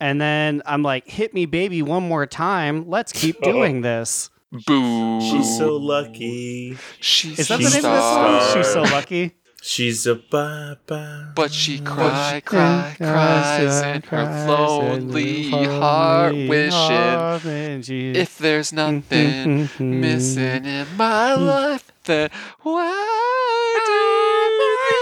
And 0.00 0.20
then 0.20 0.62
I'm 0.64 0.82
like, 0.82 1.08
hit 1.08 1.34
me, 1.34 1.46
baby, 1.46 1.82
one 1.82 2.04
more 2.04 2.26
time. 2.26 2.88
Let's 2.88 3.12
keep 3.12 3.36
oh. 3.42 3.52
doing 3.52 3.82
this. 3.82 4.30
Boo. 4.66 5.20
She's 5.20 5.58
so 5.58 5.76
lucky. 5.76 6.78
She's 7.00 7.38
Is 7.38 7.48
that 7.48 7.60
a 7.60 7.64
the 7.64 7.68
name 7.68 7.76
of 7.76 7.82
the 7.82 8.00
song? 8.00 8.40
star. 8.40 8.56
She's 8.56 8.72
so 8.72 8.82
lucky. 8.82 9.34
She's 9.60 10.06
a 10.06 10.14
ba 10.14 10.78
ba. 10.86 11.32
But 11.34 11.52
she 11.52 11.80
cry, 11.80 12.40
cry, 12.44 12.94
cries 12.96 13.82
in 13.82 14.02
her 14.02 14.46
lonely 14.46 15.50
heart, 15.50 16.32
wishing 16.32 18.14
if 18.14 18.38
there's 18.38 18.70
mm-hmm, 18.70 18.94
nothing 18.94 19.66
mm-hmm. 19.66 20.00
missing 20.00 20.64
in 20.64 20.86
my 20.96 21.34
mm. 21.36 21.46
life, 21.46 21.92
then 22.04 22.30
why 22.62 23.80
do 23.84 23.92
ah, 23.92 24.92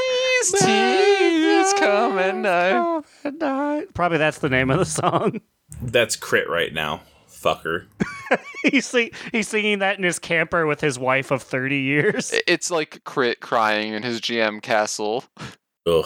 these 0.40 0.60
tears 0.62 1.15
come 1.74 2.18
at 2.18 2.36
night? 2.36 3.94
Probably 3.94 4.18
that's 4.18 4.38
the 4.38 4.48
name 4.48 4.70
of 4.70 4.78
the 4.78 4.84
song. 4.84 5.40
That's 5.82 6.16
crit 6.16 6.48
right 6.48 6.72
now, 6.72 7.02
fucker. 7.28 7.86
he's, 8.62 8.86
sing- 8.86 9.10
he's 9.32 9.48
singing 9.48 9.80
that 9.80 9.98
in 9.98 10.04
his 10.04 10.18
camper 10.18 10.66
with 10.66 10.80
his 10.80 10.98
wife 10.98 11.30
of 11.30 11.42
30 11.42 11.78
years. 11.78 12.32
It's 12.46 12.70
like 12.70 13.02
Crit 13.04 13.40
crying 13.40 13.92
in 13.92 14.02
his 14.02 14.20
GM 14.20 14.62
castle. 14.62 15.24
Ugh. 15.86 16.04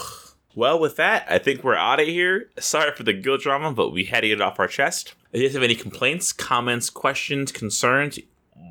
Well, 0.55 0.81
with 0.81 0.97
that, 0.97 1.27
I 1.31 1.39
think 1.39 1.63
we're 1.63 1.77
out 1.77 2.01
of 2.01 2.07
here. 2.07 2.51
Sorry 2.59 2.93
for 2.93 3.05
the 3.05 3.13
guild 3.13 3.41
drama, 3.41 3.73
but 3.73 3.91
we 3.91 4.05
had 4.05 4.23
to 4.23 4.29
get 4.29 4.35
it 4.35 4.43
off 4.43 4.59
our 4.59 4.67
chest. 4.67 5.15
If 5.33 5.41
you 5.41 5.47
guys 5.47 5.55
have 5.55 5.63
any 5.63 5.77
complaints, 5.77 6.33
comments, 6.33 6.91
questions, 6.91 7.53
concerns, 7.53 8.19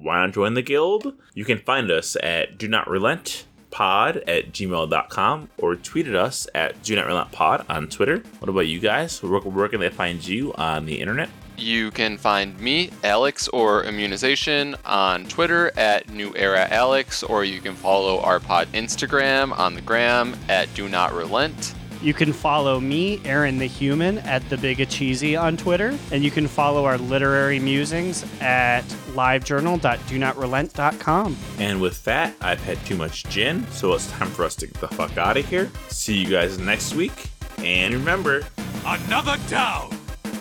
why 0.02 0.26
not 0.26 0.34
join 0.34 0.56
the 0.56 0.62
guild? 0.62 1.14
You 1.34 1.46
can 1.46 1.60
find 1.60 1.90
us 1.90 2.18
at 2.22 2.58
do 2.58 2.68
not 2.68 2.90
relent 2.90 3.46
pod 3.72 4.18
at 4.28 4.52
gmail.com 4.52 5.50
or 5.58 5.76
tweet 5.76 6.08
at 6.08 6.16
us 6.16 6.48
at 6.56 6.82
do 6.84 6.96
not 6.96 7.08
relent 7.08 7.32
pod 7.32 7.66
on 7.70 7.88
Twitter. 7.88 8.24
What 8.40 8.50
about 8.50 8.68
you 8.68 8.80
guys? 8.80 9.22
Where, 9.22 9.40
where 9.42 9.68
can 9.68 9.80
they 9.80 9.90
find 9.90 10.26
you 10.26 10.54
on 10.54 10.86
the 10.86 11.00
internet? 11.00 11.30
You 11.58 11.92
can 11.92 12.18
find 12.18 12.58
me, 12.60 12.90
Alex, 13.04 13.50
or 13.50 13.84
Immunization 13.84 14.76
on 14.86 15.26
Twitter 15.26 15.78
at 15.78 16.10
New 16.10 16.34
Era 16.38 16.66
Alex, 16.70 17.22
or 17.22 17.44
you 17.44 17.60
can 17.60 17.76
follow 17.76 18.22
our 18.22 18.40
pod 18.40 18.70
Instagram 18.72 19.58
on 19.60 19.74
the 19.74 19.82
gram 19.82 20.38
at 20.48 20.74
Do 20.74 20.88
Not 20.88 21.14
Relent. 21.14 21.74
You 22.02 22.14
can 22.14 22.32
follow 22.32 22.80
me, 22.80 23.20
Aaron 23.26 23.58
the 23.58 23.66
Human, 23.66 24.20
at 24.20 24.48
the 24.50 24.58
Big 24.58 24.88
Cheesy 24.90 25.36
on 25.36 25.58
Twitter, 25.58 25.98
and 26.12 26.24
you 26.24 26.32
can 26.32 26.48
follow 26.48 26.86
our 26.86 26.98
literary 26.98 27.60
musings 27.60 28.24
at 28.42 28.84
livejournal.donotrelent.com. 29.14 31.38
And 31.58 31.82
with 31.82 32.04
that, 32.06 32.34
I've 32.42 32.64
had 32.64 32.78
too 32.86 32.96
much 32.96 33.26
gin, 33.26 33.68
so 33.72 33.94
it's 33.94 34.10
time 34.12 34.30
for 34.30 34.46
us 34.46 34.56
to 34.58 34.68
get 34.68 34.80
the 34.80 34.88
fuck 34.88 35.18
out 35.18 35.36
of 35.38 35.46
here. 35.48 35.70
See 35.90 36.18
you 36.18 36.30
guys 36.30 36.58
next 36.58 36.96
week. 36.96 37.30
And 37.58 37.94
remember, 37.94 38.44
Another 38.86 39.36
down. 39.50 39.90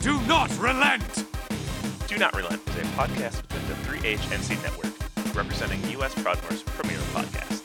Do 0.00 0.20
not 0.22 0.56
relent. 0.58 1.24
Do 2.06 2.16
Not 2.16 2.34
Relent 2.34 2.62
is 2.68 2.76
a 2.76 2.80
podcast 2.96 3.42
within 3.42 3.68
the 3.68 3.74
3HNC 3.98 4.62
network, 4.62 4.92
representing 5.34 5.84
U.S. 5.90 6.14
Proudmoore's 6.14 6.62
premier 6.62 6.96
podcasts. 7.12 7.57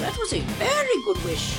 That 0.00 0.16
was 0.18 0.32
a 0.34 0.40
very 0.40 1.02
good 1.04 1.22
wish. 1.24 1.56